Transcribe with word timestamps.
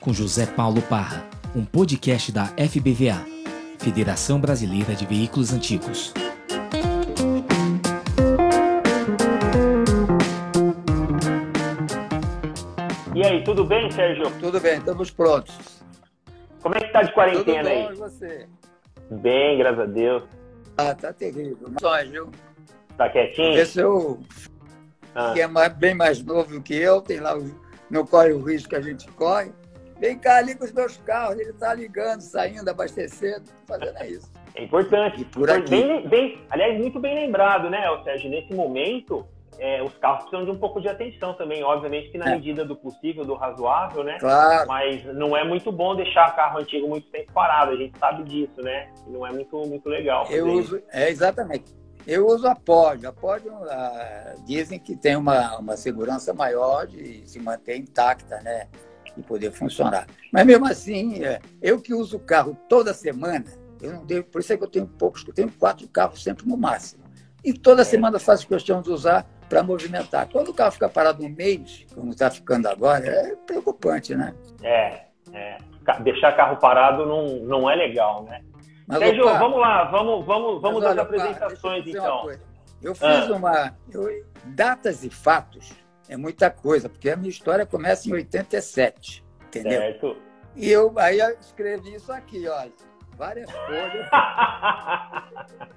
com 0.00 0.12
José 0.12 0.46
Paulo 0.46 0.80
Parra, 0.82 1.24
um 1.54 1.64
podcast 1.64 2.32
da 2.32 2.46
FBVA, 2.46 3.24
Federação 3.78 4.40
Brasileira 4.40 4.94
de 4.94 5.06
Veículos 5.06 5.52
Antigos. 5.52 6.12
E 13.14 13.24
aí, 13.24 13.42
tudo 13.44 13.64
bem, 13.64 13.90
Sérgio? 13.90 14.30
Tudo 14.40 14.60
bem, 14.60 14.78
estamos 14.78 15.10
prontos. 15.10 15.56
Como 16.62 16.74
é 16.76 16.80
que 16.80 16.92
tá 16.92 17.02
de 17.02 17.12
quarentena 17.12 17.62
Tudo 17.70 17.74
bom, 17.74 17.88
aí? 17.88 17.92
e 17.92 17.96
você? 17.96 18.48
Bem, 19.10 19.58
graças 19.58 19.80
a 19.80 19.86
Deus. 19.86 20.22
Ah, 20.76 20.94
tá 20.94 21.12
terrível. 21.12 21.68
Só, 21.80 22.02
viu? 22.04 22.30
Tá 22.96 23.08
quietinho? 23.08 23.58
Esse 23.58 23.80
é 23.80 23.86
o 23.86 24.18
Ah. 25.14 25.32
que 25.32 25.40
é 25.40 25.46
mais- 25.46 25.72
bem 25.74 25.94
mais 25.94 26.22
novo 26.22 26.60
que 26.62 26.74
eu, 26.74 27.00
tem 27.02 27.18
lá, 27.18 27.36
o- 27.36 27.50
não 27.90 28.06
corre 28.06 28.32
o 28.32 28.42
risco 28.42 28.68
que 28.70 28.76
a 28.76 28.80
gente 28.80 29.08
corre. 29.12 29.50
Vem 30.00 30.18
cá, 30.18 30.40
liga 30.40 30.64
os 30.64 30.72
meus 30.72 30.96
carros, 30.96 31.38
ele 31.38 31.52
tá 31.52 31.74
ligando, 31.74 32.22
saindo, 32.22 32.68
abastecendo, 32.70 33.44
fazendo 33.66 33.98
é 33.98 34.08
isso. 34.08 34.30
É 34.54 34.64
importante. 34.64 35.20
E 35.20 35.24
por 35.26 35.46
Foi 35.48 35.58
aqui. 35.58 35.70
Bem, 35.70 36.08
bem- 36.08 36.38
aliás, 36.48 36.78
muito 36.78 36.98
bem 36.98 37.14
lembrado, 37.14 37.68
né, 37.68 37.82
Sérgio? 38.02 38.30
Nesse 38.30 38.54
momento, 38.54 39.26
é, 39.58 39.82
os 39.82 39.92
carros 39.98 40.22
precisam 40.24 40.46
de 40.46 40.50
um 40.52 40.58
pouco 40.58 40.80
de 40.80 40.88
atenção 40.88 41.34
também, 41.34 41.62
obviamente 41.62 42.10
que 42.10 42.16
na 42.16 42.30
É. 42.30 42.34
medida 42.34 42.64
do 42.64 42.74
possível, 42.74 43.26
do 43.26 43.34
razoável, 43.34 44.02
né? 44.02 44.16
Claro, 44.18 44.66
Mas 44.66 45.04
não 45.14 45.36
é 45.36 45.44
muito 45.44 45.70
bom 45.70 45.94
deixar 45.94 46.34
carro 46.34 46.58
antigo 46.60 46.88
muito 46.88 47.06
tempo 47.10 47.30
parado, 47.34 47.72
a 47.72 47.76
gente 47.76 47.96
sabe 47.98 48.24
disso, 48.24 48.60
né? 48.62 48.90
Não 49.06 49.26
é 49.26 49.30
muito, 49.30 49.54
muito 49.68 49.86
legal. 49.86 50.26
eu 50.30 50.46
uso, 50.48 50.82
é 50.90 51.10
exatamente. 51.10 51.78
Eu 52.06 52.26
uso 52.26 52.48
a 52.48 52.54
Pod. 52.56 53.06
A 53.06 53.12
Pod 53.12 53.46
ah, 53.68 54.34
dizem 54.46 54.78
que 54.78 54.96
tem 54.96 55.14
uma, 55.14 55.58
uma 55.58 55.76
segurança 55.76 56.32
maior 56.32 56.86
de 56.86 57.28
se 57.28 57.38
manter 57.38 57.76
intacta, 57.76 58.40
né? 58.40 58.66
E 59.20 59.22
poder 59.22 59.52
funcionar. 59.52 60.06
Mas 60.32 60.46
mesmo 60.46 60.66
assim, 60.66 61.22
é, 61.24 61.40
eu 61.60 61.80
que 61.80 61.92
uso 61.92 62.16
o 62.16 62.20
carro 62.20 62.56
toda 62.68 62.94
semana, 62.94 63.44
eu 63.80 63.92
não 63.92 64.04
devo, 64.06 64.26
por 64.28 64.40
isso 64.40 64.52
é 64.52 64.56
que 64.56 64.64
eu 64.64 64.68
tenho 64.68 64.86
poucos, 64.86 65.24
eu 65.26 65.34
tenho 65.34 65.50
quatro 65.52 65.86
carros 65.88 66.22
sempre 66.22 66.46
no 66.48 66.56
máximo. 66.56 67.04
E 67.44 67.52
toda 67.52 67.84
semana 67.84 68.18
faço 68.18 68.46
questão 68.48 68.82
de 68.82 68.90
usar 68.90 69.26
para 69.48 69.62
movimentar. 69.62 70.28
Quando 70.30 70.48
o 70.48 70.54
carro 70.54 70.72
fica 70.72 70.88
parado 70.88 71.24
um 71.24 71.28
mês, 71.28 71.86
como 71.94 72.10
está 72.10 72.30
ficando 72.30 72.66
agora, 72.68 73.06
é 73.06 73.36
preocupante, 73.46 74.14
né? 74.14 74.34
É, 74.62 75.02
é. 75.32 75.58
Deixar 76.02 76.36
carro 76.36 76.56
parado 76.58 77.06
não, 77.06 77.26
não 77.44 77.70
é 77.70 77.74
legal, 77.74 78.24
né? 78.24 78.42
Mas, 78.86 78.98
Sérgio, 78.98 79.24
opa, 79.24 79.38
vamos 79.38 79.58
lá, 79.60 79.84
vamos, 79.84 80.26
vamos, 80.26 80.60
vamos 80.62 80.84
pá, 80.84 80.92
apresentações, 81.02 81.84
deixa 81.84 81.98
eu 81.98 82.02
então. 82.02 82.30
Eu 82.82 82.94
fiz 82.94 83.30
Ah. 83.30 83.32
uma. 83.34 83.76
eu- 83.92 84.24
datas 84.46 85.04
e 85.04 85.10
fatos 85.10 85.72
é 86.10 86.16
muita 86.16 86.50
coisa, 86.50 86.88
porque 86.88 87.08
a 87.08 87.16
minha 87.16 87.30
história 87.30 87.64
começa 87.64 88.08
em 88.08 88.12
87, 88.12 89.24
entendeu? 89.46 89.80
Certo. 89.80 90.16
E 90.56 90.68
eu 90.68 90.92
aí 90.98 91.20
eu 91.20 91.30
escrevi 91.38 91.94
isso 91.94 92.12
aqui, 92.12 92.48
olha. 92.48 92.72
Várias 93.16 93.48
folhas, 93.48 94.08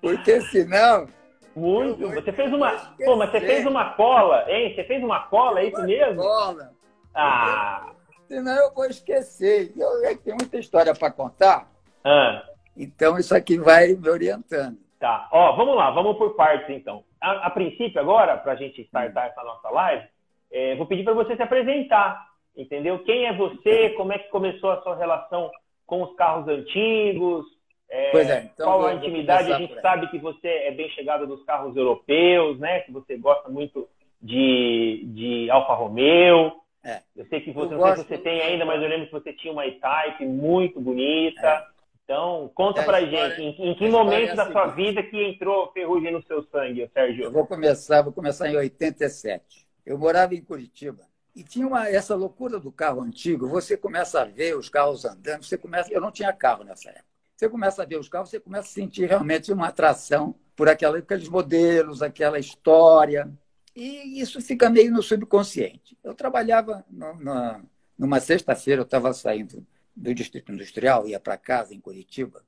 porque 0.00 0.40
senão. 0.42 1.08
Muito. 1.56 2.08
Você 2.10 2.32
fez 2.32 2.52
uma. 2.52 2.70
Pô, 3.04 3.16
mas 3.16 3.30
você 3.30 3.40
fez 3.40 3.66
uma 3.66 3.90
cola, 3.94 4.44
hein? 4.48 4.74
Você 4.74 4.84
fez 4.84 5.02
uma 5.02 5.20
cola, 5.20 5.60
é 5.60 5.66
isso 5.66 5.82
mesmo? 5.82 6.22
Bola, 6.22 6.72
Ah. 7.14 7.92
senão 8.28 8.56
eu 8.56 8.72
vou 8.72 8.86
esquecer. 8.86 9.72
Eu, 9.76 10.04
eu 10.04 10.16
tenho 10.18 10.36
muita 10.38 10.58
história 10.58 10.94
para 10.94 11.10
contar, 11.10 11.68
ah. 12.04 12.44
então 12.76 13.18
isso 13.18 13.34
aqui 13.34 13.58
vai 13.58 13.94
me 13.94 14.08
orientando. 14.08 14.78
Tá. 15.00 15.28
Ó, 15.32 15.56
vamos 15.56 15.76
lá, 15.76 15.90
vamos 15.90 16.16
por 16.18 16.36
partes 16.36 16.68
então. 16.70 17.04
A, 17.24 17.46
a 17.46 17.50
princípio, 17.50 18.00
agora, 18.00 18.36
para 18.36 18.52
a 18.52 18.56
gente 18.56 18.82
startar 18.82 19.28
essa 19.28 19.42
nossa 19.42 19.70
live, 19.70 20.04
é, 20.52 20.74
vou 20.76 20.86
pedir 20.86 21.04
para 21.04 21.14
você 21.14 21.34
se 21.34 21.42
apresentar, 21.42 22.26
entendeu? 22.56 22.98
Quem 23.00 23.26
é 23.26 23.32
você? 23.32 23.90
Como 23.90 24.12
é 24.12 24.18
que 24.18 24.28
começou 24.28 24.70
a 24.70 24.82
sua 24.82 24.94
relação 24.94 25.50
com 25.86 26.02
os 26.02 26.14
carros 26.16 26.46
antigos? 26.46 27.46
É, 27.88 28.10
Pois 28.10 28.28
é, 28.28 28.50
então 28.52 28.66
qual 28.66 28.86
a 28.86 28.94
intimidade? 28.94 29.52
A 29.52 29.58
gente 29.58 29.80
sabe 29.80 30.08
que 30.08 30.18
você 30.18 30.48
é 30.48 30.70
bem 30.70 30.88
chegado 30.90 31.26
dos 31.26 31.42
carros 31.44 31.74
europeus, 31.76 32.58
né? 32.58 32.80
Que 32.80 32.92
você 32.92 33.16
gosta 33.16 33.48
muito 33.48 33.88
de, 34.20 35.02
de 35.06 35.50
Alfa 35.50 35.74
Romeo. 35.74 36.52
É. 36.84 37.00
Eu 37.16 37.24
sei 37.26 37.40
que 37.40 37.50
Eu 37.50 37.54
você, 37.54 37.74
não 37.74 37.82
sei 37.82 37.96
se 37.96 38.04
você 38.04 38.18
tem 38.18 38.42
ainda, 38.42 38.64
mas 38.64 38.82
eu 38.82 38.88
lembro 38.88 39.06
que 39.06 39.12
você 39.12 39.32
tinha 39.32 39.52
uma 39.52 39.66
E-Type 39.66 40.26
muito 40.26 40.80
bonita. 40.80 41.66
Então, 42.04 42.50
conta 42.54 42.80
É, 42.80 42.82
a 42.82 42.86
pra 42.86 43.00
história- 43.00 43.34
gente, 43.34 43.62
em, 43.62 43.70
em 43.70 43.74
que 43.74 43.86
história 43.86 43.90
momento 43.90 44.30
é 44.32 44.34
da 44.36 44.52
sua 44.52 44.66
vida 44.68 45.02
que 45.02 45.16
entrou 45.22 45.72
ferrugem 45.72 46.12
no 46.12 46.22
seu 46.24 46.42
sangue, 46.44 46.80
Eu 46.82 46.90
Sérgio? 46.92 47.30
vou 47.30 47.46
começar, 47.46 48.02
vou 48.02 48.12
começar 48.12 48.48
em 48.48 48.56
87. 48.56 49.66
Eu 49.86 49.98
morava 49.98 50.34
em 50.34 50.42
Curitiba 50.42 51.02
e 51.34 51.42
tinha 51.42 51.66
uma, 51.66 51.88
essa 51.88 52.14
loucura 52.14 52.58
do 52.60 52.70
carro 52.70 53.00
antigo. 53.00 53.48
Você 53.48 53.76
começa 53.76 54.20
a 54.20 54.24
ver 54.24 54.54
os 54.56 54.68
carros 54.68 55.04
andando, 55.06 55.44
você 55.44 55.56
começa. 55.56 55.90
Eu 55.92 56.00
não 56.00 56.10
tinha 56.12 56.32
carro 56.32 56.62
nessa 56.62 56.90
época. 56.90 57.04
Você 57.36 57.48
começa 57.48 57.82
a 57.82 57.86
ver 57.86 57.98
os 57.98 58.08
carros, 58.08 58.28
você 58.30 58.38
começa 58.38 58.68
a 58.68 58.72
sentir 58.72 59.06
realmente 59.08 59.50
uma 59.52 59.68
atração 59.68 60.34
por 60.54 60.68
aquela, 60.68 60.98
aqueles 60.98 61.28
modelos, 61.28 62.02
aquela 62.02 62.38
história. 62.38 63.28
E 63.74 64.20
isso 64.20 64.40
fica 64.42 64.68
meio 64.70 64.92
no 64.92 65.02
subconsciente. 65.02 65.96
Eu 66.04 66.14
trabalhava 66.14 66.84
no- 66.88 67.14
na- 67.18 67.60
numa 67.98 68.20
sexta-feira, 68.20 68.82
eu 68.82 68.84
estava 68.84 69.12
saindo 69.12 69.66
do 69.94 70.14
Distrito 70.14 70.52
Industrial, 70.52 71.06
ia 71.06 71.20
para 71.20 71.36
casa 71.36 71.74
em 71.74 71.80
Curitiba, 71.80 72.44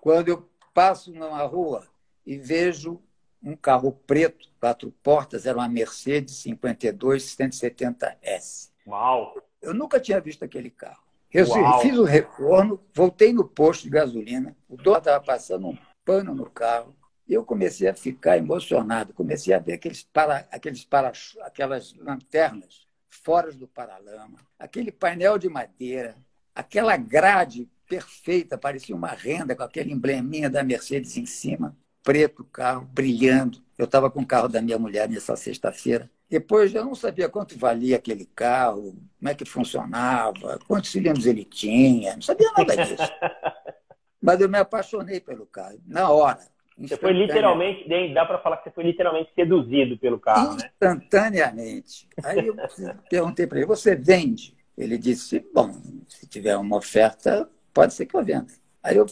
quando 0.00 0.28
eu 0.28 0.48
passo 0.74 1.12
numa 1.12 1.42
rua 1.44 1.86
e 2.24 2.36
vejo 2.36 3.02
um 3.42 3.56
carro 3.56 3.92
preto, 4.06 4.48
quatro 4.60 4.92
portas, 5.02 5.46
era 5.46 5.56
uma 5.56 5.68
Mercedes 5.68 6.36
52 6.36 7.36
170S. 7.36 8.70
Uau! 8.86 9.34
Eu 9.62 9.72
nunca 9.74 9.98
tinha 9.98 10.20
visto 10.20 10.44
aquele 10.44 10.70
carro. 10.70 11.02
Eu 11.32 11.46
Uau. 11.46 11.80
fiz 11.80 11.96
o 11.96 12.04
retorno, 12.04 12.80
voltei 12.92 13.32
no 13.32 13.46
posto 13.46 13.84
de 13.84 13.90
gasolina, 13.90 14.56
o 14.68 14.76
dono 14.76 14.98
estava 14.98 15.22
passando 15.22 15.68
um 15.68 15.78
pano 16.04 16.34
no 16.34 16.50
carro, 16.50 16.94
e 17.30 17.34
eu 17.34 17.44
comecei 17.44 17.88
a 17.88 17.94
ficar 17.94 18.36
emocionado. 18.36 19.14
Comecei 19.14 19.54
a 19.54 19.60
ver 19.60 19.74
aqueles 19.74 20.02
para, 20.02 20.48
aqueles 20.50 20.84
para, 20.84 21.12
aquelas 21.42 21.94
lanternas 21.94 22.88
fora 23.08 23.52
do 23.52 23.68
paralama, 23.68 24.38
aquele 24.58 24.90
painel 24.90 25.38
de 25.38 25.48
madeira, 25.48 26.16
aquela 26.54 26.96
grade 26.96 27.68
perfeita, 27.88 28.56
parecia 28.56 28.94
uma 28.94 29.08
renda 29.08 29.56
com 29.56 29.62
aquele 29.62 29.92
embleminha 29.92 30.48
da 30.48 30.62
Mercedes 30.62 31.16
em 31.16 31.26
cima, 31.26 31.76
preto 32.02 32.42
o 32.42 32.44
carro, 32.44 32.88
brilhando. 32.92 33.58
Eu 33.76 33.84
estava 33.84 34.10
com 34.10 34.20
o 34.20 34.26
carro 34.26 34.48
da 34.48 34.62
minha 34.62 34.78
mulher 34.78 35.08
nessa 35.08 35.34
sexta-feira. 35.34 36.08
Depois 36.28 36.72
eu 36.72 36.84
não 36.84 36.94
sabia 36.94 37.28
quanto 37.28 37.58
valia 37.58 37.96
aquele 37.96 38.24
carro, 38.24 38.94
como 39.18 39.28
é 39.28 39.34
que 39.34 39.44
funcionava, 39.44 40.60
quantos 40.68 40.92
cilindros 40.92 41.26
ele 41.26 41.44
tinha, 41.44 42.14
não 42.14 42.22
sabia 42.22 42.52
nada 42.56 42.76
disso. 42.76 43.12
Mas 44.22 44.40
eu 44.40 44.48
me 44.48 44.58
apaixonei 44.58 45.18
pelo 45.18 45.46
carro, 45.46 45.80
na 45.86 46.10
hora. 46.10 46.38
Você 46.78 46.96
foi 46.96 47.12
literalmente, 47.12 47.86
dá 48.14 48.24
pra 48.24 48.38
falar 48.38 48.58
que 48.58 48.64
você 48.64 48.70
foi 48.70 48.84
literalmente 48.84 49.30
seduzido 49.34 49.98
pelo 49.98 50.18
carro, 50.18 50.56
né? 50.56 50.70
Instantaneamente. 50.72 52.08
Aí 52.24 52.46
eu 52.46 52.56
perguntei 53.10 53.46
para 53.46 53.58
ele: 53.58 53.66
você 53.66 53.94
vende? 53.94 54.56
Ele 54.80 54.96
disse: 54.96 55.46
bom, 55.52 55.70
se 56.08 56.26
tiver 56.26 56.56
uma 56.56 56.76
oferta, 56.76 57.48
pode 57.72 57.92
ser 57.92 58.06
que 58.06 58.16
eu 58.16 58.24
venda. 58.24 58.46
Aí 58.82 58.96
eu 58.96 59.04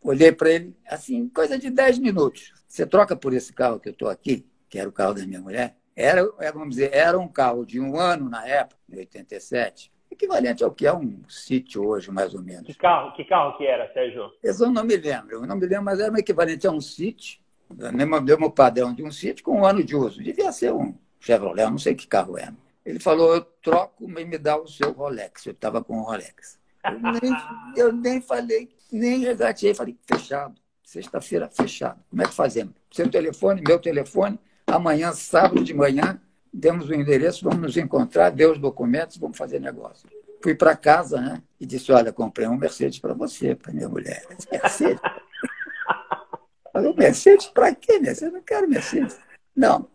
olhei 0.00 0.30
para 0.30 0.50
ele, 0.50 0.76
assim, 0.86 1.28
coisa 1.28 1.58
de 1.58 1.68
10 1.68 1.98
minutos. 1.98 2.54
Você 2.68 2.86
troca 2.86 3.16
por 3.16 3.34
esse 3.34 3.52
carro 3.52 3.80
que 3.80 3.88
eu 3.88 3.92
estou 3.92 4.08
aqui, 4.08 4.46
que 4.68 4.78
era 4.78 4.88
o 4.88 4.92
carro 4.92 5.14
da 5.14 5.26
minha 5.26 5.40
mulher? 5.40 5.76
Era, 5.96 6.20
era, 6.38 6.52
vamos 6.52 6.76
dizer, 6.76 6.90
era 6.92 7.18
um 7.18 7.26
carro 7.26 7.66
de 7.66 7.80
um 7.80 7.98
ano 7.98 8.30
na 8.30 8.46
época, 8.46 8.80
em 8.88 8.98
87, 8.98 9.90
equivalente 10.10 10.62
ao 10.62 10.70
que 10.70 10.86
é 10.86 10.94
um 10.94 11.22
sítio 11.28 11.84
hoje, 11.84 12.10
mais 12.12 12.32
ou 12.32 12.42
menos. 12.42 12.66
Que 12.66 12.74
carro, 12.74 13.12
que 13.14 13.24
carro 13.24 13.56
que 13.56 13.66
era, 13.66 13.92
Sérgio? 13.92 14.30
Eu 14.44 14.70
não 14.70 14.84
me 14.84 14.96
lembro, 14.96 15.36
eu 15.36 15.46
não 15.46 15.56
me 15.56 15.66
lembro, 15.66 15.86
mas 15.86 15.98
era 15.98 16.12
um 16.12 16.16
equivalente 16.16 16.66
a 16.68 16.70
um 16.70 16.78
do 16.78 17.92
mesmo, 17.92 18.20
mesmo 18.20 18.50
padrão 18.52 18.94
de 18.94 19.02
um 19.02 19.10
City 19.10 19.42
com 19.42 19.60
um 19.60 19.66
ano 19.66 19.82
de 19.82 19.96
uso. 19.96 20.22
Devia 20.22 20.52
ser 20.52 20.72
um 20.72 20.94
Chevrolet, 21.18 21.68
não 21.68 21.78
sei 21.78 21.96
que 21.96 22.06
carro 22.06 22.38
era. 22.38 22.54
Ele 22.86 23.00
falou, 23.00 23.34
eu 23.34 23.40
troco 23.40 24.04
e 24.08 24.24
me 24.24 24.38
dá 24.38 24.56
o 24.56 24.68
seu 24.68 24.92
Rolex. 24.92 25.44
Eu 25.44 25.52
estava 25.52 25.82
com 25.82 25.98
o 25.98 26.02
Rolex. 26.02 26.56
Eu 26.84 27.00
nem, 27.00 27.36
eu 27.76 27.92
nem 27.92 28.20
falei, 28.20 28.68
nem 28.92 29.18
regateei, 29.18 29.74
falei, 29.74 29.98
fechado. 30.06 30.54
Sexta-feira, 30.84 31.50
fechado. 31.50 32.00
Como 32.08 32.22
é 32.22 32.26
que 32.26 32.32
fazemos? 32.32 32.74
Seu 32.92 33.10
telefone, 33.10 33.60
meu 33.66 33.80
telefone, 33.80 34.38
amanhã, 34.68 35.12
sábado 35.12 35.64
de 35.64 35.74
manhã, 35.74 36.20
demos 36.52 36.88
o 36.88 36.94
endereço, 36.94 37.42
vamos 37.42 37.60
nos 37.60 37.76
encontrar, 37.76 38.30
dê 38.30 38.46
os 38.46 38.56
documentos, 38.56 39.16
vamos 39.16 39.36
fazer 39.36 39.60
negócio. 39.60 40.08
Fui 40.40 40.54
para 40.54 40.76
casa 40.76 41.20
né, 41.20 41.42
e 41.58 41.66
disse: 41.66 41.90
Olha, 41.90 42.12
comprei 42.12 42.46
um 42.46 42.56
Mercedes 42.56 43.00
para 43.00 43.14
você, 43.14 43.56
para 43.56 43.72
minha 43.72 43.88
mulher. 43.88 44.24
Mercedes? 44.52 45.00
Falei: 46.72 46.94
Mercedes 46.94 47.46
para 47.46 47.74
quê, 47.74 47.98
Mercedes? 47.98 48.22
Eu 48.22 48.32
não 48.32 48.42
quero 48.42 48.68
Mercedes. 48.68 49.18
Não. 49.56 49.88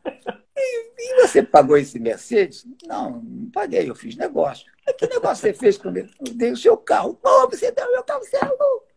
Você 1.32 1.42
pagou 1.42 1.78
esse 1.78 1.98
Mercedes? 1.98 2.66
Não, 2.86 3.22
não 3.22 3.50
paguei, 3.52 3.90
eu 3.90 3.96
fiz 3.96 4.18
negócio. 4.18 4.70
Mas 4.86 4.96
que 4.98 5.08
negócio 5.08 5.38
você 5.38 5.54
fez 5.54 5.78
comigo? 5.78 6.10
Eu 6.20 6.34
dei 6.34 6.52
o 6.52 6.58
seu 6.58 6.76
carro. 6.76 7.14
Pô, 7.16 7.48
você 7.50 7.72
deu 7.72 7.88
o 7.88 7.92
meu 7.92 8.04
carro, 8.04 8.20
você 8.20 8.36
é. 8.36 8.52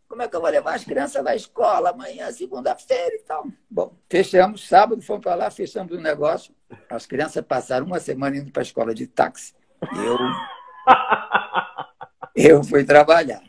Como 0.09 0.21
é 0.21 0.29
que 0.29 0.35
eu 0.35 0.41
vou 0.41 0.51
levar 0.51 0.75
as 0.75 0.85
crianças 0.85 1.23
na 1.23 1.35
escola 1.37 1.91
amanhã, 1.91 2.31
segunda-feira 2.33 3.15
e 3.15 3.21
tal? 3.21 3.47
Bom, 3.71 3.95
fechamos, 4.09 4.67
sábado, 4.67 5.01
fomos 5.01 5.23
para 5.23 5.35
lá, 5.35 5.51
fechamos 5.51 5.93
o 5.93 6.01
negócio. 6.01 6.53
As 6.91 7.07
crianças 7.07 7.45
passaram 7.45 7.87
uma 7.87 8.01
semana 8.01 8.37
indo 8.37 8.51
para 8.51 8.63
a 8.63 8.65
escola 8.65 8.95
de 8.95 9.07
táxi. 9.07 9.55
E 9.95 9.99
eu 10.05 10.19
eu 12.35 12.65
fui 12.65 12.85
trabalhar. 12.85 13.43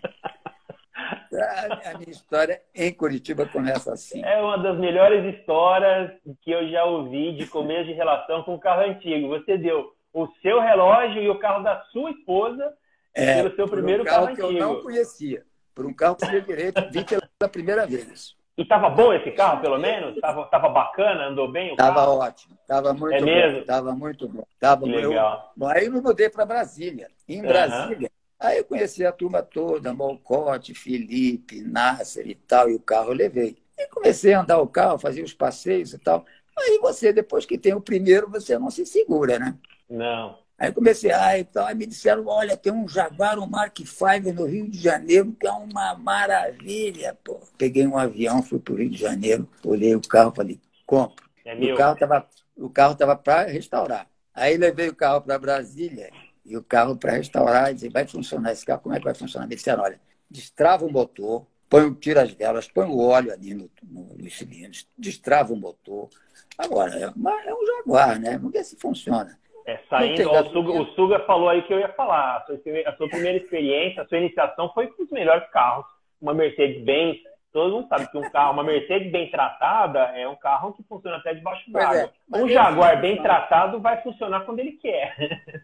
A 1.93 1.97
minha 1.97 2.11
história 2.11 2.61
em 2.73 2.93
Curitiba 2.93 3.45
começa 3.45 3.93
assim. 3.93 4.23
É 4.23 4.41
uma 4.41 4.57
das 4.57 4.77
melhores 4.77 5.35
histórias 5.35 6.11
que 6.41 6.51
eu 6.51 6.67
já 6.69 6.83
ouvi 6.85 7.35
de 7.35 7.47
começo 7.47 7.85
de 7.85 7.93
relação 7.93 8.43
com 8.43 8.55
o 8.55 8.59
carro 8.59 8.83
antigo. 8.83 9.29
Você 9.29 9.57
deu 9.57 9.93
o 10.13 10.27
seu 10.41 10.59
relógio 10.59 11.21
e 11.21 11.29
o 11.29 11.39
carro 11.39 11.63
da 11.63 11.81
sua 11.91 12.11
esposa 12.11 12.73
é, 13.13 13.41
pelo 13.41 13.55
seu 13.55 13.67
primeiro 13.67 14.03
um 14.03 14.05
carro, 14.05 14.25
carro 14.25 14.35
que 14.35 14.41
antigo. 14.43 14.59
eu 14.59 14.67
não 14.67 14.81
conhecia. 14.81 15.43
Por 15.73 15.85
um 15.85 15.93
carro 15.93 16.15
que 16.15 16.25
eu 16.25 16.31
vi 16.31 16.41
pela 16.41 17.49
primeira 17.51 17.85
vez. 17.85 18.35
E 18.57 18.61
estava 18.61 18.89
bom 18.89 19.11
esse 19.13 19.31
carro, 19.31 19.59
pelo 19.59 19.77
menos? 19.77 20.17
Tava, 20.21 20.45
tava 20.45 20.69
bacana? 20.69 21.27
Andou 21.27 21.51
bem 21.51 21.73
o 21.73 21.75
tava 21.75 21.95
carro? 21.95 22.19
ótimo. 22.19 22.57
Tava 22.65 22.93
muito 22.93 23.15
é 23.15 23.19
bom. 23.19 23.25
Mesmo? 23.25 23.65
Tava 23.65 23.91
muito 23.93 24.29
bom. 24.29 24.45
Tava 24.57 24.85
legal. 24.85 25.53
Eu, 25.59 25.67
aí 25.67 25.85
eu 25.85 25.91
me 25.91 25.99
mudei 25.99 26.29
para 26.29 26.45
Brasília. 26.45 27.09
Em 27.27 27.41
Brasília. 27.41 28.09
Aí 28.39 28.57
eu 28.57 28.65
conheci 28.65 29.05
a 29.05 29.11
turma 29.11 29.41
toda, 29.41 29.93
Molcote, 29.93 30.73
Felipe, 30.73 31.61
Nasser 31.61 32.27
e 32.27 32.35
tal, 32.35 32.69
e 32.69 32.75
o 32.75 32.79
carro 32.79 33.09
eu 33.11 33.15
levei. 33.15 33.57
E 33.77 33.87
comecei 33.87 34.33
a 34.33 34.41
andar 34.41 34.59
o 34.59 34.67
carro, 34.67 34.97
fazer 34.97 35.21
os 35.21 35.33
passeios 35.33 35.93
e 35.93 35.97
tal. 35.97 36.25
Aí 36.57 36.79
você, 36.79 37.11
depois 37.11 37.45
que 37.45 37.57
tem 37.57 37.73
o 37.73 37.81
primeiro, 37.81 38.29
você 38.29 38.57
não 38.57 38.71
se 38.71 38.85
segura, 38.85 39.37
né? 39.37 39.55
Não. 39.89 40.37
Aí 40.57 40.71
comecei, 40.71 41.11
ah, 41.11 41.37
então, 41.37 41.65
aí 41.65 41.75
me 41.75 41.85
disseram, 41.85 42.25
olha, 42.27 42.55
tem 42.55 42.71
um 42.71 42.87
Jaguar, 42.87 43.37
um 43.37 43.45
Mark 43.45 43.77
V 43.77 44.31
no 44.31 44.45
Rio 44.45 44.69
de 44.69 44.79
Janeiro, 44.79 45.35
que 45.37 45.45
é 45.45 45.51
uma 45.51 45.95
maravilha, 45.95 47.17
pô. 47.23 47.41
Peguei 47.57 47.85
um 47.85 47.97
avião, 47.97 48.41
fui 48.41 48.59
para 48.59 48.73
o 48.73 48.77
Rio 48.77 48.89
de 48.89 48.97
Janeiro, 48.97 49.49
olhei 49.65 49.93
o 49.93 50.01
carro, 50.01 50.33
falei, 50.33 50.59
compro. 50.85 51.25
É 51.43 51.53
o 51.53 51.75
carro 51.75 51.93
estava 51.93 52.27
o 52.57 52.69
carro 52.69 52.93
estava 52.93 53.15
para 53.15 53.47
restaurar. 53.47 54.07
Aí 54.33 54.57
levei 54.57 54.87
o 54.87 54.95
carro 54.95 55.21
para 55.21 55.37
Brasília 55.37 56.09
e 56.45 56.55
o 56.55 56.63
carro 56.63 56.95
para 56.95 57.13
restaurar, 57.13 57.71
e 57.71 57.73
disse, 57.73 57.89
vai 57.89 58.05
funcionar 58.05 58.51
esse 58.51 58.65
carro, 58.65 58.81
como 58.81 58.95
é 58.95 58.99
que 58.99 59.05
vai 59.05 59.15
funcionar? 59.15 59.47
Me 59.47 59.55
disseram, 59.55 59.83
olha, 59.83 59.99
destrava 60.29 60.85
o 60.85 60.91
motor, 60.91 61.45
põe, 61.69 61.91
tira 61.93 62.21
as 62.21 62.31
velas, 62.31 62.67
põe 62.67 62.85
o 62.85 62.99
óleo 62.99 63.33
ali 63.33 63.53
no, 63.53 63.69
no, 63.83 64.15
nos 64.15 64.37
cilindros, 64.37 64.87
destrava 64.97 65.53
o 65.53 65.57
motor. 65.57 66.09
Agora, 66.57 66.93
é, 66.95 67.07
uma, 67.09 67.31
é 67.43 67.53
um 67.53 67.65
Jaguar, 67.65 68.19
né? 68.19 68.37
Vamos 68.37 68.53
ver 68.53 68.63
se 68.63 68.77
funciona. 68.77 69.37
É, 69.65 69.79
saindo, 69.89 70.29
ó, 70.29 70.41
o, 70.41 70.49
Suga, 70.51 70.71
o, 70.71 70.85
Suga, 70.93 71.19
falou 71.21 71.49
aí 71.49 71.63
que 71.63 71.73
eu 71.73 71.79
ia 71.79 71.89
falar. 71.89 72.37
A 72.37 72.45
sua, 72.45 72.59
a 72.85 72.95
sua, 72.95 73.09
primeira 73.09 73.37
experiência, 73.37 74.03
a 74.03 74.07
sua 74.07 74.19
iniciação 74.19 74.71
foi 74.73 74.87
com 74.87 75.03
os 75.03 75.09
melhores 75.09 75.49
carros. 75.49 75.85
Uma 76.21 76.33
Mercedes-Benz. 76.33 77.17
Todo 77.55 77.73
mundo 77.73 77.87
sabe 77.87 78.11
que 78.11 78.17
um 78.17 78.29
carro, 78.31 78.51
uma 78.51 78.65
Mercedes 78.65 79.09
bem 79.09 79.31
tratada 79.31 79.99
é 80.13 80.27
um 80.27 80.35
carro 80.35 80.73
que 80.73 80.83
funciona 80.83 81.15
até 81.15 81.33
debaixo 81.33 81.71
d'água. 81.71 82.11
É, 82.33 82.43
um 82.43 82.49
Jaguar 82.49 82.99
bem 82.99 83.23
tratado 83.23 83.79
vai 83.79 84.03
funcionar 84.03 84.41
quando 84.41 84.59
ele 84.59 84.73
quer. 84.73 85.15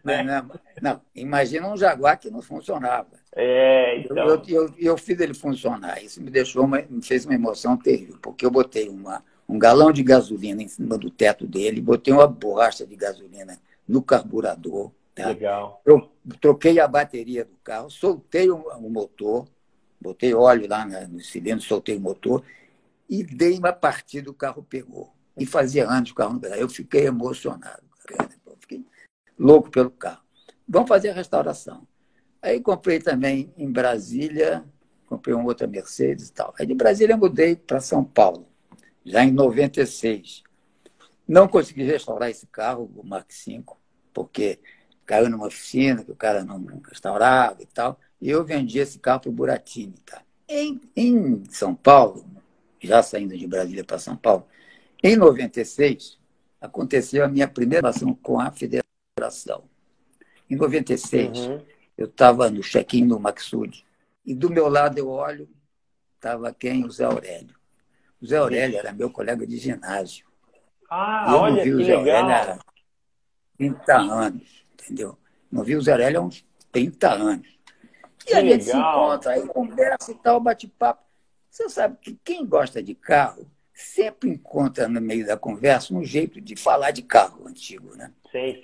Né? 0.02 0.22
Não, 0.22 0.42
não, 0.42 0.60
não, 0.80 1.00
imagina 1.14 1.68
um 1.68 1.76
Jaguar 1.76 2.18
que 2.18 2.30
não 2.30 2.40
funcionava. 2.40 3.10
É, 3.36 3.98
então... 3.98 4.16
eu, 4.16 4.26
eu, 4.26 4.42
eu, 4.48 4.74
eu 4.78 4.96
fiz 4.96 5.20
ele 5.20 5.34
funcionar. 5.34 6.02
Isso 6.02 6.22
me 6.22 6.30
deixou 6.30 6.64
uma, 6.64 6.82
me 6.88 7.02
fez 7.04 7.26
uma 7.26 7.34
emoção 7.34 7.76
terrível, 7.76 8.16
porque 8.22 8.46
eu 8.46 8.50
botei 8.50 8.88
uma, 8.88 9.22
um 9.46 9.58
galão 9.58 9.92
de 9.92 10.02
gasolina 10.02 10.62
em 10.62 10.68
cima 10.68 10.96
do 10.96 11.10
teto 11.10 11.46
dele, 11.46 11.78
botei 11.78 12.14
uma 12.14 12.26
borracha 12.26 12.86
de 12.86 12.96
gasolina 12.96 13.58
no 13.86 14.00
carburador. 14.00 14.90
Tá? 15.14 15.28
Legal. 15.28 15.82
Eu 15.84 16.10
troquei 16.40 16.80
a 16.80 16.88
bateria 16.88 17.44
do 17.44 17.56
carro, 17.62 17.90
soltei 17.90 18.50
o, 18.50 18.56
o 18.56 18.88
motor, 18.88 19.46
botei 20.02 20.34
óleo 20.34 20.68
lá 20.68 20.84
no 20.84 21.20
cilindro, 21.20 21.64
soltei 21.64 21.96
o 21.96 22.00
motor 22.00 22.44
e 23.08 23.22
dei 23.22 23.58
uma 23.58 23.72
partida, 23.72 24.30
o 24.30 24.34
carro 24.34 24.62
pegou. 24.62 25.14
E 25.36 25.46
fazia 25.46 25.88
anos 25.88 26.10
o 26.10 26.14
carro 26.14 26.34
não 26.34 26.40
pegava. 26.40 26.60
Eu 26.60 26.68
fiquei 26.68 27.06
emocionado. 27.06 27.82
Eu 28.46 28.56
fiquei 28.60 28.84
louco 29.38 29.70
pelo 29.70 29.90
carro. 29.90 30.22
Vamos 30.68 30.88
fazer 30.88 31.10
a 31.10 31.14
restauração. 31.14 31.86
Aí 32.40 32.60
comprei 32.60 32.98
também 32.98 33.52
em 33.56 33.70
Brasília, 33.70 34.64
comprei 35.06 35.34
uma 35.34 35.44
outra 35.44 35.66
Mercedes 35.66 36.28
e 36.28 36.32
tal. 36.32 36.54
Aí 36.58 36.66
de 36.66 36.74
Brasília 36.74 37.14
eu 37.14 37.18
mudei 37.18 37.54
para 37.54 37.80
São 37.80 38.02
Paulo, 38.02 38.48
já 39.04 39.24
em 39.24 39.30
96. 39.30 40.42
Não 41.28 41.46
consegui 41.46 41.84
restaurar 41.84 42.30
esse 42.30 42.46
carro, 42.46 42.90
o 42.96 43.06
Mark 43.06 43.30
V, 43.30 43.62
porque 44.12 44.58
caiu 45.06 45.30
numa 45.30 45.46
oficina 45.46 46.02
que 46.02 46.10
o 46.10 46.16
cara 46.16 46.44
não 46.44 46.64
restaurava 46.88 47.62
e 47.62 47.66
tal. 47.66 47.98
E 48.22 48.30
eu 48.30 48.44
vendi 48.44 48.78
esse 48.78 49.00
carro 49.00 49.22
para 49.22 49.30
o 49.30 49.32
Buratini. 49.32 49.96
Tá? 50.06 50.22
Em, 50.48 50.80
em 50.94 51.44
São 51.50 51.74
Paulo, 51.74 52.24
já 52.80 53.02
saindo 53.02 53.36
de 53.36 53.48
Brasília 53.48 53.82
para 53.82 53.98
São 53.98 54.16
Paulo, 54.16 54.46
em 55.02 55.16
96, 55.16 56.20
aconteceu 56.60 57.24
a 57.24 57.28
minha 57.28 57.48
primeira 57.48 57.88
relação 57.88 58.14
com 58.14 58.38
a 58.38 58.52
federação. 58.52 59.64
Em 60.48 60.54
96, 60.54 61.36
uhum. 61.36 61.60
eu 61.98 62.06
estava 62.06 62.48
no 62.48 62.60
check-in 62.60 63.08
do 63.08 63.18
Maxud, 63.18 63.84
e 64.24 64.32
do 64.32 64.48
meu 64.48 64.68
lado 64.68 64.96
eu 64.98 65.08
olho, 65.08 65.48
estava 66.14 66.54
quem? 66.54 66.84
O 66.84 66.90
Zé 66.92 67.04
Aurélio. 67.04 67.56
O 68.20 68.26
Zé 68.26 68.36
Aurélio 68.36 68.78
era 68.78 68.92
meu 68.92 69.10
colega 69.10 69.44
de 69.44 69.56
ginásio. 69.56 70.24
Ah, 70.88 71.26
eu 71.28 71.38
olha 71.38 71.62
que 71.64 71.70
legal. 71.72 72.30
Há 72.30 72.58
30 73.58 73.96
anos, 73.96 74.64
entendeu? 74.74 75.18
Não 75.50 75.64
vi 75.64 75.74
o 75.74 75.82
Zé 75.82 75.90
Aurélio 75.90 76.20
há 76.20 76.22
uns 76.22 76.44
30 76.70 77.12
anos. 77.12 77.61
E 78.28 78.34
a 78.34 78.40
gente 78.40 78.64
se 78.64 78.76
encontra, 78.76 79.32
aí 79.32 79.46
conversa 79.46 80.12
e 80.12 80.14
tal, 80.14 80.40
bate 80.40 80.68
papo. 80.68 81.02
Você 81.50 81.68
sabe 81.68 81.98
que 82.00 82.18
quem 82.24 82.46
gosta 82.46 82.82
de 82.82 82.94
carro 82.94 83.46
sempre 83.74 84.30
encontra 84.30 84.88
no 84.88 85.00
meio 85.00 85.26
da 85.26 85.36
conversa 85.36 85.94
um 85.94 86.04
jeito 86.04 86.40
de 86.40 86.56
falar 86.56 86.90
de 86.90 87.02
carro 87.02 87.46
antigo, 87.46 87.94
né? 87.96 88.12
Sim. 88.30 88.62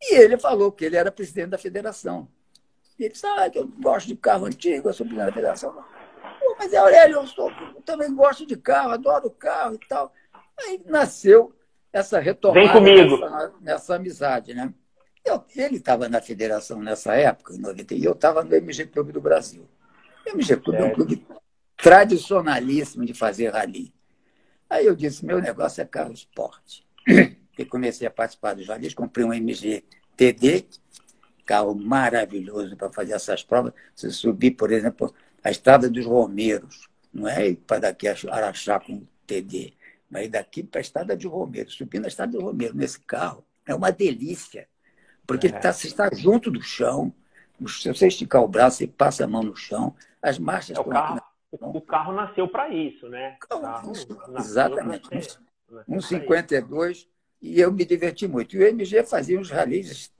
E 0.00 0.14
ele 0.14 0.38
falou 0.38 0.72
que 0.72 0.84
ele 0.84 0.96
era 0.96 1.12
presidente 1.12 1.50
da 1.50 1.58
federação. 1.58 2.28
E 2.98 3.04
ele 3.04 3.12
disse, 3.12 3.26
ah, 3.26 3.48
que 3.50 3.58
eu 3.58 3.66
gosto 3.66 4.06
de 4.06 4.16
carro 4.16 4.46
antigo, 4.46 4.88
eu 4.88 4.92
sou 4.92 5.06
presidente 5.06 5.28
da 5.28 5.34
federação. 5.34 5.72
Pô, 5.72 6.56
mas 6.58 6.72
é 6.72 6.78
Aurélio, 6.78 7.16
eu, 7.16 7.26
sou, 7.26 7.50
eu 7.50 7.82
também 7.82 8.12
gosto 8.14 8.46
de 8.46 8.56
carro, 8.56 8.90
adoro 8.90 9.30
carro 9.30 9.74
e 9.74 9.88
tal. 9.88 10.12
Aí 10.58 10.80
nasceu 10.86 11.54
essa 11.92 12.18
retomada 12.18 12.80
nessa, 12.80 13.54
nessa, 13.60 13.94
amizade, 13.96 14.54
né? 14.54 14.72
Eu, 15.28 15.44
ele 15.54 15.76
estava 15.76 16.08
na 16.08 16.20
federação 16.20 16.80
nessa 16.80 17.14
época, 17.14 17.54
em 17.54 17.58
90, 17.58 17.94
e 17.94 18.04
eu 18.04 18.12
estava 18.12 18.42
no 18.42 18.54
MG 18.54 18.86
Clube 18.86 19.12
do 19.12 19.20
Brasil. 19.20 19.68
O 20.26 20.30
MG 20.30 20.56
Clube 20.56 20.78
é, 20.78 20.82
é 20.82 20.84
um 20.84 20.94
clube 20.94 21.26
tradicionalíssimo 21.76 23.04
de 23.04 23.12
fazer 23.12 23.50
rally. 23.50 23.92
Aí 24.70 24.86
eu 24.86 24.96
disse, 24.96 25.24
meu 25.24 25.40
negócio 25.40 25.82
é 25.82 25.84
carro 25.84 26.12
esporte. 26.12 26.86
E 27.58 27.64
comecei 27.64 28.06
a 28.06 28.10
participar 28.10 28.54
dos 28.54 28.68
rallies, 28.68 28.94
comprei 28.94 29.26
um 29.26 29.34
MG 29.34 29.82
TD, 30.16 30.64
carro 31.44 31.74
maravilhoso 31.74 32.76
para 32.76 32.88
fazer 32.92 33.14
essas 33.14 33.42
provas. 33.42 33.72
Você 33.96 34.12
subir, 34.12 34.52
por 34.52 34.70
exemplo, 34.70 35.12
a 35.42 35.50
Estrada 35.50 35.90
dos 35.90 36.06
Romeiros, 36.06 36.88
não 37.12 37.26
é 37.26 37.52
para 37.54 37.80
daqui 37.80 38.06
a 38.06 38.14
Araxá 38.30 38.78
com 38.78 39.02
TD. 39.26 39.72
Mas 40.08 40.30
daqui 40.30 40.62
para 40.62 40.78
a 40.78 40.82
Estrada 40.82 41.16
de 41.16 41.26
Romero, 41.26 41.68
subindo 41.68 42.04
a 42.04 42.08
Estrada 42.08 42.30
de 42.30 42.38
Romero 42.38 42.76
nesse 42.76 43.00
carro, 43.00 43.44
é 43.66 43.74
uma 43.74 43.90
delícia. 43.90 44.68
Porque 45.28 45.48
é. 45.48 45.52
tá, 45.52 45.72
você 45.74 45.86
está 45.86 46.08
junto 46.10 46.50
do 46.50 46.62
chão, 46.62 47.12
se 47.68 47.86
você 47.92 48.08
esticar 48.08 48.42
o 48.42 48.48
braço, 48.48 48.78
você 48.78 48.86
passa 48.86 49.24
a 49.24 49.28
mão 49.28 49.42
no 49.42 49.54
chão, 49.54 49.94
as 50.22 50.38
marchas... 50.38 50.78
É, 50.78 50.80
o, 50.80 50.84
carro, 50.84 51.20
o 51.52 51.80
carro 51.82 52.12
nasceu 52.14 52.48
para 52.48 52.70
isso, 52.70 53.06
né? 53.10 53.36
Carro 53.46 53.92
exatamente. 54.38 55.38
Um 55.86 56.00
52 56.00 57.06
e 57.42 57.60
eu 57.60 57.70
me 57.70 57.84
diverti 57.84 58.26
muito. 58.26 58.56
E 58.56 58.60
o 58.60 58.66
MG 58.66 59.04
fazia 59.04 59.38
uns 59.38 59.50
ralis 59.50 60.10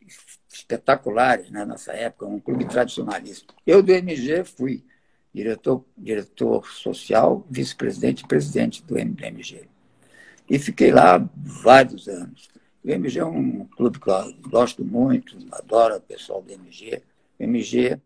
espetaculares 0.47 1.51
né, 1.51 1.65
nessa 1.65 1.93
época, 1.93 2.27
um 2.27 2.39
clube 2.39 2.67
tradicionalista. 2.67 3.55
Eu 3.67 3.83
do 3.83 3.91
MG 3.91 4.45
fui 4.45 4.85
diretor, 5.33 5.85
diretor 5.97 6.67
social, 6.69 7.47
vice-presidente 7.49 8.25
e 8.25 8.29
presidente 8.29 8.85
do 8.85 8.99
MG. 8.99 9.69
E 10.51 10.59
fiquei 10.59 10.93
lá 10.93 11.19
vários 11.35 12.09
anos. 12.09 12.51
O 12.89 12.91
MG 12.91 13.19
é 13.19 13.25
um 13.27 13.67
clube 13.77 14.01
que 14.01 14.09
eu 14.09 14.15
gosto 14.49 14.83
muito, 14.83 15.37
adoro 15.53 15.97
o 15.97 16.01
pessoal 16.01 16.41
do 16.41 16.51
MG. 16.51 17.03
O 17.39 17.43
MG 17.43 18.01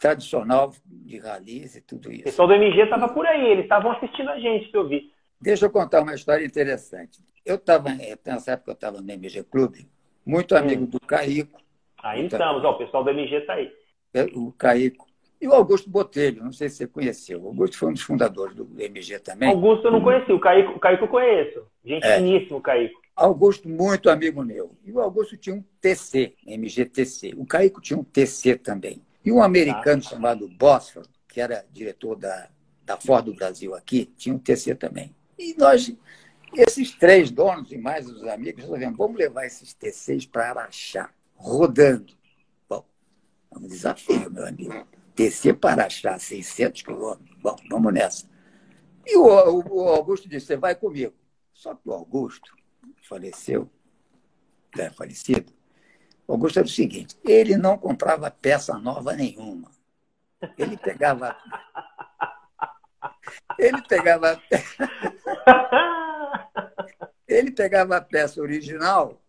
tradicional 0.00 0.72
de 0.86 1.18
ralis 1.18 1.74
e 1.74 1.80
tudo 1.80 2.12
isso. 2.12 2.20
O 2.20 2.24
pessoal 2.24 2.46
do 2.46 2.54
MG 2.54 2.82
estava 2.82 3.08
por 3.08 3.26
aí, 3.26 3.50
eles 3.50 3.64
estavam 3.64 3.90
assistindo 3.90 4.30
a 4.30 4.38
gente, 4.38 4.70
que 4.70 4.76
eu 4.76 4.86
vi. 4.86 5.12
Deixa 5.40 5.66
eu 5.66 5.70
contar 5.70 6.02
uma 6.02 6.14
história 6.14 6.44
interessante. 6.44 7.18
Eu 7.44 7.56
estava, 7.56 7.88
nessa 7.88 8.52
época 8.52 8.70
eu 8.70 8.74
estava 8.74 9.00
no 9.00 9.10
MG 9.10 9.42
Clube, 9.42 9.88
muito 10.24 10.54
amigo 10.54 10.84
hum. 10.84 10.86
do 10.86 11.00
Caico. 11.00 11.60
Aí 12.00 12.26
estamos, 12.26 12.64
ó, 12.64 12.70
o 12.70 12.78
pessoal 12.78 13.02
do 13.02 13.10
MG 13.10 13.34
está 13.34 13.54
aí. 13.54 13.72
O 14.36 14.52
Caico 14.52 15.08
e 15.40 15.48
o 15.48 15.52
Augusto 15.52 15.90
Botelho, 15.90 16.44
não 16.44 16.52
sei 16.52 16.68
se 16.68 16.76
você 16.76 16.86
conheceu. 16.86 17.42
O 17.42 17.48
Augusto 17.48 17.76
foi 17.78 17.88
um 17.88 17.94
dos 17.94 18.02
fundadores 18.02 18.54
do 18.54 18.68
MG 18.78 19.18
também. 19.18 19.48
Augusto 19.48 19.88
eu 19.88 19.90
não 19.90 20.00
conheci, 20.00 20.30
o 20.30 20.38
Caico, 20.38 20.70
o 20.76 20.78
Caico 20.78 21.04
eu 21.04 21.08
conheço. 21.08 21.66
Gente 21.84 22.06
é. 22.06 22.18
finíssimo, 22.18 22.60
Caico. 22.60 22.99
Augusto, 23.24 23.68
muito 23.68 24.08
amigo 24.10 24.42
meu. 24.44 24.76
E 24.84 24.92
o 24.92 25.00
Augusto 25.00 25.36
tinha 25.36 25.54
um 25.54 25.64
TC, 25.80 26.34
MGTC. 26.46 27.34
O 27.36 27.46
Caico 27.46 27.80
tinha 27.80 27.98
um 27.98 28.04
TC 28.04 28.56
também. 28.56 29.02
E 29.24 29.30
um 29.30 29.42
americano 29.42 30.02
tá. 30.02 30.10
chamado 30.10 30.48
Bosfor, 30.48 31.06
que 31.28 31.40
era 31.40 31.64
diretor 31.72 32.16
da, 32.16 32.48
da 32.84 32.96
Ford 32.96 33.24
do 33.24 33.34
Brasil 33.34 33.74
aqui, 33.74 34.06
tinha 34.16 34.34
um 34.34 34.38
TC 34.38 34.74
também. 34.74 35.14
E 35.38 35.54
nós, 35.56 35.92
esses 36.54 36.92
três 36.92 37.30
donos 37.30 37.70
e 37.72 37.78
mais 37.78 38.08
os 38.08 38.24
amigos, 38.24 38.62
resolvemos, 38.62 38.96
vamos 38.96 39.18
levar 39.18 39.46
esses 39.46 39.74
TCs 39.74 40.26
para 40.26 40.50
Araxá, 40.50 41.10
rodando. 41.36 42.14
Bom, 42.68 42.84
é 43.52 43.58
um 43.58 43.66
desafio, 43.66 44.30
meu 44.30 44.46
amigo 44.46 44.86
descer 45.20 45.54
para 45.54 45.84
achar 45.86 46.18
600 46.18 46.82
quilômetros. 46.82 47.36
Bom, 47.42 47.56
vamos 47.68 47.92
nessa. 47.92 48.26
E 49.06 49.16
o, 49.16 49.24
o, 49.26 49.82
o 49.82 49.88
Augusto 49.88 50.28
disse: 50.28 50.46
Você 50.46 50.56
vai 50.56 50.74
comigo. 50.74 51.12
Só 51.52 51.74
que 51.74 51.88
o 51.88 51.92
Augusto 51.92 52.54
faleceu, 53.10 53.68
é 54.78 54.88
falecido. 54.90 55.52
Augusto 56.28 56.60
era 56.60 56.66
o 56.66 56.70
seguinte: 56.70 57.18
ele 57.24 57.56
não 57.56 57.76
comprava 57.76 58.30
peça 58.30 58.78
nova 58.78 59.14
nenhuma. 59.14 59.72
Ele 60.56 60.76
pegava. 60.76 61.36
Ele 63.58 63.82
pegava. 63.82 64.40
Ele 67.26 67.50
pegava 67.50 67.96
a 67.96 68.00
peça 68.00 68.40
original, 68.40 69.20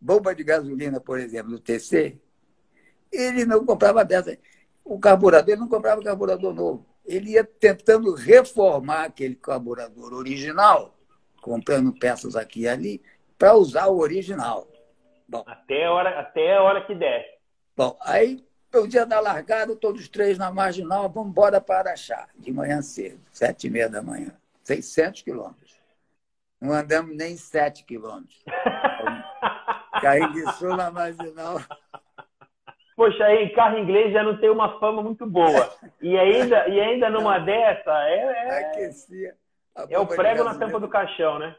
bomba 0.00 0.34
de 0.34 0.44
gasolina, 0.44 1.00
por 1.00 1.18
exemplo, 1.18 1.52
do 1.52 1.58
TC, 1.58 2.18
ele 3.12 3.44
não 3.44 3.64
comprava 3.64 4.04
peça. 4.04 4.38
O 4.84 4.98
carburador, 4.98 5.50
ele 5.50 5.60
não 5.60 5.68
comprava 5.68 6.02
carburador 6.02 6.54
novo. 6.54 6.86
Ele 7.04 7.32
ia 7.32 7.44
tentando 7.44 8.14
reformar 8.14 9.04
aquele 9.04 9.34
carburador 9.34 10.14
original, 10.14 10.98
comprando 11.42 11.92
peças 11.92 12.34
aqui 12.34 12.60
e 12.60 12.68
ali, 12.68 13.02
para 13.40 13.54
usar 13.54 13.86
o 13.86 13.98
original. 13.98 14.68
Bom, 15.26 15.42
até 15.46 15.86
a 15.86 15.92
hora, 15.92 16.20
até 16.20 16.56
a 16.56 16.62
hora 16.62 16.84
que 16.84 16.94
der. 16.94 17.24
Bom, 17.74 17.96
aí 18.02 18.44
o 18.74 18.86
dia 18.86 19.06
da 19.06 19.18
largada, 19.18 19.74
todos 19.74 20.02
os 20.02 20.08
três 20.08 20.36
na 20.36 20.52
marginal, 20.52 21.08
vamos 21.08 21.30
embora 21.30 21.58
para 21.58 21.78
Araxá, 21.78 22.28
de 22.36 22.52
manhã 22.52 22.82
cedo, 22.82 23.18
sete 23.32 23.66
e 23.66 23.70
meia 23.70 23.88
da 23.88 24.02
manhã, 24.02 24.30
600 24.62 25.22
quilômetros. 25.22 25.80
Não 26.60 26.74
andamos 26.74 27.16
nem 27.16 27.38
sete 27.38 27.82
quilômetros. 27.84 28.44
Sul 30.58 30.76
na 30.76 30.90
marginal. 30.90 31.60
Poxa, 32.94 33.24
aí 33.24 33.48
carro 33.54 33.78
inglês 33.78 34.12
já 34.12 34.22
não 34.22 34.38
tem 34.38 34.50
uma 34.50 34.78
fama 34.78 35.02
muito 35.02 35.26
boa. 35.26 35.72
E 36.02 36.18
ainda, 36.18 36.68
e 36.68 36.78
ainda 36.78 37.08
numa 37.08 37.38
dessa, 37.38 37.90
é. 38.08 38.74
é... 38.74 38.90
É 39.88 39.98
o 39.98 40.06
prego 40.06 40.44
na 40.44 40.58
tampa 40.58 40.78
do 40.78 40.88
caixão, 40.88 41.38
né? 41.38 41.56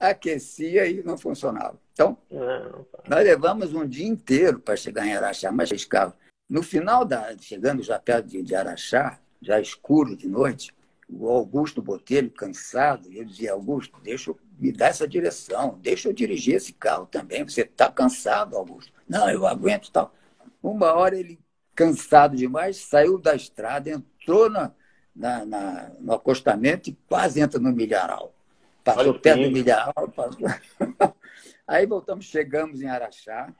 Aquecia 0.00 0.86
e 0.86 1.02
não 1.02 1.18
funcionava. 1.18 1.78
Então, 1.92 2.16
não, 2.30 2.86
nós 3.06 3.22
levamos 3.22 3.74
um 3.74 3.86
dia 3.86 4.08
inteiro 4.08 4.58
para 4.58 4.74
chegar 4.74 5.06
em 5.06 5.14
Araxá, 5.14 5.52
mas 5.52 5.84
carro. 5.84 6.14
No 6.48 6.62
final, 6.62 7.04
da, 7.04 7.36
chegando 7.38 7.82
já 7.82 7.98
perto 7.98 8.26
de, 8.26 8.42
de 8.42 8.54
Araxá, 8.54 9.20
já 9.40 9.60
escuro 9.60 10.16
de 10.16 10.26
noite, 10.26 10.74
o 11.08 11.28
Augusto 11.28 11.82
Botelho, 11.82 12.30
cansado, 12.30 13.08
ele 13.08 13.24
dizia, 13.24 13.52
Augusto, 13.52 14.00
deixa 14.02 14.30
eu 14.30 14.38
me 14.58 14.72
dar 14.72 14.88
essa 14.88 15.06
direção, 15.06 15.78
deixa 15.82 16.08
eu 16.08 16.12
dirigir 16.12 16.54
esse 16.54 16.72
carro 16.72 17.06
também. 17.06 17.44
Você 17.44 17.62
está 17.62 17.90
cansado, 17.90 18.56
Augusto. 18.56 18.92
Não, 19.08 19.28
eu 19.28 19.46
aguento 19.46 19.90
tal. 19.90 20.14
Uma 20.62 20.92
hora 20.92 21.16
ele, 21.18 21.38
cansado 21.74 22.36
demais, 22.36 22.76
saiu 22.76 23.18
da 23.18 23.34
estrada, 23.34 23.90
entrou 23.90 24.48
na, 24.48 24.72
na, 25.14 25.44
na 25.44 25.90
no 25.98 26.12
acostamento 26.12 26.90
e 26.90 26.98
quase 27.08 27.40
entra 27.40 27.58
no 27.58 27.72
milharal. 27.72 28.34
Passou 28.94 29.18
perto 29.18 29.42
do 29.42 29.50
milharal. 29.50 29.94
Passou... 30.14 30.46
Aí 31.66 31.86
voltamos, 31.86 32.26
chegamos 32.26 32.82
em 32.82 32.88
Araxá. 32.88 33.52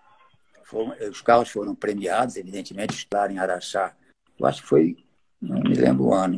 Foram, 0.64 0.94
os 1.08 1.20
carros 1.20 1.50
foram 1.50 1.75
premiados, 1.75 2.37
evidentemente, 2.37 2.94
estavam 2.94 3.34
em 3.34 3.38
Araxá. 3.38 3.94
Eu 4.38 4.46
acho 4.46 4.62
que 4.62 4.68
foi 4.68 4.96
não 5.40 5.58
me 5.58 5.75
lembro 5.75 6.08
o 6.08 6.14
ano, 6.14 6.37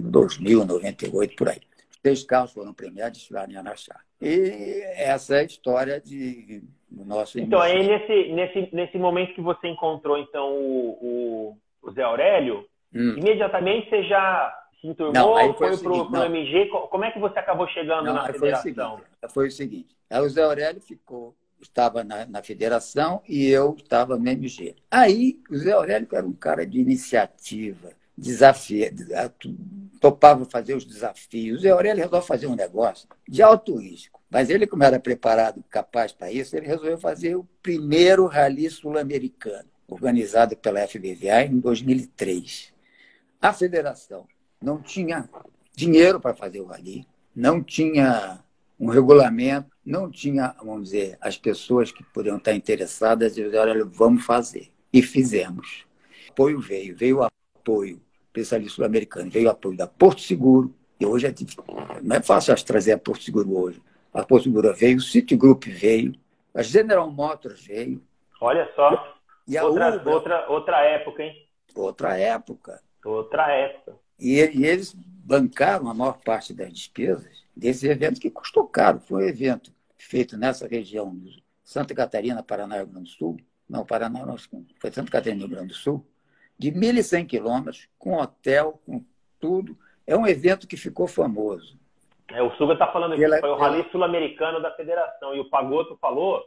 2000, 0.00 0.64
98, 0.64 1.36
por 1.36 1.48
aí. 1.48 1.60
Os 1.90 1.98
três 1.98 2.24
carros 2.24 2.52
foram 2.52 2.72
premiados 2.72 3.18
estiveram 3.18 3.52
em 3.52 3.56
Araxá. 3.56 4.00
E 4.20 4.82
essa 4.96 5.36
é 5.36 5.40
a 5.40 5.44
história 5.44 6.00
de, 6.00 6.62
do 6.90 7.04
nosso... 7.04 7.38
Então, 7.38 7.60
aí 7.60 7.86
nesse, 7.86 8.32
nesse, 8.32 8.74
nesse 8.74 8.98
momento 8.98 9.34
que 9.34 9.42
você 9.42 9.68
encontrou, 9.68 10.16
então, 10.16 10.54
o, 10.54 10.98
o, 11.02 11.58
o 11.82 11.92
Zé 11.92 12.02
Aurélio, 12.02 12.66
hum. 12.94 13.16
imediatamente 13.18 13.90
você 13.90 14.04
já 14.04 14.58
se 14.84 14.90
enturmou, 14.90 15.14
não, 15.14 15.54
foi, 15.54 15.76
foi 15.76 16.04
para 16.10 16.20
o 16.20 16.24
MG, 16.24 16.68
como 16.90 17.04
é 17.04 17.10
que 17.10 17.18
você 17.18 17.38
acabou 17.38 17.66
chegando 17.68 18.04
não, 18.04 18.14
na 18.14 18.26
federação? 18.26 19.00
Foi 19.30 19.48
o 19.48 19.50
seguinte, 19.50 19.96
foi 20.10 20.26
o 20.26 20.30
seguinte 20.30 20.34
Zé 20.34 20.42
Aurélio 20.42 20.82
ficou 20.82 21.34
estava 21.60 22.04
na, 22.04 22.26
na, 22.26 22.42
federação 22.42 23.22
e 23.26 23.46
eu 23.46 23.74
estava 23.78 24.18
no 24.18 24.28
MG. 24.28 24.76
Aí, 24.90 25.40
o 25.50 25.56
Zé 25.56 25.72
Aurélio 25.72 26.06
era 26.12 26.26
um 26.26 26.34
cara 26.34 26.66
de 26.66 26.78
iniciativa, 26.78 27.92
desafia, 28.18 28.92
topava 29.98 30.44
fazer 30.44 30.74
os 30.74 30.84
desafios. 30.84 31.60
O 31.60 31.62
Zé 31.62 31.70
Aurélio 31.70 32.02
resolveu 32.02 32.20
fazer 32.20 32.48
um 32.48 32.54
negócio 32.54 33.08
de 33.26 33.42
alto 33.42 33.76
risco. 33.76 34.20
Mas 34.28 34.50
ele, 34.50 34.66
como 34.66 34.84
era 34.84 35.00
preparado, 35.00 35.64
capaz 35.70 36.12
para 36.12 36.30
isso, 36.30 36.54
ele 36.54 36.66
resolveu 36.66 36.98
fazer 36.98 37.34
o 37.34 37.48
primeiro 37.62 38.26
rally 38.26 38.68
sul-americano, 38.68 39.70
organizado 39.88 40.54
pela 40.58 40.86
FBVA 40.86 41.44
em 41.46 41.58
2003. 41.58 42.74
A 43.40 43.54
federação 43.54 44.26
não 44.64 44.80
tinha 44.80 45.28
dinheiro 45.76 46.18
para 46.18 46.34
fazer 46.34 46.60
o 46.60 46.66
rally, 46.66 47.06
não 47.36 47.62
tinha 47.62 48.42
um 48.80 48.88
regulamento, 48.88 49.68
não 49.84 50.10
tinha, 50.10 50.54
vamos 50.58 50.84
dizer, 50.90 51.18
as 51.20 51.36
pessoas 51.36 51.92
que 51.92 52.02
poderiam 52.02 52.38
estar 52.38 52.54
interessadas, 52.54 53.36
e 53.36 53.44
disse, 53.44 53.56
olha, 53.56 53.84
vamos 53.84 54.24
fazer. 54.24 54.72
E 54.92 55.02
fizemos. 55.02 55.84
O 56.28 56.32
apoio 56.32 56.60
veio, 56.60 56.96
veio 56.96 57.18
o 57.18 57.28
apoio 57.58 58.00
especialista 58.26 58.76
sul-americano, 58.76 59.30
veio 59.30 59.48
o 59.48 59.50
apoio 59.50 59.76
da 59.76 59.86
Porto 59.86 60.22
Seguro, 60.22 60.74
e 60.98 61.04
hoje 61.04 61.26
é, 61.26 61.34
não 62.02 62.16
é 62.16 62.22
fácil 62.22 62.54
trazer 62.64 62.92
a 62.92 62.98
Porto 62.98 63.22
Seguro 63.22 63.56
hoje. 63.56 63.82
A 64.12 64.24
Porto 64.24 64.44
Seguro 64.44 64.72
veio, 64.74 64.96
o 64.96 65.00
Citigroup 65.00 65.64
veio, 65.66 66.14
a 66.54 66.62
General 66.62 67.10
Motors 67.10 67.66
veio. 67.66 68.02
Olha 68.40 68.68
só, 68.74 69.14
e 69.46 69.58
a 69.58 69.64
outra, 69.64 69.96
Uber, 69.96 70.14
outra, 70.14 70.50
outra 70.50 70.80
época, 70.84 71.22
hein? 71.22 71.46
Outra 71.74 72.16
época. 72.16 72.80
Outra 73.04 73.52
época. 73.52 74.03
E, 74.18 74.38
e 74.38 74.66
eles 74.66 74.94
bancaram 74.94 75.88
a 75.88 75.94
maior 75.94 76.18
parte 76.18 76.52
das 76.52 76.72
despesas 76.72 77.44
desse 77.56 77.88
evento, 77.88 78.20
que 78.20 78.30
custou 78.30 78.66
caro. 78.66 79.00
Foi 79.00 79.24
um 79.24 79.28
evento 79.28 79.72
feito 79.96 80.36
nessa 80.36 80.66
região, 80.66 81.16
Santa 81.62 81.94
Catarina, 81.94 82.42
Paraná 82.42 82.76
e 82.76 82.78
Rio 82.78 82.88
Grande 82.88 83.10
do 83.10 83.16
Sul. 83.16 83.36
Não, 83.68 83.84
Paraná, 83.84 84.24
não, 84.26 84.36
foi 84.78 84.90
Santa 84.92 85.10
Catarina 85.10 85.42
e 85.42 85.46
Rio 85.46 85.56
Grande 85.56 85.68
do 85.68 85.74
Sul 85.74 86.06
de 86.58 86.70
1.100 86.70 87.26
quilômetros, 87.26 87.88
com 87.98 88.14
hotel, 88.14 88.80
com 88.86 89.04
tudo. 89.40 89.76
É 90.06 90.16
um 90.16 90.26
evento 90.26 90.66
que 90.66 90.76
ficou 90.76 91.06
famoso. 91.06 91.78
É, 92.28 92.42
o 92.42 92.50
Suga 92.56 92.74
está 92.74 92.90
falando 92.90 93.12
aqui, 93.12 93.24
ela, 93.24 93.38
foi 93.38 93.50
o 93.50 93.56
Rally. 93.56 93.86
Sul-Americano 93.90 94.60
da 94.60 94.70
Federação. 94.72 95.34
E 95.34 95.40
o 95.40 95.50
Pagoto 95.50 95.96
falou 96.00 96.42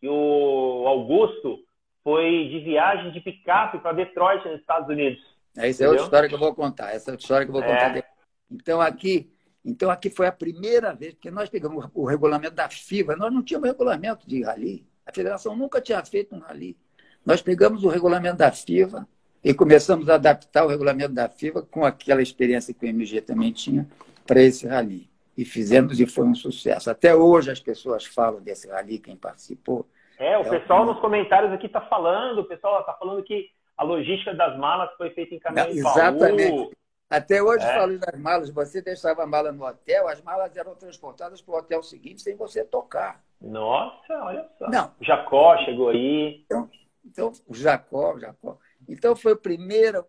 que 0.00 0.08
o 0.08 0.84
Augusto 0.86 1.60
foi 2.04 2.48
de 2.48 2.60
viagem 2.60 3.10
de 3.10 3.20
picape 3.20 3.78
para 3.78 3.92
Detroit, 3.92 4.46
nos 4.46 4.60
Estados 4.60 4.88
Unidos. 4.88 5.20
Essa 5.56 5.84
é 5.84 5.88
outra 5.88 6.04
história 6.04 6.28
que 6.28 6.34
eu 6.34 6.38
vou 6.38 6.54
contar. 6.54 6.94
Essa 6.94 7.10
é 7.10 7.12
outra 7.12 7.24
história 7.24 7.46
que 7.46 7.50
eu 7.50 7.54
vou 7.54 7.62
contar. 7.62 7.96
É. 7.96 8.04
Então, 8.50 8.80
aqui, 8.80 9.30
então, 9.64 9.90
aqui 9.90 10.10
foi 10.10 10.26
a 10.26 10.32
primeira 10.32 10.94
vez, 10.94 11.14
porque 11.14 11.30
nós 11.30 11.48
pegamos 11.48 11.88
o 11.94 12.04
regulamento 12.04 12.54
da 12.54 12.68
FIBA, 12.68 13.16
nós 13.16 13.32
não 13.32 13.42
tínhamos 13.42 13.68
regulamento 13.68 14.28
de 14.28 14.42
rally. 14.42 14.86
A 15.04 15.12
federação 15.12 15.56
nunca 15.56 15.80
tinha 15.80 16.04
feito 16.04 16.34
um 16.34 16.38
rally. 16.40 16.76
Nós 17.24 17.42
pegamos 17.42 17.82
o 17.84 17.88
regulamento 17.88 18.36
da 18.36 18.52
FIBA, 18.52 19.06
e 19.46 19.54
começamos 19.54 20.08
a 20.08 20.16
adaptar 20.16 20.64
o 20.64 20.68
regulamento 20.68 21.14
da 21.14 21.28
FIBA 21.28 21.62
com 21.62 21.84
aquela 21.84 22.20
experiência 22.20 22.74
que 22.74 22.84
o 22.84 22.88
MG 22.88 23.20
também 23.20 23.52
tinha 23.52 23.86
para 24.26 24.42
esse 24.42 24.66
rally. 24.66 25.08
E 25.38 25.44
fizemos 25.44 26.00
e 26.00 26.06
foi 26.06 26.24
um 26.24 26.34
sucesso. 26.34 26.90
Até 26.90 27.14
hoje 27.14 27.52
as 27.52 27.60
pessoas 27.60 28.04
falam 28.04 28.40
desse 28.40 28.66
rally, 28.66 28.98
quem 28.98 29.14
participou. 29.14 29.86
É, 30.18 30.36
o 30.36 30.40
é 30.40 30.58
pessoal 30.58 30.84
nos 30.84 30.98
comentários 30.98 31.52
aqui 31.52 31.66
está 31.66 31.80
falando, 31.80 32.40
o 32.40 32.44
pessoal 32.44 32.80
está 32.80 32.94
falando 32.94 33.22
que 33.22 33.50
a 33.76 33.84
logística 33.84 34.34
das 34.34 34.56
malas 34.58 34.90
foi 34.96 35.10
feita 35.10 35.34
em 35.34 35.38
caminhão 35.38 35.68
Não, 35.68 35.74
Exatamente. 35.74 36.76
Até 37.08 37.40
hoje, 37.40 37.64
é. 37.64 37.74
falando 37.74 38.00
das 38.00 38.20
malas, 38.20 38.50
você 38.50 38.82
deixava 38.82 39.22
a 39.22 39.26
mala 39.26 39.52
no 39.52 39.64
hotel, 39.64 40.08
as 40.08 40.20
malas 40.22 40.56
eram 40.56 40.74
transportadas 40.74 41.40
para 41.40 41.54
o 41.54 41.58
hotel 41.58 41.82
seguinte 41.82 42.20
sem 42.20 42.34
você 42.34 42.64
tocar. 42.64 43.22
Nossa, 43.40 44.12
olha 44.24 44.48
só. 44.58 44.68
Não. 44.68 44.92
Jacó 45.00 45.56
chegou 45.64 45.90
aí. 45.90 46.42
Então, 46.44 46.68
então 47.04 47.32
o 47.46 47.54
Jacó, 47.54 48.18
Jacó. 48.18 48.58
Então, 48.88 49.14
foi 49.14 49.32
a, 49.32 49.36
primeira, 49.36 50.04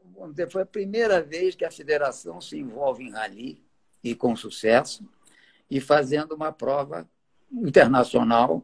foi 0.50 0.62
a 0.64 0.66
primeira 0.66 1.22
vez 1.22 1.56
que 1.56 1.66
a 1.66 1.72
federação 1.72 2.42
se 2.42 2.58
envolve 2.60 3.04
em 3.04 3.12
rally, 3.12 3.64
e 4.04 4.16
com 4.16 4.36
sucesso, 4.36 5.08
e 5.70 5.80
fazendo 5.80 6.34
uma 6.34 6.52
prova 6.52 7.08
internacional, 7.52 8.64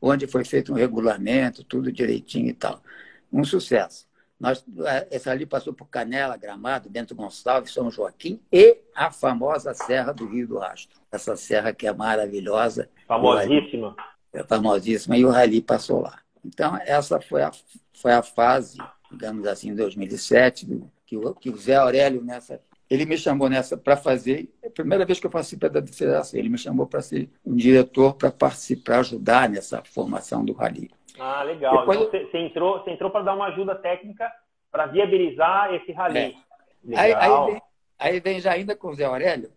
onde 0.00 0.26
foi 0.26 0.44
feito 0.44 0.72
um 0.72 0.76
regulamento, 0.76 1.64
tudo 1.64 1.92
direitinho 1.92 2.48
e 2.48 2.54
tal. 2.54 2.80
Um 3.32 3.44
sucesso. 3.44 4.07
Nós, 4.38 4.64
é, 4.86 5.08
essa 5.10 5.30
ali 5.30 5.44
passou 5.44 5.72
por 5.72 5.88
Canela, 5.88 6.36
Gramado, 6.36 6.88
Bento 6.88 7.14
Gonçalves, 7.14 7.72
São 7.72 7.90
Joaquim 7.90 8.40
e 8.52 8.78
a 8.94 9.10
famosa 9.10 9.74
Serra 9.74 10.12
do 10.12 10.26
Rio 10.26 10.46
do 10.46 10.58
Rastro. 10.58 10.98
Essa 11.10 11.36
serra 11.36 11.72
que 11.72 11.86
é 11.86 11.92
maravilhosa. 11.92 12.88
Famosíssima. 13.06 13.96
É 14.32 14.44
famosíssima, 14.44 15.16
e 15.16 15.24
o 15.24 15.30
Rally 15.30 15.60
passou 15.60 16.02
lá. 16.02 16.20
Então, 16.44 16.78
essa 16.84 17.20
foi 17.20 17.42
a, 17.42 17.50
foi 17.92 18.12
a 18.12 18.22
fase 18.22 18.78
digamos 19.10 19.46
assim, 19.46 19.70
em 19.70 19.74
2007, 19.74 20.66
que 21.06 21.16
o, 21.16 21.34
que 21.34 21.50
o 21.50 21.56
Zé 21.56 21.76
Aurélio 21.76 22.22
nessa 22.22 22.60
ele 22.90 23.04
me 23.04 23.18
chamou 23.18 23.50
nessa 23.50 23.76
para 23.76 23.98
fazer, 23.98 24.50
é 24.62 24.68
a 24.68 24.70
primeira 24.70 25.04
vez 25.04 25.20
que 25.20 25.26
eu 25.26 25.30
participei 25.30 25.68
da 25.68 25.86
federação, 25.86 26.40
ele 26.40 26.48
me 26.48 26.56
chamou 26.56 26.86
para 26.86 27.02
ser 27.02 27.28
um 27.44 27.54
diretor 27.54 28.14
para 28.14 28.30
participar, 28.30 29.00
ajudar 29.00 29.46
nessa 29.50 29.82
formação 29.84 30.42
do 30.42 30.54
rally. 30.54 30.90
Ah, 31.18 31.42
legal. 31.42 31.78
Depois, 31.78 32.00
então, 32.00 32.20
você, 32.30 32.38
entrou, 32.38 32.78
você 32.78 32.90
entrou 32.90 33.10
para 33.10 33.24
dar 33.24 33.34
uma 33.34 33.46
ajuda 33.46 33.74
técnica 33.74 34.30
para 34.70 34.86
viabilizar 34.86 35.74
esse 35.74 35.92
rally. 35.92 36.36
É. 36.88 36.98
Aí, 36.98 37.14
aí, 37.14 37.46
vem, 37.46 37.62
aí, 37.98 38.20
vem, 38.20 38.40
já 38.40 38.52
ainda 38.52 38.76
com 38.76 38.88
o 38.88 38.94
Zé 38.94 39.04
Aurélio, 39.04 39.50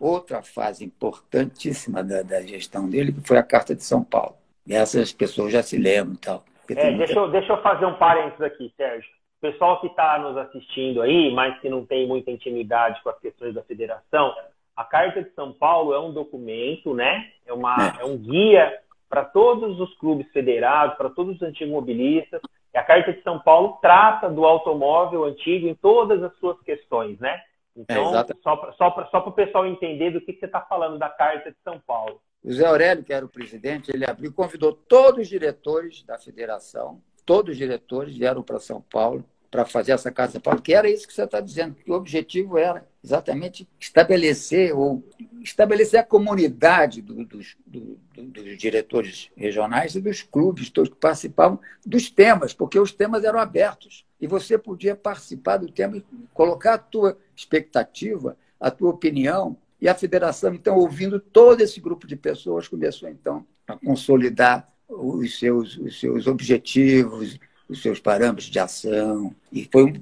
outra 0.00 0.42
fase 0.42 0.84
importantíssima 0.84 2.02
da, 2.02 2.22
da, 2.22 2.40
gestão 2.42 2.88
dele, 2.88 3.12
que 3.12 3.26
foi 3.26 3.38
a 3.38 3.42
Carta 3.42 3.74
de 3.74 3.84
São 3.84 4.02
Paulo. 4.02 4.36
E 4.66 4.74
essas 4.74 5.12
pessoas 5.12 5.52
já 5.52 5.62
se 5.62 5.76
lembram 5.76 6.14
e 6.14 6.18
tal. 6.18 6.44
É, 6.70 6.90
muita... 6.90 6.98
deixa, 6.98 7.18
eu, 7.18 7.30
deixa 7.30 7.52
eu 7.52 7.62
fazer 7.62 7.86
um 7.86 7.94
parênteses 7.94 8.40
aqui, 8.40 8.72
Sérgio. 8.76 9.10
O 9.38 9.40
pessoal 9.40 9.80
que 9.80 9.88
está 9.88 10.18
nos 10.18 10.36
assistindo 10.36 11.02
aí, 11.02 11.32
mas 11.34 11.60
que 11.60 11.68
não 11.68 11.84
tem 11.84 12.06
muita 12.06 12.30
intimidade 12.30 13.02
com 13.02 13.10
as 13.10 13.18
questões 13.18 13.54
da 13.54 13.62
federação, 13.62 14.32
a 14.76 14.84
Carta 14.84 15.22
de 15.22 15.30
São 15.34 15.52
Paulo 15.52 15.92
é 15.92 16.00
um 16.00 16.12
documento, 16.12 16.94
né? 16.94 17.30
É, 17.44 17.52
uma, 17.52 17.76
é. 17.98 18.02
é 18.02 18.04
um 18.04 18.16
guia 18.16 18.72
para 19.12 19.26
todos 19.26 19.78
os 19.78 19.94
clubes 19.98 20.26
federados, 20.32 20.96
para 20.96 21.10
todos 21.10 21.36
os 21.36 21.42
antigos 21.42 21.70
mobilistas. 21.70 22.40
E 22.72 22.78
a 22.78 22.82
Carta 22.82 23.12
de 23.12 23.22
São 23.22 23.38
Paulo 23.38 23.76
trata 23.82 24.30
do 24.30 24.46
automóvel 24.46 25.24
antigo 25.24 25.68
em 25.68 25.74
todas 25.74 26.22
as 26.22 26.34
suas 26.38 26.58
questões, 26.62 27.20
né? 27.20 27.38
Então, 27.76 28.18
é, 28.18 28.24
só 28.42 28.56
para 28.56 29.04
só 29.08 29.18
o 29.18 29.32
pessoal 29.32 29.66
entender 29.66 30.12
do 30.12 30.20
que, 30.22 30.32
que 30.32 30.40
você 30.40 30.46
está 30.46 30.62
falando 30.62 30.98
da 30.98 31.10
Carta 31.10 31.50
de 31.50 31.56
São 31.62 31.78
Paulo. 31.86 32.22
O 32.42 32.50
Zé 32.50 32.64
Aurélio, 32.64 33.04
que 33.04 33.12
era 33.12 33.26
o 33.26 33.28
presidente, 33.28 33.90
ele 33.92 34.06
abriu, 34.06 34.32
convidou 34.32 34.72
todos 34.72 35.20
os 35.20 35.28
diretores 35.28 36.02
da 36.04 36.18
federação, 36.18 36.98
todos 37.26 37.52
os 37.52 37.58
diretores 37.58 38.16
vieram 38.16 38.42
para 38.42 38.58
São 38.58 38.80
Paulo 38.80 39.22
para 39.50 39.66
fazer 39.66 39.92
essa 39.92 40.10
Carta 40.10 40.28
de 40.28 40.32
São 40.32 40.40
Paulo, 40.40 40.62
que 40.62 40.72
era 40.72 40.88
isso 40.88 41.06
que 41.06 41.12
você 41.12 41.24
está 41.24 41.38
dizendo, 41.38 41.74
que 41.74 41.90
o 41.90 41.94
objetivo 41.94 42.56
era 42.56 42.86
exatamente. 43.04 43.68
Estabelecer 43.78 44.76
ou 44.76 45.02
estabelecer 45.42 46.00
a 46.00 46.04
comunidade 46.04 47.02
do, 47.02 47.24
dos, 47.24 47.56
do, 47.66 47.98
dos 48.16 48.56
diretores 48.56 49.30
regionais 49.36 49.94
e 49.94 50.00
dos 50.00 50.22
clubes 50.22 50.70
todos 50.70 50.90
que 50.90 50.96
participavam 50.96 51.58
dos 51.84 52.10
temas, 52.10 52.52
porque 52.52 52.78
os 52.78 52.92
temas 52.92 53.24
eram 53.24 53.38
abertos. 53.38 54.06
E 54.20 54.26
você 54.26 54.56
podia 54.56 54.94
participar 54.94 55.56
do 55.56 55.70
tema 55.70 55.96
e 55.96 56.04
colocar 56.32 56.74
a 56.74 56.78
tua 56.78 57.18
expectativa, 57.34 58.36
a 58.60 58.70
tua 58.70 58.90
opinião 58.90 59.56
e 59.80 59.88
a 59.88 59.94
federação, 59.96 60.54
então, 60.54 60.76
ouvindo 60.76 61.18
todo 61.18 61.60
esse 61.60 61.80
grupo 61.80 62.06
de 62.06 62.14
pessoas, 62.14 62.68
começou 62.68 63.08
então 63.08 63.44
a 63.66 63.76
consolidar 63.76 64.72
os 64.88 65.40
seus, 65.40 65.76
os 65.76 65.98
seus 65.98 66.28
objetivos, 66.28 67.36
os 67.68 67.82
seus 67.82 67.98
parâmetros 67.98 68.46
de 68.46 68.60
ação. 68.60 69.34
E 69.50 69.68
foi 69.72 69.92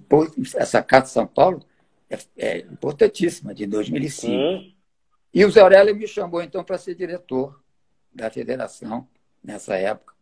essa 0.55 0.83
Carta 0.83 1.07
de 1.07 1.15
São 1.15 1.27
Paulo 1.27 1.65
é, 2.11 2.19
é 2.37 2.59
importantíssima, 2.59 3.55
de 3.55 3.67
2005. 3.67 4.27
Sim. 4.27 4.75
E 5.33 5.45
o 5.45 5.51
Zé 5.51 5.61
Aurélio 5.61 5.95
me 5.95 6.09
chamou, 6.09 6.43
então, 6.43 6.65
para 6.65 6.77
ser 6.77 6.97
diretor 6.97 7.63
da 8.13 8.29
federação, 8.29 9.07
nessa 9.43 9.77
época. 9.77 10.13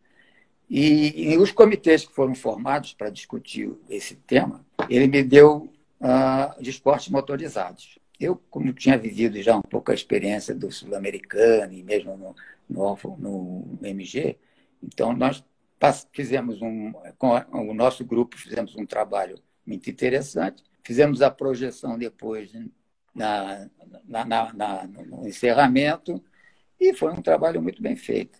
E, 0.69 1.33
e, 1.33 1.37
os 1.37 1.51
comitês 1.51 2.05
que 2.05 2.13
foram 2.13 2.35
formados 2.35 2.93
para 2.93 3.09
discutir 3.09 3.73
esse 3.89 4.15
tema, 4.15 4.63
ele 4.87 5.07
me 5.07 5.23
deu 5.23 5.73
uh, 5.99 6.61
de 6.61 6.69
esportes 6.69 7.09
motorizados. 7.09 7.97
Eu, 8.19 8.39
como 8.51 8.71
tinha 8.71 8.95
vivido 8.95 9.41
já 9.41 9.57
um 9.57 9.63
pouco 9.63 9.91
a 9.91 9.95
experiência 9.95 10.53
do 10.53 10.71
sul-americano 10.71 11.73
e 11.73 11.81
mesmo 11.81 12.15
no, 12.15 12.35
no, 12.69 12.97
no 13.17 13.79
MG, 13.81 14.37
então 14.83 15.11
nós 15.13 15.43
fizemos 16.11 16.61
um, 16.61 16.93
com 17.17 17.29
o 17.51 17.73
nosso 17.73 18.05
grupo, 18.05 18.37
fizemos 18.37 18.75
um 18.75 18.85
trabalho 18.85 19.39
muito 19.65 19.89
interessante 19.89 20.63
Fizemos 20.89 21.21
a 21.21 21.29
projeção 21.29 21.99
depois 21.99 22.51
na, 23.13 23.67
na, 24.07 24.25
na, 24.25 24.53
na, 24.53 24.87
no 24.87 25.27
encerramento 25.27 26.19
e 26.81 26.95
foi 26.95 27.11
um 27.11 27.21
trabalho 27.21 27.61
muito 27.61 27.79
bem 27.79 27.95
feito. 27.95 28.39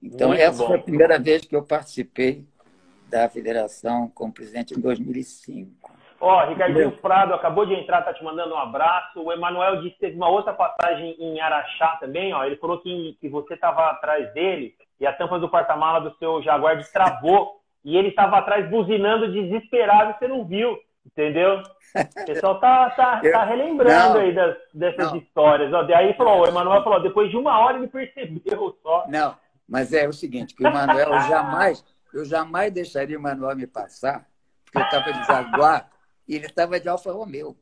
Então, 0.00 0.28
muito 0.28 0.40
essa 0.40 0.58
bom. 0.58 0.68
foi 0.68 0.76
a 0.76 0.82
primeira 0.82 1.18
vez 1.18 1.44
que 1.44 1.56
eu 1.56 1.64
participei 1.64 2.46
da 3.10 3.28
federação 3.28 4.08
como 4.14 4.32
presidente 4.32 4.78
em 4.78 4.80
2005. 4.80 5.90
Ó, 6.20 6.40
oh, 6.40 6.48
Ricardinho 6.48 6.92
Prado 6.98 7.34
acabou 7.34 7.66
de 7.66 7.74
entrar, 7.74 8.02
tá 8.02 8.14
te 8.14 8.22
mandando 8.22 8.54
um 8.54 8.58
abraço. 8.58 9.20
O 9.20 9.32
Emanuel 9.32 9.82
disse 9.82 9.94
que 9.94 10.00
teve 10.02 10.14
uma 10.14 10.28
outra 10.28 10.52
passagem 10.52 11.16
em 11.18 11.40
Araxá 11.40 11.96
também, 11.98 12.32
ó. 12.32 12.44
Ele 12.44 12.58
falou 12.58 12.78
que, 12.78 13.18
que 13.20 13.28
você 13.28 13.54
estava 13.54 13.90
atrás 13.90 14.32
dele 14.34 14.76
e 15.00 15.04
a 15.04 15.12
tampa 15.12 15.36
do 15.40 15.48
porta-mala 15.48 15.98
do 15.98 16.16
seu 16.18 16.40
Jaguar 16.44 16.76
destravou 16.76 17.60
e 17.84 17.96
ele 17.96 18.10
estava 18.10 18.38
atrás 18.38 18.70
buzinando 18.70 19.32
desesperado 19.32 20.12
e 20.12 20.14
você 20.14 20.28
não 20.28 20.44
viu. 20.44 20.78
Entendeu? 21.06 21.62
O 21.94 22.26
pessoal 22.26 22.60
tá, 22.60 22.90
tá, 22.90 23.20
eu, 23.24 23.32
tá 23.32 23.44
relembrando 23.46 24.14
não, 24.14 24.20
aí 24.20 24.34
das, 24.34 24.56
dessas 24.74 25.10
não. 25.10 25.16
histórias. 25.16 25.72
Ó, 25.72 25.82
daí 25.84 26.14
falou, 26.14 26.42
o 26.42 26.46
Emanuel 26.46 26.84
falou, 26.84 27.02
depois 27.02 27.30
de 27.30 27.36
uma 27.36 27.58
hora 27.58 27.78
ele 27.78 27.88
percebeu 27.88 28.78
só. 28.82 29.06
Não, 29.08 29.34
mas 29.66 29.92
é 29.94 30.06
o 30.06 30.12
seguinte, 30.12 30.54
que 30.54 30.62
o 30.62 30.66
Emanuel 30.66 31.10
jamais, 31.22 31.82
eu 32.12 32.26
jamais 32.26 32.72
deixaria 32.72 33.16
o 33.16 33.20
Emanuel 33.20 33.56
me 33.56 33.66
passar, 33.66 34.28
porque 34.64 34.78
eu 34.78 34.82
estava 34.82 35.12
de 35.12 35.26
Jaguar 35.26 35.90
e 36.28 36.36
ele 36.36 36.44
estava 36.44 36.78
de 36.78 36.88
Alfa 36.88 37.10
Romeo. 37.10 37.56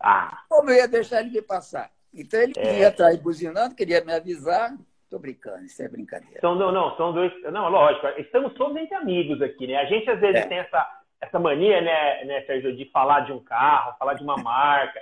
Ah. 0.00 0.42
Como 0.48 0.70
eu 0.70 0.76
ia 0.76 0.88
deixar 0.88 1.20
ele 1.20 1.30
me 1.30 1.42
passar? 1.42 1.90
Então 2.12 2.40
ele 2.40 2.54
é. 2.56 2.80
ia 2.80 2.88
atrás 2.88 3.16
buzinando, 3.16 3.74
queria 3.74 4.04
me 4.04 4.12
avisar. 4.12 4.76
Tô 5.08 5.18
brincando, 5.18 5.64
isso 5.64 5.82
é 5.82 5.88
brincadeira. 5.88 6.40
São, 6.40 6.54
não, 6.54 6.70
não, 6.70 6.94
são 6.96 7.12
dois. 7.12 7.32
Não, 7.50 7.68
lógico, 7.70 8.06
estamos 8.20 8.52
todos 8.54 8.76
entre 8.76 8.94
amigos 8.94 9.40
aqui, 9.40 9.66
né? 9.66 9.76
A 9.76 9.86
gente 9.86 10.10
às 10.10 10.20
vezes 10.20 10.42
é. 10.42 10.46
tem 10.46 10.58
essa 10.58 10.97
essa 11.20 11.38
mania, 11.38 11.80
né, 11.80 12.24
né, 12.24 12.42
Sérgio, 12.42 12.76
de 12.76 12.84
falar 12.86 13.20
de 13.20 13.32
um 13.32 13.40
carro, 13.40 13.96
falar 13.98 14.14
de 14.14 14.22
uma 14.22 14.36
marca. 14.42 15.00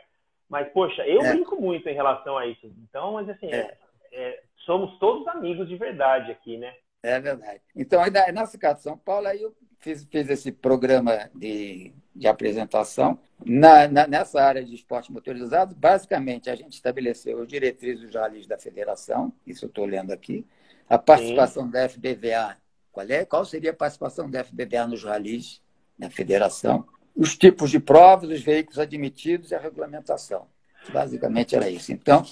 Mas, 0.49 0.69
poxa, 0.73 1.07
eu 1.07 1.23
é. 1.23 1.33
brinco 1.33 1.61
muito 1.61 1.89
em 1.89 1.95
relação 1.95 2.39
a 2.39 2.47
isso. 2.47 2.67
Então, 2.89 3.13
mas 3.13 3.29
assim, 3.29 3.51
é. 3.51 3.77
É, 4.13 4.43
somos 4.65 4.99
todos 4.99 5.27
amigos 5.29 5.69
de 5.69 5.77
verdade 5.77 6.31
aqui, 6.31 6.57
né? 6.57 6.75
É 7.03 7.21
verdade. 7.21 7.61
Então, 7.75 8.03
aí, 8.03 8.11
casa 8.59 8.75
de 8.75 8.83
São 8.83 8.97
Paulo, 8.97 9.29
aí 9.29 9.43
eu 9.43 9.55
fiz, 9.79 10.05
fiz 10.05 10.29
esse 10.29 10.51
programa 10.51 11.31
de, 11.35 11.93
de 12.15 12.27
apresentação. 12.27 13.19
Na, 13.45 13.87
na, 13.87 14.07
nessa 14.07 14.43
área 14.43 14.65
de 14.65 14.75
esporte 14.75 15.13
motorizado, 15.13 15.75
basicamente, 15.75 16.49
a 16.49 16.57
gente 16.57 16.73
estabeleceu 16.73 17.43
as 17.43 17.49
diretrizes 17.49 18.03
dos 18.03 18.15
ralis 18.15 18.47
da 18.47 18.59
federação, 18.59 19.33
isso 19.47 19.67
eu 19.67 19.69
estou 19.69 19.85
lendo 19.85 20.13
aqui, 20.13 20.45
a 20.89 20.99
participação 20.99 21.67
Sim. 21.67 21.71
da 21.71 21.89
FBVA. 21.89 22.57
Qual, 22.91 23.07
é, 23.07 23.25
qual 23.25 23.45
seria 23.45 23.71
a 23.71 23.75
participação 23.75 24.31
da 24.31 24.43
FBVA 24.43 24.87
nos 24.87 25.05
ralis? 25.05 25.61
Na 25.99 26.11
federação, 26.11 26.87
os 27.17 27.37
tipos 27.37 27.71
de 27.71 27.81
provas, 27.81 28.31
os 28.31 28.43
veículos 28.43 28.79
admitidos 28.79 29.51
e 29.51 29.55
a 29.55 29.59
regulamentação. 29.59 30.47
Basicamente 30.93 31.57
era 31.57 31.69
isso. 31.69 31.93
Então, 31.93 32.23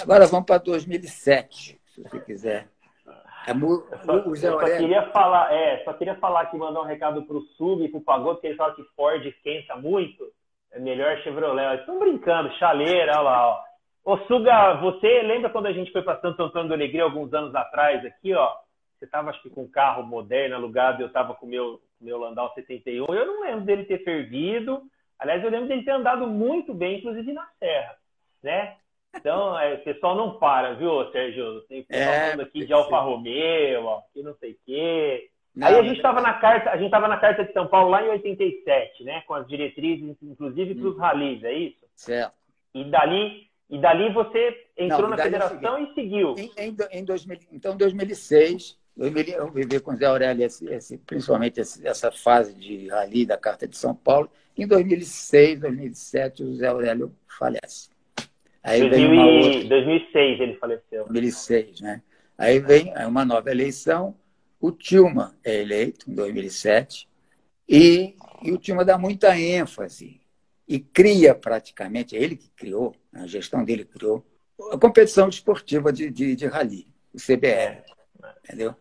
agora 0.00 0.26
vamos 0.26 0.46
para 0.46 0.58
2007, 0.58 1.80
se 1.86 2.02
você 2.02 2.20
quiser. 2.20 2.68
É, 3.46 3.52
o, 3.52 3.84
só, 4.04 4.14
eu 4.14 4.36
só 4.36 4.58
queria 4.58 5.10
falar, 5.10 5.52
é, 5.52 5.82
só 5.84 5.92
queria 5.94 6.14
falar 6.16 6.46
que 6.46 6.56
mandar 6.56 6.80
um 6.80 6.86
recado 6.86 7.22
para 7.24 7.36
o 7.36 7.42
Sub 7.56 7.84
e 7.84 7.88
para 7.88 7.98
o 7.98 8.02
Pagode, 8.02 8.40
que 8.40 8.46
ele 8.46 8.56
fala 8.56 8.74
que 8.74 8.84
Ford 8.94 9.24
esquenta 9.24 9.74
muito, 9.74 10.30
é 10.70 10.78
melhor 10.78 11.18
Chevrolet. 11.22 11.66
Eles 11.66 11.80
estão 11.80 11.98
brincando, 11.98 12.52
chaleira, 12.54 13.12
olha 13.12 13.20
lá, 13.20 13.48
ó. 13.48 13.62
Ô, 14.04 14.18
Suga, 14.26 14.74
você 14.74 15.22
lembra 15.22 15.50
quando 15.50 15.66
a 15.66 15.72
gente 15.72 15.92
foi 15.92 16.02
para 16.02 16.20
Santo 16.20 16.42
Antônio 16.42 16.68
do 16.68 16.74
Alegria 16.74 17.04
alguns 17.04 17.32
anos 17.32 17.54
atrás 17.54 18.04
aqui, 18.04 18.32
ó? 18.34 18.52
Você 18.98 19.04
estava, 19.04 19.30
acho 19.30 19.42
que, 19.42 19.50
com 19.50 19.62
um 19.62 19.70
carro 19.70 20.04
moderno 20.04 20.56
alugado, 20.56 21.02
eu 21.02 21.08
estava 21.08 21.34
com 21.34 21.46
o 21.46 21.48
meu 21.48 21.80
meu 22.02 22.18
Landau 22.18 22.52
71. 22.54 23.06
Eu 23.14 23.26
não 23.26 23.42
lembro 23.42 23.64
dele 23.64 23.84
ter 23.84 24.02
fervido. 24.04 24.82
Aliás, 25.18 25.42
eu 25.42 25.50
lembro 25.50 25.68
dele 25.68 25.84
ter 25.84 25.92
andado 25.92 26.26
muito 26.26 26.74
bem, 26.74 26.98
inclusive 26.98 27.32
na 27.32 27.46
serra, 27.58 27.96
né? 28.42 28.76
Então, 29.14 29.58
é, 29.58 29.74
o 29.74 29.84
pessoal 29.84 30.16
não 30.16 30.38
para, 30.38 30.74
viu, 30.74 31.10
Sérgio? 31.12 31.60
Tem 31.62 31.84
é, 31.90 32.04
falando 32.04 32.42
aqui 32.42 32.64
de 32.64 32.72
Alfa 32.72 32.98
Romeo, 32.98 33.84
ó, 33.84 34.02
que 34.12 34.22
não 34.22 34.34
sei 34.36 34.52
o 34.52 34.56
quê. 34.64 35.30
Não, 35.54 35.68
Aí 35.68 35.74
a 35.74 35.82
gente 35.82 35.96
estava 35.96 36.20
na 36.20 36.32
carta, 36.32 36.70
a 36.70 36.76
gente 36.76 36.86
estava 36.86 37.06
na 37.08 37.18
carta 37.18 37.44
de 37.44 37.52
São 37.52 37.66
Paulo 37.66 37.90
lá 37.90 38.02
em 38.02 38.08
87, 38.08 39.04
né? 39.04 39.22
Com 39.26 39.34
as 39.34 39.46
diretrizes, 39.46 40.16
inclusive 40.22 40.74
para 40.74 40.88
os 40.88 40.96
hum. 40.96 40.98
ralis, 40.98 41.44
é 41.44 41.52
isso? 41.52 41.86
Certo. 41.94 42.34
E 42.74 42.84
dali, 42.84 43.50
e 43.68 43.78
dali 43.78 44.10
você 44.14 44.66
entrou 44.78 45.02
não, 45.02 45.10
na 45.10 45.18
federação 45.18 45.78
e 45.78 45.94
seguiu. 45.94 46.34
Em, 46.38 46.50
em, 46.56 46.76
em 46.90 47.04
2000, 47.04 47.38
então, 47.52 47.76
2006, 47.76 48.78
eu 48.96 49.50
vivi 49.50 49.80
com 49.80 49.92
o 49.92 49.96
Zé 49.96 50.06
Aurélio, 50.06 50.44
esse, 50.44 50.66
esse, 50.68 50.98
principalmente 50.98 51.60
esse, 51.60 51.86
essa 51.86 52.12
fase 52.12 52.54
de 52.54 52.88
rally 52.88 53.24
da 53.24 53.38
Carta 53.38 53.66
de 53.66 53.76
São 53.76 53.94
Paulo. 53.94 54.30
Em 54.56 54.66
2006, 54.66 55.60
2007, 55.60 56.42
o 56.42 56.54
Zé 56.54 56.66
Aurélio 56.66 57.14
falece. 57.26 57.88
Aí 58.62 58.80
2000 58.80 58.90
vem 58.90 59.18
uma 59.18 59.26
outra... 59.26 59.68
2006 59.68 60.40
ele 60.40 60.54
faleceu. 60.56 61.04
2006, 61.04 61.80
né? 61.80 62.02
Aí 62.36 62.60
vem 62.60 62.92
uma 63.06 63.24
nova 63.24 63.50
eleição. 63.50 64.14
O 64.60 64.70
Tilma 64.70 65.34
é 65.42 65.60
eleito 65.60 66.10
em 66.10 66.14
2007 66.14 67.08
e, 67.68 68.14
e 68.42 68.52
o 68.52 68.58
Tilma 68.58 68.84
dá 68.84 68.96
muita 68.98 69.36
ênfase 69.36 70.20
e 70.68 70.78
cria 70.78 71.34
praticamente, 71.34 72.16
é 72.16 72.22
ele 72.22 72.36
que 72.36 72.48
criou, 72.50 72.94
a 73.12 73.26
gestão 73.26 73.64
dele 73.64 73.84
criou, 73.84 74.24
a 74.70 74.78
competição 74.78 75.28
esportiva 75.28 75.92
de, 75.92 76.08
de, 76.10 76.36
de 76.36 76.46
rally, 76.46 76.86
o 77.12 77.18
CBR 77.18 77.82
entendeu? 78.44 78.74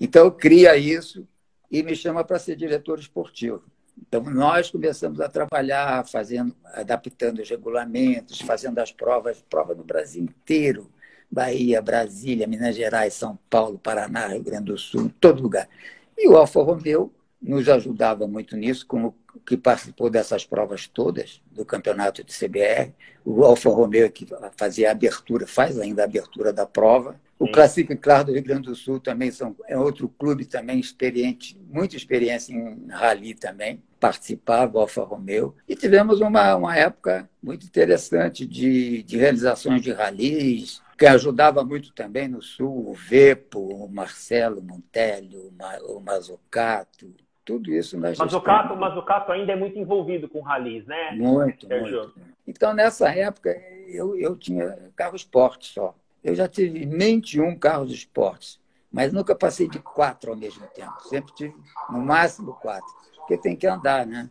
Então, 0.00 0.30
cria 0.30 0.76
isso 0.76 1.26
e 1.70 1.82
me 1.82 1.94
chama 1.94 2.24
para 2.24 2.38
ser 2.38 2.56
diretor 2.56 2.98
esportivo. 2.98 3.62
Então, 4.00 4.22
nós 4.22 4.70
começamos 4.70 5.20
a 5.20 5.28
trabalhar, 5.28 6.06
fazendo, 6.06 6.54
adaptando 6.64 7.40
os 7.40 7.50
regulamentos, 7.50 8.40
fazendo 8.40 8.78
as 8.78 8.90
provas, 8.90 9.44
prova 9.48 9.74
no 9.74 9.84
Brasil 9.84 10.22
inteiro, 10.22 10.90
Bahia, 11.30 11.80
Brasília, 11.82 12.46
Minas 12.46 12.74
Gerais, 12.74 13.14
São 13.14 13.38
Paulo, 13.48 13.78
Paraná, 13.78 14.28
Rio 14.28 14.42
Grande 14.42 14.64
do 14.64 14.78
Sul, 14.78 15.12
todo 15.20 15.42
lugar. 15.42 15.68
E 16.16 16.28
o 16.28 16.36
Alfa 16.36 16.62
Romeo 16.62 17.12
nos 17.40 17.68
ajudava 17.68 18.26
muito 18.26 18.56
nisso, 18.56 18.86
como 18.86 19.14
que 19.46 19.56
participou 19.56 20.10
dessas 20.10 20.44
provas 20.44 20.86
todas 20.86 21.40
do 21.50 21.64
campeonato 21.64 22.24
de 22.24 22.32
CBR. 22.32 22.92
O 23.24 23.44
Alfa 23.44 23.70
Romeo 23.70 24.10
que 24.10 24.26
fazia 24.56 24.88
a 24.88 24.92
abertura, 24.92 25.46
faz 25.46 25.78
ainda 25.78 26.02
a 26.02 26.04
abertura 26.04 26.52
da 26.52 26.66
prova. 26.66 27.20
O 27.38 27.50
Classic 27.50 27.96
Claro 27.96 28.26
do 28.26 28.32
Rio 28.32 28.42
Grande 28.42 28.68
do 28.68 28.74
Sul 28.74 29.00
também 29.00 29.30
são, 29.30 29.56
é 29.66 29.76
outro 29.76 30.08
clube 30.08 30.44
também 30.44 30.78
experiente, 30.78 31.58
muita 31.70 31.96
experiência 31.96 32.52
em 32.52 32.86
rally 32.88 33.34
também, 33.34 33.82
participava, 33.98 34.76
o 34.76 34.80
Alfa 34.80 35.02
Romeo. 35.02 35.54
E 35.66 35.74
tivemos 35.74 36.20
uma, 36.20 36.54
uma 36.54 36.76
época 36.76 37.30
muito 37.42 37.64
interessante 37.64 38.46
de, 38.46 39.02
de 39.02 39.16
realizações 39.16 39.80
de 39.80 39.90
rallies, 39.90 40.82
que 40.98 41.06
ajudava 41.06 41.64
muito 41.64 41.94
também 41.94 42.28
no 42.28 42.42
Sul, 42.42 42.90
o 42.90 42.92
Vepo, 42.92 43.58
o 43.58 43.88
Marcelo 43.88 44.60
Montelho, 44.60 45.50
o 45.88 46.00
Mazocato, 46.00 47.10
tudo 47.50 47.72
isso 47.72 47.98
na 47.98 48.10
gestão. 48.10 48.26
Mas 48.26 48.34
o 48.34 48.40
Cato, 48.40 48.76
mas 48.76 48.96
o 48.96 49.02
Cato 49.02 49.32
ainda 49.32 49.52
é 49.52 49.56
muito 49.56 49.76
envolvido 49.76 50.28
com 50.28 50.40
ralis, 50.40 50.86
né? 50.86 51.10
Muito, 51.12 51.68
muito. 51.68 52.14
Então, 52.46 52.72
nessa 52.72 53.12
época, 53.12 53.50
eu, 53.88 54.16
eu 54.16 54.36
tinha 54.36 54.78
carro 54.94 55.16
esporte 55.16 55.72
só. 55.72 55.92
Eu 56.22 56.34
já 56.34 56.46
tive 56.46 56.86
21 56.86 57.58
carros 57.58 57.92
esportes, 57.92 58.60
mas 58.92 59.12
nunca 59.12 59.34
passei 59.34 59.68
de 59.68 59.80
quatro 59.80 60.30
ao 60.30 60.36
mesmo 60.36 60.64
tempo. 60.68 61.00
Sempre 61.00 61.34
tive, 61.34 61.56
no 61.90 61.98
máximo, 61.98 62.54
quatro. 62.54 62.88
Porque 63.16 63.36
tem 63.36 63.56
que 63.56 63.66
andar, 63.66 64.06
né? 64.06 64.30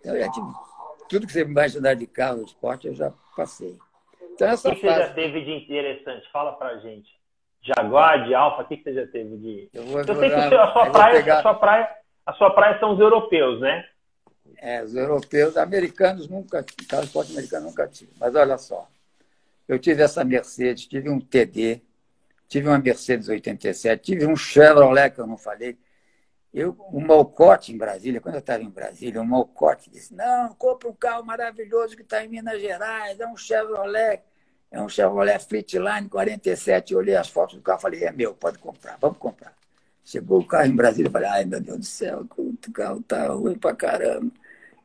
Então, 0.00 0.14
eu 0.14 0.20
já 0.20 0.30
tive 0.30 0.46
tudo 1.08 1.26
que 1.26 1.32
você 1.32 1.44
me 1.44 1.50
imaginar 1.50 1.94
de 1.94 2.06
carro 2.06 2.42
esporte, 2.42 2.88
eu 2.88 2.94
já 2.94 3.12
passei. 3.34 3.78
Então, 4.34 4.48
essa 4.48 4.68
o 4.68 4.74
que 4.74 4.82
fase... 4.82 4.94
você 4.94 5.06
já 5.08 5.14
teve 5.14 5.44
de 5.44 5.50
interessante? 5.52 6.30
Fala 6.30 6.52
pra 6.52 6.76
gente. 6.78 7.18
Jaguar, 7.62 8.24
de 8.26 8.34
Alfa, 8.34 8.62
o 8.62 8.66
que 8.66 8.82
você 8.82 8.94
já 8.94 9.06
teve 9.06 9.36
de. 9.36 9.68
Eu, 9.72 9.84
vou, 9.84 10.00
eu 10.00 10.04
sei 10.04 10.30
que 10.30 10.34
a 10.34 10.72
sua, 10.72 10.90
praia, 10.90 11.16
pegar... 11.16 11.38
a, 11.38 11.42
sua 11.42 11.54
praia, 11.54 11.99
a 12.30 12.32
sua 12.34 12.50
praia 12.50 12.78
são 12.78 12.94
os 12.94 13.00
europeus, 13.00 13.60
né? 13.60 13.84
É, 14.58 14.82
os 14.82 14.94
europeus, 14.94 15.56
americanos 15.56 16.28
nunca, 16.28 16.64
carro 16.88 17.04
esporte 17.04 17.32
americano 17.32 17.66
nunca 17.66 17.86
tive. 17.88 18.12
Mas 18.18 18.34
olha 18.34 18.56
só, 18.58 18.88
eu 19.66 19.78
tive 19.78 20.02
essa 20.02 20.24
Mercedes, 20.24 20.86
tive 20.86 21.08
um 21.08 21.20
TD, 21.20 21.80
tive 22.48 22.68
uma 22.68 22.78
Mercedes 22.78 23.28
87, 23.28 24.02
tive 24.02 24.26
um 24.26 24.36
Chevrolet 24.36 25.10
que 25.10 25.20
eu 25.20 25.26
não 25.26 25.36
falei. 25.36 25.76
Eu, 26.52 26.76
o 26.90 27.00
Malcote 27.00 27.72
em 27.72 27.78
Brasília, 27.78 28.20
quando 28.20 28.34
eu 28.34 28.40
estava 28.40 28.62
em 28.62 28.68
Brasília, 28.68 29.20
o 29.20 29.26
Malcote 29.26 29.88
disse: 29.88 30.14
Não, 30.14 30.52
compra 30.54 30.88
um 30.88 30.94
carro 30.94 31.24
maravilhoso 31.24 31.96
que 31.96 32.02
está 32.02 32.24
em 32.24 32.28
Minas 32.28 32.60
Gerais, 32.60 33.20
é 33.20 33.26
um 33.26 33.36
Chevrolet 33.36 34.22
é 34.70 34.80
um 34.80 34.88
Chevrolet 34.88 35.40
Fleetline 35.40 36.08
47. 36.08 36.92
Eu 36.92 37.00
olhei 37.00 37.16
as 37.16 37.28
fotos 37.28 37.56
do 37.56 37.62
carro 37.62 37.80
e 37.80 37.82
falei, 37.82 38.04
é 38.04 38.12
meu, 38.12 38.34
pode 38.34 38.58
comprar, 38.58 38.96
vamos 39.00 39.18
comprar. 39.18 39.52
Chegou 40.10 40.40
o 40.40 40.44
carro 40.44 40.66
em 40.66 40.74
Brasília, 40.74 41.06
eu 41.06 41.12
falei, 41.12 41.28
ai 41.28 41.44
meu 41.44 41.60
Deus 41.60 41.78
do 41.78 41.84
céu, 41.84 42.26
o 42.36 42.72
carro 42.72 43.00
tá 43.00 43.28
ruim 43.28 43.56
pra 43.56 43.76
caramba. 43.76 44.32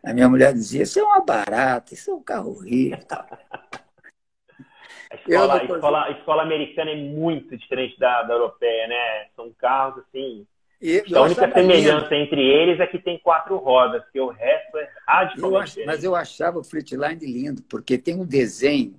A 0.03 0.13
minha 0.13 0.29
mulher 0.29 0.53
dizia, 0.53 0.83
isso 0.83 0.99
é 0.99 1.03
uma 1.03 1.19
barata, 1.19 1.95
isso 1.95 2.11
é 2.11 2.13
um 2.13 2.21
carro 2.21 2.51
horrível. 2.51 2.99
A 5.07 5.15
escola, 5.15 5.61
a, 5.61 5.63
escola, 5.63 6.05
a 6.05 6.11
escola 6.11 6.43
americana 6.43 6.91
é 6.91 6.95
muito 6.95 7.55
diferente 7.55 7.97
da, 7.97 8.23
da 8.23 8.33
europeia, 8.33 8.87
né? 8.87 9.27
São 9.35 9.51
carros 9.53 10.03
assim. 10.03 10.45
E, 10.81 11.03
a 11.15 11.21
única 11.21 11.49
semelhança 11.51 12.09
lindo. 12.09 12.15
entre 12.15 12.41
eles 12.41 12.79
é 12.79 12.87
que 12.87 12.99
tem 12.99 13.17
quatro 13.19 13.55
rodas, 13.57 14.03
que 14.11 14.19
o 14.19 14.27
resto 14.27 14.77
é 14.77 14.89
radicalmente 15.07 15.79
eu 15.79 15.85
Mas 15.85 16.03
eu 16.03 16.15
achava 16.15 16.59
o 16.59 16.63
Fleetline 16.63 17.19
lindo, 17.23 17.61
porque 17.69 17.97
tem 17.97 18.19
um 18.19 18.25
desenho 18.25 18.95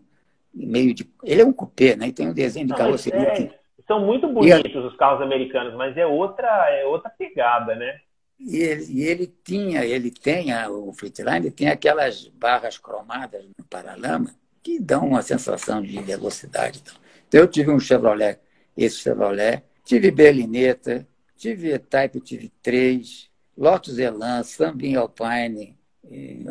meio 0.55 0.95
de. 0.95 1.07
Ele 1.23 1.43
é 1.43 1.45
um 1.45 1.53
cupê, 1.53 1.97
né? 1.97 2.07
E 2.09 2.13
tem 2.13 2.29
um 2.29 2.33
desenho 2.33 2.69
de 2.69 2.75
carroceria. 2.75 3.21
É. 3.21 3.66
São 3.87 4.01
muito 4.01 4.27
bonitos 4.29 4.73
e, 4.73 4.79
os 4.79 4.97
carros 4.97 5.23
americanos, 5.23 5.75
mas 5.75 5.97
é 5.97 6.07
outra, 6.07 6.49
é 6.71 6.85
outra 6.85 7.09
pegada, 7.11 7.75
né? 7.75 8.01
E 8.39 8.57
ele, 8.57 8.85
e 8.93 9.03
ele 9.05 9.35
tinha, 9.45 9.85
ele 9.85 10.11
tem, 10.11 10.53
o 10.69 10.93
Fleetline 10.93 11.51
tem 11.51 11.69
aquelas 11.69 12.29
barras 12.29 12.77
cromadas 12.77 13.45
no 13.57 13.65
paralama 13.65 14.31
que 14.63 14.81
dão 14.81 15.07
uma 15.07 15.23
sensação 15.23 15.81
de 15.81 15.99
velocidade. 16.03 16.83
Então, 17.29 17.41
eu 17.41 17.47
tive 17.47 17.71
um 17.71 17.79
Chevrolet, 17.79 18.39
esse 18.77 18.99
Chevrolet, 18.99 19.63
tive 19.85 20.11
Berlinetta, 20.11 21.07
tive 21.37 21.73
E-Type, 21.73 22.21
tive 22.21 22.53
três, 22.63 23.31
Lotus 23.57 23.99
Elan, 23.99 24.43
Sunbeam 24.43 25.01
Alpine, 25.01 25.77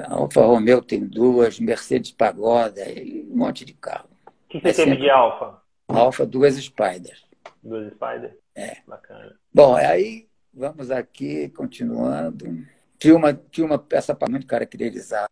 Alfa 0.07 0.41
Romeo 0.41 0.81
tem 0.81 1.05
duas, 1.05 1.59
Mercedes 1.59 2.11
Pagoda, 2.11 2.81
um 3.29 3.35
monte 3.35 3.63
de 3.63 3.73
carro. 3.73 4.09
O 4.25 4.31
que 4.49 4.59
você 4.59 4.69
é 4.69 4.73
teve 4.73 4.91
sempre... 4.91 5.03
de 5.03 5.09
Alfa? 5.09 5.61
Alfa, 5.87 6.25
duas 6.25 6.55
Spiders. 6.55 7.24
Duas 7.65 7.91
Spiders? 7.93 8.35
É. 8.53 8.77
Bacana. 8.87 9.35
Bom, 9.53 9.75
aí 9.75 10.29
vamos 10.53 10.91
aqui, 10.91 11.49
continuando. 11.49 12.65
Tinha 12.99 13.15
uma, 13.15 13.33
tinha 13.33 13.65
uma 13.65 13.79
peça 13.79 14.15
muito 14.29 14.45
caracterizada 14.45 15.29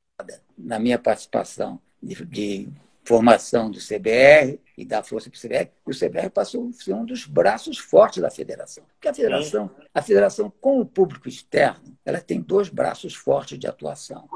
na 0.57 0.79
minha 0.79 0.97
participação 0.97 1.79
de, 2.01 2.25
de 2.25 2.69
formação 3.05 3.69
do 3.69 3.79
CBR 3.79 4.59
e 4.77 4.83
da 4.83 5.03
força 5.03 5.29
para 5.29 5.37
o 5.37 5.41
CBR, 5.41 5.71
e 5.87 5.91
o 5.91 5.97
CBR 5.97 6.29
passou 6.29 6.69
a 6.69 6.73
ser 6.73 6.93
um 6.93 7.05
dos 7.05 7.25
braços 7.25 7.77
fortes 7.77 8.21
da 8.21 8.29
federação. 8.29 8.83
Porque 8.93 9.09
a 9.09 9.13
federação, 9.13 9.69
a 9.93 10.01
federação 10.01 10.51
com 10.61 10.79
o 10.79 10.85
público 10.85 11.27
externo, 11.27 11.97
ela 12.03 12.19
tem 12.19 12.41
dois 12.41 12.69
braços 12.69 13.13
fortes 13.13 13.59
de 13.59 13.67
atuação, 13.67 14.27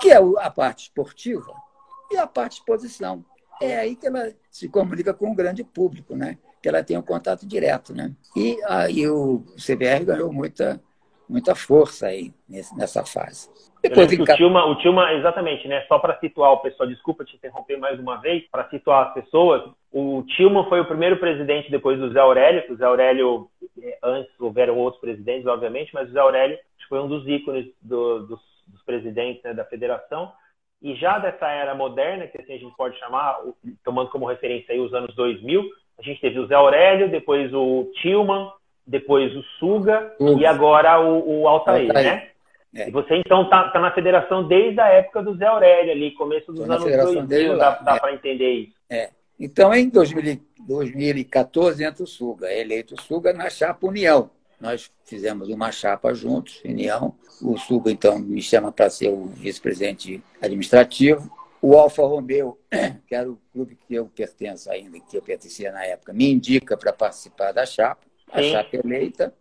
que 0.00 0.10
é 0.10 0.16
a 0.16 0.50
parte 0.50 0.84
esportiva 0.84 1.52
e 2.10 2.16
a 2.16 2.26
parte 2.26 2.52
de 2.52 2.60
exposição. 2.60 3.24
É 3.60 3.78
aí 3.78 3.96
que 3.96 4.06
ela 4.06 4.32
se 4.50 4.68
comunica 4.68 5.14
com 5.14 5.30
o 5.30 5.34
grande 5.34 5.64
público, 5.64 6.14
né? 6.14 6.38
Que 6.62 6.68
ela 6.68 6.84
tem 6.84 6.96
um 6.96 7.02
contato 7.02 7.46
direto. 7.46 7.94
Né? 7.94 8.12
E 8.36 8.56
aí 8.66 9.08
o 9.08 9.44
CBR 9.56 10.04
ganhou 10.04 10.32
muita, 10.32 10.80
muita 11.28 11.54
força 11.54 12.06
aí 12.06 12.32
nessa 12.76 13.04
fase. 13.04 13.50
Depois, 13.82 14.12
o, 14.12 14.24
Tilma, 14.36 14.64
o 14.64 14.76
Tilma, 14.76 15.12
exatamente, 15.14 15.66
né? 15.66 15.84
Só 15.88 15.98
para 15.98 16.16
situar 16.20 16.52
o 16.52 16.58
pessoal, 16.58 16.88
desculpa 16.88 17.24
te 17.24 17.34
interromper 17.34 17.76
mais 17.78 17.98
uma 17.98 18.20
vez, 18.20 18.44
para 18.48 18.68
situar 18.68 19.08
as 19.08 19.14
pessoas, 19.14 19.60
o 19.90 20.22
Tilma 20.36 20.68
foi 20.68 20.80
o 20.80 20.86
primeiro 20.86 21.18
presidente 21.18 21.70
depois 21.70 21.98
do 21.98 22.12
Zé 22.12 22.20
Aurélio, 22.20 22.64
o 22.70 22.76
Zé 22.76 22.84
Aurélio, 22.84 23.48
é, 23.82 23.98
antes 24.02 24.32
houveram 24.40 24.78
outros 24.78 25.00
presidentes, 25.00 25.46
obviamente, 25.46 25.92
mas 25.92 26.08
o 26.08 26.12
Zé 26.12 26.20
Aurélio 26.20 26.58
foi 26.88 27.00
um 27.00 27.08
dos 27.08 27.26
ícones 27.26 27.66
do, 27.80 28.20
dos, 28.20 28.40
dos, 28.68 28.82
presidentes 28.84 29.42
né, 29.42 29.52
da 29.52 29.64
federação. 29.64 30.32
E 30.80 30.94
já 30.94 31.18
dessa 31.18 31.48
era 31.48 31.74
moderna, 31.74 32.26
que 32.26 32.40
assim 32.40 32.54
a 32.54 32.58
gente 32.58 32.76
pode 32.76 32.98
chamar, 32.98 33.38
tomando 33.84 34.10
como 34.10 34.26
referência 34.26 34.72
aí 34.72 34.80
os 34.80 34.92
anos 34.94 35.14
2000, 35.14 35.62
a 35.98 36.02
gente 36.02 36.20
teve 36.20 36.38
o 36.38 36.46
Zé 36.46 36.54
Aurélio, 36.54 37.10
depois 37.10 37.52
o 37.52 37.90
Tilman, 38.00 38.50
depois 38.86 39.34
o 39.36 39.42
Suga 39.58 40.14
e 40.38 40.44
agora 40.44 41.00
o, 41.00 41.42
o 41.42 41.48
Altair, 41.48 41.88
Altair. 41.88 42.04
né? 42.04 42.28
É. 42.74 42.88
E 42.88 42.90
você, 42.90 43.16
então, 43.16 43.42
está 43.42 43.68
tá 43.68 43.78
na 43.78 43.92
federação 43.92 44.48
desde 44.48 44.80
a 44.80 44.88
época 44.88 45.22
do 45.22 45.36
Zé 45.36 45.46
Aurélio, 45.46 45.92
ali, 45.92 46.10
começo 46.12 46.50
dos 46.52 46.68
anos 46.68 46.82
2000, 46.82 47.58
dá, 47.58 47.74
dá 47.76 47.96
é. 47.96 48.00
para 48.00 48.14
entender 48.14 48.50
isso. 48.50 48.72
É. 48.88 49.10
Então, 49.38 49.74
em 49.74 49.88
2000, 49.88 50.40
2014, 50.66 51.84
entra 51.84 52.02
o 52.02 52.06
Suga, 52.06 52.46
é 52.46 52.60
eleito 52.60 52.94
o 52.94 53.00
Suga 53.00 53.32
na 53.32 53.50
chapa 53.50 53.86
União. 53.86 54.30
Nós 54.58 54.90
fizemos 55.04 55.48
uma 55.48 55.70
chapa 55.72 56.14
juntos, 56.14 56.62
União. 56.64 57.14
O 57.42 57.58
Suga, 57.58 57.90
então, 57.90 58.18
me 58.18 58.40
chama 58.40 58.70
para 58.72 58.88
ser 58.88 59.08
o 59.08 59.26
vice-presidente 59.26 60.22
administrativo. 60.40 61.30
O 61.62 61.76
Alfa 61.76 62.02
Romeo, 62.02 62.58
que 63.06 63.14
era 63.14 63.30
o 63.30 63.38
clube 63.52 63.78
que 63.86 63.94
eu 63.94 64.06
pertenço 64.06 64.68
ainda, 64.70 64.98
que 64.98 65.16
eu 65.16 65.22
pertencia 65.22 65.70
na 65.70 65.84
época, 65.84 66.12
me 66.12 66.30
indica 66.30 66.76
para 66.76 66.92
participar 66.92 67.52
da 67.52 67.64
chapa. 67.64 68.04
A 68.32 68.42
Sim. 68.42 68.50
chapa 68.50 68.76
eleita 68.76 69.32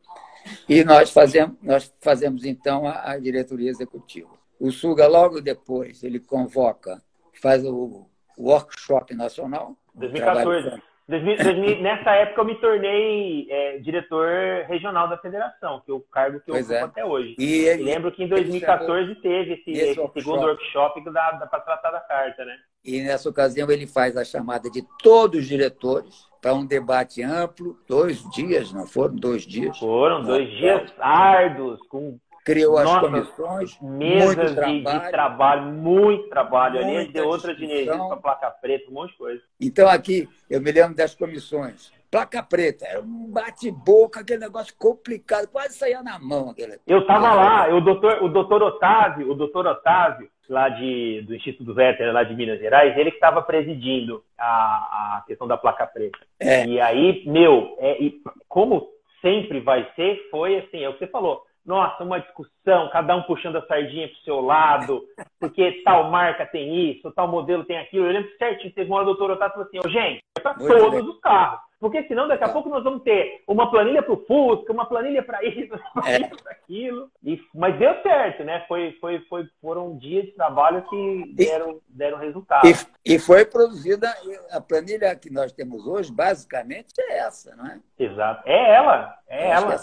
e 0.68 0.84
nós 0.84 1.12
fazemos, 1.12 1.58
nós 1.62 1.94
fazemos 2.00 2.46
então 2.46 2.88
a, 2.88 3.12
a 3.12 3.18
diretoria 3.18 3.70
executiva. 3.70 4.30
O 4.60 4.72
Suga, 4.72 5.08
logo 5.08 5.42
depois, 5.42 6.04
ele 6.04 6.20
convoca, 6.20 7.02
faz 7.42 7.66
o, 7.66 8.08
o 8.38 8.50
workshop 8.50 9.14
nacional. 9.16 9.76
2014. 9.96 10.82
2000, 11.20 11.82
nessa 11.82 12.12
época 12.12 12.42
eu 12.42 12.46
me 12.46 12.56
tornei 12.56 13.48
é, 13.50 13.78
diretor 13.80 14.66
regional 14.68 15.10
da 15.10 15.18
federação, 15.18 15.82
que 15.86 15.92
é 15.92 15.94
o 15.94 16.00
cargo 16.00 16.40
que 16.40 16.50
eu 16.50 16.54
pois 16.54 16.70
ocupo 16.70 16.80
é. 16.80 16.84
até 16.84 17.06
hoje. 17.06 17.36
E, 17.38 17.66
ele, 17.66 17.84
lembro 17.84 18.12
que 18.12 18.24
em 18.24 18.28
2014 18.28 19.16
teve 19.16 19.54
esse, 19.54 19.72
esse, 19.72 20.00
esse 20.00 20.14
segundo 20.14 20.42
workshop 20.42 21.02
para 21.04 21.60
tratar 21.60 21.92
da 21.92 22.00
carta, 22.00 22.46
né? 22.46 22.56
E 22.84 23.02
nessa 23.02 23.30
ocasião 23.30 23.70
ele 23.70 23.86
faz 23.86 24.16
a 24.16 24.24
chamada 24.24 24.70
de 24.70 24.84
todos 25.04 25.42
os 25.42 25.48
diretores 25.48 26.26
para 26.42 26.54
um 26.54 26.66
debate 26.66 27.22
amplo, 27.22 27.78
dois 27.88 28.24
dias, 28.32 28.72
não 28.74 28.88
foram 28.88 29.16
dois 29.16 29.44
dias? 29.44 29.78
Foram 29.78 30.24
dois 30.24 30.50
dias 30.50 30.92
árduos, 30.98 31.80
com 31.88 32.18
criou 32.44 32.78
as 32.78 32.86
Nossa, 32.86 33.02
comissões, 33.02 33.80
mesas 33.82 34.50
de, 34.50 34.56
trabalho, 34.56 35.02
de, 35.02 35.12
trabalho, 35.12 35.64
muito 35.74 36.30
trabalho 36.30 36.80
ali, 36.80 37.08
deu 37.12 37.28
outras 37.28 37.56
de 37.58 37.66
energia 37.66 37.98
para 37.98 38.18
placa 38.18 38.52
preta, 38.52 38.90
um 38.90 38.94
monte 38.94 39.12
de 39.12 39.18
coisa. 39.18 39.42
Então 39.60 39.88
aqui, 39.88 40.28
eu 40.50 40.62
me 40.62 40.72
lembro 40.72 40.96
das 40.96 41.14
comissões. 41.16 41.92
Placa 42.10 42.44
preta, 42.44 42.86
era 42.86 43.00
um 43.00 43.32
bate-boca, 43.32 44.20
aquele 44.20 44.42
negócio 44.42 44.76
complicado, 44.78 45.48
quase 45.48 45.76
saía 45.76 46.04
na 46.04 46.20
mão. 46.20 46.50
Aquele... 46.50 46.78
Eu 46.86 47.00
estava 47.00 47.34
lá, 47.34 47.74
o 47.74 47.80
doutor, 47.80 48.22
o 48.22 48.28
doutor 48.28 48.62
Otávio, 48.64 49.32
o 49.32 49.34
doutor 49.34 49.66
Otávio, 49.66 50.30
lá 50.50 50.68
de, 50.68 51.22
do 51.22 51.34
Instituto 51.34 51.74
Véter, 51.74 52.12
lá 52.12 52.24
de 52.24 52.36
Minas 52.36 52.60
Gerais, 52.60 52.98
ele 52.98 53.12
que 53.12 53.18
estava 53.18 53.42
presidindo 53.42 54.22
a, 54.38 55.20
a 55.20 55.24
questão 55.26 55.48
da 55.48 55.56
placa 55.56 55.88
preta. 55.88 56.20
É. 56.38 56.66
E 56.66 56.82
aí, 56.82 57.24
meu, 57.26 57.78
é, 57.80 58.04
e 58.04 58.22
como 58.50 58.90
sempre 59.22 59.62
vai 59.62 59.88
ser, 59.96 60.28
foi 60.30 60.58
assim, 60.58 60.84
é 60.84 60.90
o 60.90 60.94
que 60.94 61.00
você 61.00 61.08
falou, 61.08 61.46
nossa, 61.66 62.04
uma 62.04 62.20
discussão, 62.20 62.90
cada 62.92 63.16
um 63.16 63.24
puxando 63.24 63.58
a 63.58 63.66
sardinha 63.66 64.08
para 64.08 64.18
o 64.18 64.24
seu 64.24 64.42
lado, 64.42 65.04
porque 65.40 65.82
tal 65.84 66.10
marca 66.10 66.46
tem 66.46 66.92
isso, 66.92 67.12
tal 67.12 67.28
modelo 67.28 67.64
tem 67.64 67.78
aquilo. 67.78 68.08
Eu 68.08 68.14
lembro 68.14 68.38
certinho, 68.38 68.74
teve 68.74 68.90
uma 68.90 68.98
hora 68.98 69.10
o 69.10 69.14
doutor 69.14 69.32
Otávio 69.32 69.54
falou 69.54 69.68
assim, 69.68 69.80
oh, 69.86 69.90
gente, 69.90 70.24
é 70.38 70.42
para 70.42 70.56
todos 70.56 70.92
bem. 70.92 71.10
os 71.10 71.20
carros. 71.20 71.60
Porque 71.82 72.04
senão 72.04 72.28
daqui 72.28 72.44
a 72.44 72.50
pouco 72.50 72.70
nós 72.70 72.84
vamos 72.84 73.02
ter 73.02 73.42
uma 73.48 73.72
planilha 73.72 74.04
para 74.04 74.14
o 74.14 74.24
Fusca, 74.28 74.72
uma 74.72 74.86
planilha 74.86 75.24
para 75.24 75.44
isso, 75.44 75.74
uma 75.96 76.04
planilha 76.04 76.26
é. 76.32 76.44
para 76.44 76.52
aquilo. 76.52 77.10
E, 77.24 77.42
mas 77.56 77.76
deu 77.80 77.92
certo, 78.04 78.44
né? 78.44 78.64
Foi, 78.68 78.96
foi, 79.02 79.20
foi, 79.22 79.50
foram 79.60 79.98
dias 79.98 80.26
de 80.26 80.32
trabalho 80.34 80.88
que 80.88 81.34
deram, 81.34 81.82
deram 81.90 82.20
resultado. 82.20 82.68
E, 82.68 83.16
e 83.16 83.18
foi 83.18 83.46
produzida, 83.46 84.14
a 84.52 84.62
planilha 84.62 85.16
que 85.16 85.32
nós 85.32 85.52
temos 85.52 85.88
hoje, 85.88 86.12
basicamente, 86.14 86.94
é 87.00 87.18
essa, 87.18 87.56
não 87.56 87.66
é? 87.66 87.80
Exato. 87.98 88.48
É 88.48 88.76
ela, 88.76 89.18
é 89.28 89.50
ela. 89.50 89.76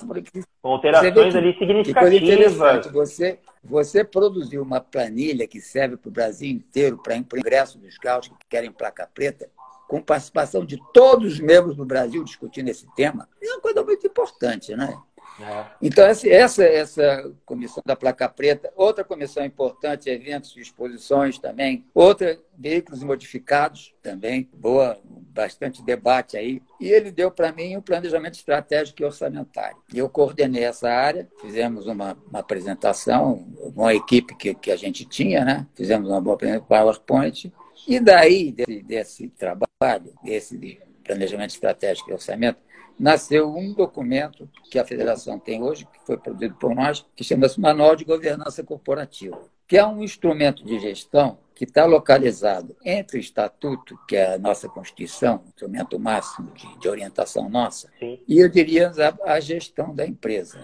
Com 0.62 0.70
alterações 0.70 1.34
ali 1.34 1.58
significativas. 1.58 2.87
Você, 2.92 3.40
você 3.64 4.04
produziu 4.04 4.62
uma 4.62 4.80
planilha 4.80 5.48
que 5.48 5.61
serve 5.61 5.96
para 5.96 6.08
o 6.08 6.12
Brasil 6.12 6.48
inteiro, 6.48 6.96
para 6.98 7.14
o 7.14 7.38
ingresso 7.38 7.76
dos 7.76 7.98
carros 7.98 8.28
que 8.28 8.46
querem 8.48 8.70
placa 8.70 9.08
preta, 9.12 9.50
com 9.88 10.03
participação 10.03 10.64
de 10.64 10.79
todos 10.92 11.33
os 11.33 11.40
membros 11.40 11.74
do 11.74 11.85
Brasil 11.85 12.22
discutindo 12.22 12.68
esse 12.68 12.87
tema, 12.94 13.27
é 13.42 13.46
uma 13.48 13.61
coisa 13.61 13.83
muito 13.83 14.07
importante, 14.07 14.77
né? 14.77 14.96
É. 15.40 15.66
Então, 15.81 16.05
essa, 16.05 16.64
essa 16.64 17.33
comissão 17.46 17.83
da 17.87 17.94
placa 17.94 18.29
preta, 18.29 18.72
outra 18.74 19.05
comissão 19.05 19.44
importante, 19.44 20.11
eventos 20.11 20.57
e 20.57 20.61
exposições 20.61 21.38
também, 21.38 21.85
outra, 21.94 22.38
veículos 22.57 23.03
modificados 23.05 23.94
também, 24.03 24.48
boa, 24.53 24.98
bastante 25.05 25.83
debate 25.83 26.37
aí. 26.37 26.61
E 26.81 26.88
ele 26.88 27.12
deu 27.12 27.31
para 27.31 27.53
mim 27.53 27.77
um 27.77 27.81
planejamento 27.81 28.35
estratégico 28.35 29.03
e 29.03 29.05
orçamentário. 29.05 29.77
Eu 29.94 30.09
coordenei 30.09 30.64
essa 30.64 30.90
área, 30.90 31.29
fizemos 31.40 31.87
uma, 31.87 32.16
uma 32.29 32.40
apresentação, 32.40 33.46
uma 33.77 33.94
equipe 33.94 34.35
que, 34.35 34.55
que 34.55 34.72
a 34.72 34.77
gente 34.77 35.05
tinha, 35.05 35.44
né? 35.44 35.66
Fizemos 35.74 36.09
uma 36.09 36.20
boa 36.20 36.37
PowerPoint, 36.66 37.53
e 37.88 37.98
daí, 37.98 38.53
desse, 38.53 38.83
desse 38.83 39.29
trabalho, 39.31 40.12
desse 40.22 40.79
planejamento 41.03 41.55
estratégico 41.55 42.11
e 42.11 42.12
orçamento, 42.12 42.59
nasceu 42.98 43.48
um 43.48 43.72
documento 43.72 44.46
que 44.70 44.79
a 44.79 44.85
federação 44.85 45.38
tem 45.38 45.62
hoje, 45.62 45.87
que 45.87 46.05
foi 46.05 46.18
produzido 46.18 46.55
por 46.57 46.74
nós, 46.74 47.07
que 47.16 47.24
chama-se 47.24 47.59
Manual 47.59 47.96
de 47.96 48.05
Governança 48.05 48.62
Corporativa, 48.62 49.40
que 49.66 49.79
é 49.79 49.87
um 49.87 50.03
instrumento 50.03 50.62
de 50.64 50.79
gestão 50.79 51.38
que 51.55 51.64
está 51.64 51.87
localizado 51.87 52.77
entre 52.85 53.16
o 53.16 53.20
Estatuto, 53.20 53.98
que 54.07 54.16
é 54.16 54.35
a 54.35 54.38
nossa 54.38 54.68
Constituição, 54.68 55.42
instrumento 55.48 55.98
máximo 55.98 56.53
de, 56.53 56.79
de 56.79 56.88
orientação 56.88 57.48
nossa, 57.48 57.88
Sim. 57.98 58.20
e 58.29 58.38
eu 58.38 58.48
diria 58.51 58.92
a, 59.24 59.33
a 59.33 59.40
gestão 59.40 59.94
da 59.94 60.07
empresa. 60.07 60.61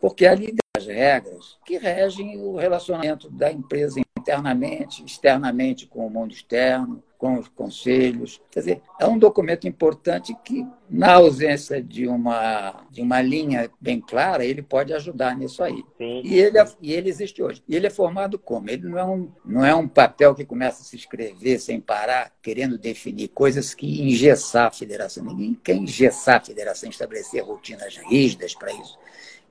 Porque 0.00 0.26
ali 0.26 0.54
as 0.76 0.86
regras 0.86 1.58
que 1.66 1.76
regem 1.76 2.40
o 2.40 2.56
relacionamento 2.56 3.30
da 3.30 3.52
empresa 3.52 4.00
internamente, 4.22 5.04
externamente 5.04 5.86
com 5.86 6.06
o 6.06 6.10
mundo 6.10 6.32
externo, 6.32 7.02
com 7.22 7.38
os 7.38 7.46
conselhos. 7.46 8.40
Quer 8.50 8.58
dizer, 8.58 8.82
é 8.98 9.06
um 9.06 9.16
documento 9.16 9.68
importante 9.68 10.36
que, 10.44 10.66
na 10.90 11.14
ausência 11.14 11.80
de 11.80 12.08
uma, 12.08 12.84
de 12.90 13.00
uma 13.00 13.22
linha 13.22 13.70
bem 13.80 14.00
clara, 14.00 14.44
ele 14.44 14.60
pode 14.60 14.92
ajudar 14.92 15.36
nisso 15.36 15.62
aí. 15.62 15.84
Sim. 15.96 16.22
E, 16.24 16.36
ele, 16.36 16.58
é, 16.58 16.66
e 16.80 16.92
ele 16.92 17.08
existe 17.08 17.40
hoje. 17.40 17.62
E 17.68 17.76
ele 17.76 17.86
é 17.86 17.90
formado 17.90 18.40
como? 18.40 18.68
Ele 18.68 18.88
não 18.88 18.98
é, 18.98 19.04
um, 19.04 19.30
não 19.44 19.64
é 19.64 19.72
um 19.72 19.86
papel 19.86 20.34
que 20.34 20.44
começa 20.44 20.82
a 20.82 20.84
se 20.84 20.96
escrever 20.96 21.60
sem 21.60 21.80
parar, 21.80 22.32
querendo 22.42 22.76
definir 22.76 23.28
coisas 23.28 23.72
que 23.72 24.02
engessar 24.02 24.66
a 24.66 24.72
federação. 24.72 25.24
Ninguém 25.24 25.54
quer 25.62 25.76
engessar 25.76 26.38
a 26.38 26.44
federação, 26.44 26.90
estabelecer 26.90 27.44
rotinas 27.44 27.98
rígidas 27.98 28.52
para 28.52 28.72
isso. 28.72 28.98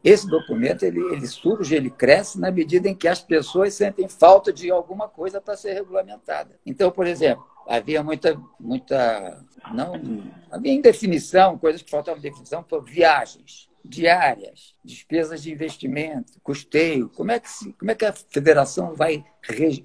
Esse 0.04 0.28
documento 0.28 0.84
ele, 0.84 1.00
ele 1.14 1.28
surge, 1.28 1.76
ele 1.76 1.90
cresce 1.90 2.40
na 2.40 2.52
medida 2.52 2.90
em 2.90 2.96
que 2.96 3.08
as 3.08 3.22
pessoas 3.22 3.74
sentem 3.74 4.08
falta 4.08 4.52
de 4.52 4.72
alguma 4.72 5.08
coisa 5.08 5.40
para 5.40 5.56
ser 5.56 5.74
regulamentada. 5.74 6.60
Então, 6.66 6.90
por 6.92 7.06
exemplo, 7.06 7.46
havia 7.68 8.04
muita, 8.04 8.40
muita 8.60 9.44
não 9.74 9.94
havia 10.52 10.74
indefinição, 10.74 11.58
coisas 11.58 11.82
que 11.82 11.92
faltavam 11.92 12.20
de 12.20 12.28
definição, 12.28 12.64
por 12.64 12.84
viagens 12.84 13.70
diárias, 13.84 14.76
despesas 14.84 15.42
de 15.42 15.52
investimento, 15.52 16.34
custeio. 16.44 17.10
Como 17.10 17.32
é 17.32 17.40
que, 17.40 17.50
se, 17.50 17.74
como 17.74 17.92
é 17.92 17.96
que 17.96 18.06
a 18.06 18.14
federação 18.14 18.94
vai, 18.94 19.24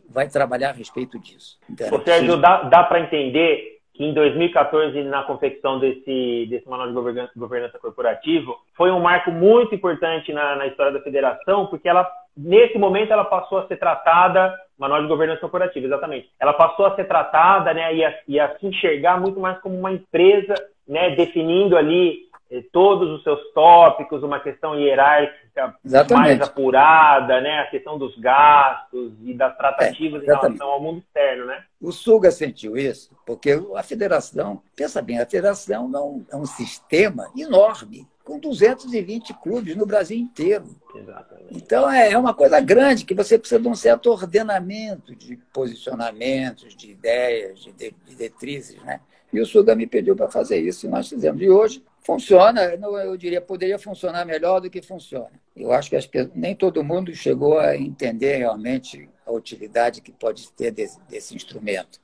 vai 0.09 0.29
trabalhar 0.29 0.71
a 0.71 0.73
respeito 0.73 1.19
disso? 1.19 1.59
Então, 1.69 1.89
Sérgio, 2.05 2.37
dá, 2.41 2.65
dá 2.65 2.85
para 2.85 3.01
entender 3.01 3.76
que 3.97 4.05
em 4.05 4.13
2014, 4.13 5.03
na 5.05 5.23
confecção 5.23 5.79
desse, 5.79 6.47
desse 6.51 6.69
manual 6.69 6.89
de 6.89 6.95
governança, 6.95 7.33
governança 7.35 7.79
corporativo, 7.79 8.57
foi 8.77 8.91
um 8.91 9.01
marco 9.01 9.31
muito 9.31 9.75
importante 9.75 10.33
na, 10.33 10.55
na, 10.57 10.67
história 10.67 10.93
da 10.93 11.01
federação, 11.01 11.67
porque 11.67 11.89
ela, 11.89 12.07
nesse 12.37 12.79
momento, 12.79 13.13
ela 13.13 13.25
passou 13.25 13.59
a 13.59 13.67
ser 13.67 13.79
tratada, 13.79 14.55
manual 14.79 15.01
de 15.01 15.09
governança 15.09 15.41
corporativa, 15.41 15.87
exatamente, 15.87 16.29
ela 16.39 16.53
passou 16.53 16.85
a 16.87 16.95
ser 16.95 17.05
tratada 17.05 17.73
né, 17.73 17.95
e, 17.95 18.05
a, 18.05 18.15
e 18.29 18.39
a 18.39 18.55
se 18.59 18.67
enxergar 18.67 19.19
muito 19.19 19.41
mais 19.41 19.59
como 19.61 19.79
uma 19.79 19.93
empresa, 19.93 20.55
né, 20.87 21.17
definindo 21.17 21.77
ali 21.77 22.26
todos 22.73 23.11
os 23.11 23.23
seus 23.25 23.53
tópicos, 23.53 24.23
uma 24.23 24.39
questão 24.39 24.79
hierárquica 24.79 25.75
Exatamente. 25.85 26.29
mais 26.29 26.41
apurada, 26.41 27.41
né? 27.41 27.61
a 27.61 27.67
questão 27.67 27.99
dos 27.99 28.17
gastos 28.19 29.13
e 29.25 29.35
das 29.35 29.57
tratativas 29.57 30.23
é, 30.23 30.25
em 30.25 30.27
relação 30.29 30.69
ao 30.69 30.81
mundo 30.81 30.99
externo. 30.99 31.47
Né? 31.47 31.65
O 31.81 31.91
Suga 31.91 32.31
sentiu 32.31 32.77
isso, 32.77 33.17
porque 33.27 33.61
a 33.75 33.83
federação, 33.83 34.63
pensa 34.77 35.03
bem, 35.03 35.21
a 35.21 35.27
federação 35.27 35.91
é 35.93 36.01
um, 36.01 36.25
é 36.33 36.37
um 36.37 36.47
sistema 36.47 37.29
enorme, 37.37 38.07
com 38.23 38.39
220 38.39 39.35
clubes 39.35 39.75
no 39.77 39.87
Brasil 39.87 40.17
inteiro. 40.17 40.67
Exatamente. 40.95 41.49
Então 41.51 41.91
é, 41.91 42.13
é 42.13 42.19
uma 42.19 42.35
coisa 42.35 42.61
grande 42.61 43.05
que 43.05 43.15
você 43.15 43.39
precisa 43.39 43.61
de 43.61 43.69
um 43.69 43.75
certo 43.75 44.11
ordenamento 44.11 45.15
de 45.15 45.37
posicionamentos, 45.53 46.77
de 46.77 46.93
ideias, 46.93 47.61
de, 47.61 47.73
de, 47.73 47.95
de 48.05 48.15
detrizes, 48.15 48.81
né? 48.83 49.01
E 49.33 49.41
o 49.41 49.47
Suga 49.47 49.75
me 49.75 49.87
pediu 49.87 50.15
para 50.17 50.29
fazer 50.29 50.59
isso 50.59 50.87
e 50.87 50.89
nós 50.89 51.09
fizemos. 51.09 51.43
E 51.43 51.51
hoje 51.51 51.83
funciona, 52.07 52.63
eu 52.63 53.17
diria, 53.17 53.41
poderia 53.41 53.79
funcionar 53.79 54.25
melhor 54.25 54.61
do 54.61 54.71
que 54.71 54.81
funciona. 54.81 55.33
Eu 55.57 55.73
acho 55.73 55.91
que, 55.91 55.97
acho 55.97 56.09
que 56.09 56.31
nem 56.35 56.55
todo 56.55 56.85
mundo 56.85 57.13
chegou 57.13 57.59
a 57.59 57.77
entender 57.77 58.37
realmente 58.37 59.09
a 59.27 59.33
utilidade 59.33 60.01
que 60.01 60.13
pode 60.13 60.51
ter 60.53 60.71
desse, 60.71 61.01
desse 61.09 61.35
instrumento. 61.35 61.99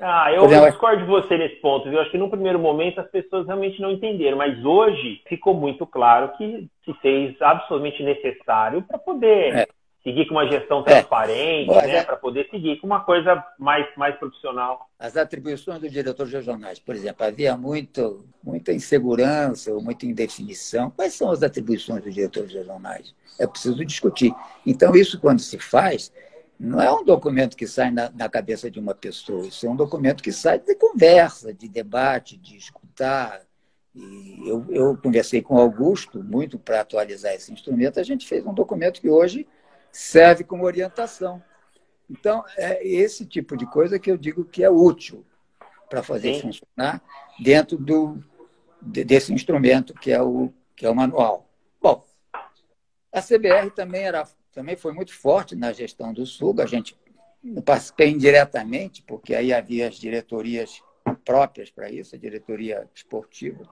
Ah, 0.00 0.32
eu, 0.32 0.46
exemplo, 0.46 0.70
discordo 0.70 1.02
de 1.02 1.08
você 1.08 1.36
nesse 1.36 1.56
ponto. 1.56 1.86
Eu 1.86 2.00
acho 2.00 2.10
que 2.10 2.18
no 2.18 2.30
primeiro 2.30 2.58
momento 2.58 3.00
as 3.00 3.08
pessoas 3.08 3.46
realmente 3.46 3.80
não 3.80 3.92
entenderam, 3.92 4.38
mas 4.38 4.64
hoje 4.64 5.20
ficou 5.28 5.54
muito 5.54 5.86
claro 5.86 6.32
que 6.36 6.68
se 6.84 6.94
fez 6.94 7.40
absolutamente 7.40 8.02
necessário 8.02 8.82
para 8.82 8.98
poder 8.98 9.54
é 9.54 9.66
seguir 10.02 10.26
com 10.26 10.34
uma 10.34 10.46
gestão 10.50 10.80
é. 10.80 10.84
transparente, 10.84 11.70
é. 11.70 11.86
né, 11.86 12.04
para 12.04 12.16
poder 12.16 12.48
seguir 12.50 12.78
com 12.80 12.86
uma 12.86 13.00
coisa 13.00 13.42
mais, 13.58 13.86
mais 13.96 14.16
profissional. 14.16 14.88
As 14.98 15.16
atribuições 15.16 15.80
do 15.80 15.88
diretor 15.88 16.26
regionais, 16.26 16.78
por 16.78 16.94
exemplo, 16.94 17.24
havia 17.24 17.56
muito, 17.56 18.24
muita 18.42 18.72
insegurança 18.72 19.72
ou 19.72 19.80
muita 19.80 20.04
indefinição. 20.04 20.90
Quais 20.90 21.14
são 21.14 21.30
as 21.30 21.42
atribuições 21.42 22.02
dos 22.02 22.14
diretores 22.14 22.52
regionais? 22.52 23.14
É 23.38 23.46
preciso 23.46 23.84
discutir. 23.84 24.34
Então, 24.66 24.94
isso, 24.94 25.20
quando 25.20 25.40
se 25.40 25.58
faz, 25.58 26.12
não 26.58 26.80
é 26.80 26.92
um 26.92 27.04
documento 27.04 27.56
que 27.56 27.66
sai 27.66 27.90
na, 27.90 28.10
na 28.10 28.28
cabeça 28.28 28.70
de 28.70 28.78
uma 28.78 28.94
pessoa, 28.94 29.46
isso 29.46 29.66
é 29.66 29.70
um 29.70 29.76
documento 29.76 30.22
que 30.22 30.32
sai 30.32 30.58
de 30.58 30.74
conversa, 30.74 31.52
de 31.54 31.68
debate, 31.68 32.36
de 32.36 32.56
escutar. 32.56 33.40
E 33.94 34.48
eu, 34.48 34.66
eu 34.70 34.96
conversei 34.96 35.42
com 35.42 35.56
o 35.56 35.60
Augusto 35.60 36.22
muito 36.22 36.58
para 36.58 36.80
atualizar 36.80 37.34
esse 37.34 37.52
instrumento. 37.52 38.00
A 38.00 38.02
gente 38.02 38.26
fez 38.26 38.44
um 38.46 38.54
documento 38.54 39.00
que 39.00 39.08
hoje 39.08 39.46
serve 39.92 40.42
como 40.42 40.64
orientação. 40.64 41.42
Então, 42.10 42.44
é 42.56 42.84
esse 42.86 43.24
tipo 43.26 43.56
de 43.56 43.66
coisa 43.66 43.98
que 43.98 44.10
eu 44.10 44.16
digo 44.16 44.44
que 44.44 44.64
é 44.64 44.70
útil 44.70 45.24
para 45.88 46.02
fazer 46.02 46.34
Sim. 46.34 46.40
funcionar 46.40 47.02
dentro 47.38 47.76
do, 47.76 48.22
desse 48.80 49.32
instrumento 49.32 49.94
que 49.94 50.10
é 50.10 50.20
o, 50.20 50.52
que 50.74 50.86
é 50.86 50.90
o 50.90 50.94
manual. 50.94 51.46
Bom, 51.80 52.04
a 53.12 53.20
CBR 53.20 53.70
também, 53.70 54.02
era, 54.02 54.26
também 54.52 54.74
foi 54.74 54.92
muito 54.92 55.14
forte 55.14 55.54
na 55.54 55.72
gestão 55.72 56.12
do 56.12 56.24
Sul, 56.24 56.54
a 56.60 56.66
gente 56.66 56.96
participei 57.64 58.08
indiretamente, 58.08 59.02
porque 59.02 59.34
aí 59.34 59.52
havia 59.52 59.88
as 59.88 59.96
diretorias 59.96 60.82
próprias 61.24 61.70
para 61.70 61.90
isso, 61.90 62.14
a 62.14 62.18
diretoria 62.18 62.88
esportiva. 62.94 63.68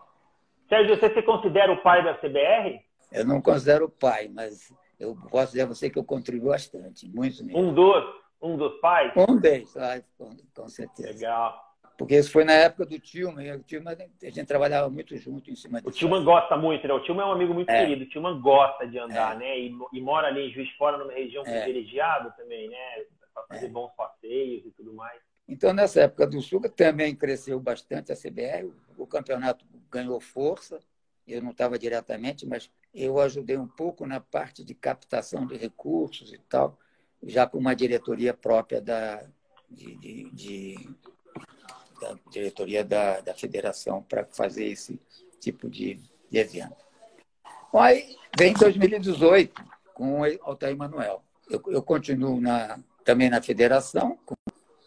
Sérgio, 0.69 0.99
você 0.99 1.13
se 1.13 1.23
considera 1.23 1.73
o 1.73 1.83
pai 1.83 2.05
da 2.05 2.15
CBR? 2.15 2.81
Eu 3.13 3.25
não 3.25 3.41
considero 3.41 3.87
o 3.87 3.91
pai, 3.91 4.29
mas 4.33 4.73
eu 5.01 5.17
posso 5.31 5.53
dizer 5.53 5.63
a 5.63 5.67
você 5.67 5.89
que 5.89 5.99
eu 5.99 6.05
contribuo 6.05 6.51
bastante, 6.51 7.09
muito 7.09 7.43
mesmo. 7.43 7.59
Um 7.59 7.73
dos, 7.73 8.05
um 8.41 8.57
dos 8.57 8.79
pais? 8.81 9.13
Um 9.17 9.41
deles, 9.41 9.73
com, 10.19 10.31
com 10.55 10.69
certeza. 10.69 11.09
Legal. 11.09 11.71
Porque 11.97 12.17
isso 12.17 12.31
foi 12.31 12.45
na 12.45 12.53
época 12.53 12.87
do 12.87 12.99
Tilman. 12.99 13.57
O 13.57 13.63
Tilman, 13.63 13.95
a 13.95 14.31
gente 14.31 14.47
trabalhava 14.47 14.89
muito 14.89 15.17
junto 15.17 15.51
em 15.51 15.57
cima 15.57 15.81
disso. 15.81 15.91
O 15.91 15.93
Tilman 15.93 16.25
gosta 16.25 16.57
muito, 16.57 16.87
né? 16.87 16.95
O 16.95 17.01
Tilman 17.01 17.25
é 17.25 17.27
um 17.27 17.33
amigo 17.33 17.53
muito 17.53 17.69
é. 17.69 17.81
querido. 17.81 18.05
O 18.05 18.09
Tilman 18.09 18.41
gosta 18.41 18.87
de 18.87 18.99
andar, 18.99 19.37
é. 19.37 19.39
né? 19.39 19.59
E, 19.59 19.79
e, 19.93 20.01
mora 20.01 20.29
ali 20.29 20.49
em 20.49 20.53
Juiz 20.53 20.71
Fora, 20.77 20.97
numa 20.97 21.13
região 21.13 21.45
é. 21.47 21.63
privilegiada 21.63 22.31
também, 22.31 22.69
né? 22.69 23.05
Para 23.35 23.43
fazer 23.49 23.67
é. 23.67 23.69
bons 23.69 23.91
passeios 23.97 24.65
e 24.65 24.71
tudo 24.71 24.95
mais. 24.95 25.21
Então, 25.47 25.73
nessa 25.73 26.03
época 26.03 26.27
do 26.27 26.41
Sul, 26.41 26.61
também 26.75 27.15
cresceu 27.15 27.59
bastante 27.59 28.13
a 28.13 28.17
CBR. 28.17 28.73
O 28.97 29.07
campeonato 29.07 29.65
ganhou 29.91 30.21
força 30.21 30.79
eu 31.27 31.43
não 31.43 31.51
estava 31.51 31.79
diretamente, 31.79 32.47
mas 32.47 32.71
eu 32.95 33.21
ajudei 33.21 33.57
um 33.57 33.67
pouco 33.67 34.07
na 34.07 34.21
parte 34.21 34.65
de 34.65 34.75
captação 34.75 35.47
de 35.47 35.57
recursos 35.57 36.33
e 36.33 36.39
tal, 36.39 36.79
já 37.23 37.47
com 37.47 37.59
uma 37.59 37.75
diretoria 37.75 38.35
própria 38.35 38.81
da, 38.81 39.23
de, 39.69 39.95
de, 39.97 40.31
de 40.31 40.97
da 42.01 42.17
diretoria 42.31 42.83
da, 42.83 43.21
da 43.21 43.35
federação 43.35 44.03
para 44.03 44.25
fazer 44.25 44.65
esse 44.65 44.99
tipo 45.39 45.69
de, 45.69 46.01
de 46.31 46.39
evento. 46.39 46.77
Bom, 47.73 47.79
aí 47.79 48.17
vem 48.37 48.55
2018 48.55 49.63
com 49.95 50.23
o 50.23 50.25
Altair 50.43 50.77
Manuel. 50.77 51.23
Eu, 51.49 51.63
eu 51.67 51.83
continuo 51.83 52.41
na, 52.41 52.81
também 53.05 53.29
na 53.29 53.43
federação, 53.43 54.19
como 54.25 54.39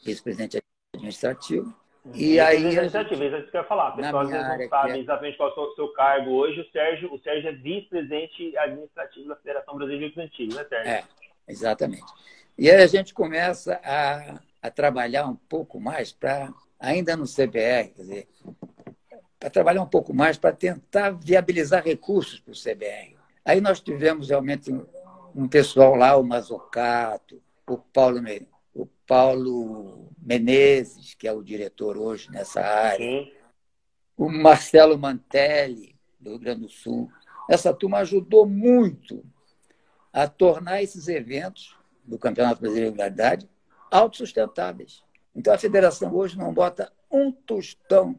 vice-presidente 0.04 0.58
administrativo. 0.96 1.74
E 2.14 2.40
aí. 2.40 2.66
Administrativo, 2.66 3.24
isso 3.24 3.52
que 3.52 3.58
eu 3.58 3.62
ia 3.62 3.68
falar. 3.68 3.90
A 3.90 3.92
pessoa 3.92 4.24
às 4.24 4.30
vezes 4.30 4.48
não 4.48 4.70
sabe 4.70 4.92
é... 4.92 5.00
exatamente 5.00 5.38
qual 5.38 5.50
é 5.50 5.60
o 5.60 5.76
seu 5.76 5.88
cargo 5.90 6.32
hoje. 6.32 6.62
O 6.62 6.72
Sérgio, 6.72 7.14
o 7.14 7.20
Sérgio 7.20 7.50
é 7.50 7.54
vice-presidente 7.54 8.58
administrativo 8.58 9.30
da 9.30 9.36
Federação 9.38 9.76
Brasileira 9.76 10.14
de 10.14 10.22
Antigos, 10.22 10.56
né, 10.56 10.66
Sérgio? 10.66 10.92
É, 10.92 11.04
exatamente. 11.48 12.04
E 12.58 12.70
aí 12.70 12.84
a 12.84 12.88
gente 12.88 13.14
começa 13.14 13.80
a, 13.84 14.40
a 14.62 14.70
trabalhar 14.70 15.26
um 15.26 15.36
pouco 15.36 15.80
mais 15.80 16.12
para, 16.12 16.54
ainda 16.80 17.16
no 17.16 17.24
CBR, 17.24 17.94
quer 17.96 18.02
dizer, 18.02 18.28
para 19.40 19.50
trabalhar 19.50 19.82
um 19.82 19.88
pouco 19.88 20.14
mais 20.14 20.38
para 20.38 20.54
tentar 20.54 21.12
viabilizar 21.12 21.84
recursos 21.84 22.40
para 22.40 22.52
o 22.52 22.56
CBR. 22.56 23.16
Aí 23.46 23.60
nós 23.60 23.82
tivemos 23.82 24.30
realmente 24.30 24.72
um, 24.72 24.86
um 25.36 25.48
pessoal 25.48 25.96
lá, 25.96 26.16
o 26.16 26.24
Mazocato, 26.24 27.42
o 27.68 27.78
Paulo, 27.78 28.20
o 28.20 28.22
Paulo 29.08 30.10
Menezes, 30.18 31.14
que 31.14 31.28
é 31.28 31.34
o 31.34 31.44
diretor 31.44 31.98
hoje 31.98 32.32
nessa 32.32 32.62
área, 32.62 33.06
Sim. 33.06 33.32
o 34.18 34.30
Marcelo 34.30 34.98
Mantelli, 34.98 35.96
do 36.20 36.32
Rio 36.32 36.40
Grande 36.40 36.62
do 36.62 36.70
Sul. 36.70 37.12
Essa 37.50 37.74
turma 37.74 38.00
ajudou 38.00 38.48
muito 38.48 39.24
a 40.12 40.28
tornar 40.28 40.82
esses 40.82 41.08
eventos 41.08 41.76
do 42.04 42.18
Campeonato 42.18 42.62
Brasileiro 42.62 42.92
de 42.92 42.98
Realidade 42.98 43.50
autossustentáveis. 43.92 45.04
Então 45.36 45.54
a 45.54 45.58
federação 45.58 46.14
hoje 46.16 46.38
não 46.38 46.54
bota 46.54 46.92
um 47.12 47.32
tostão 47.32 48.16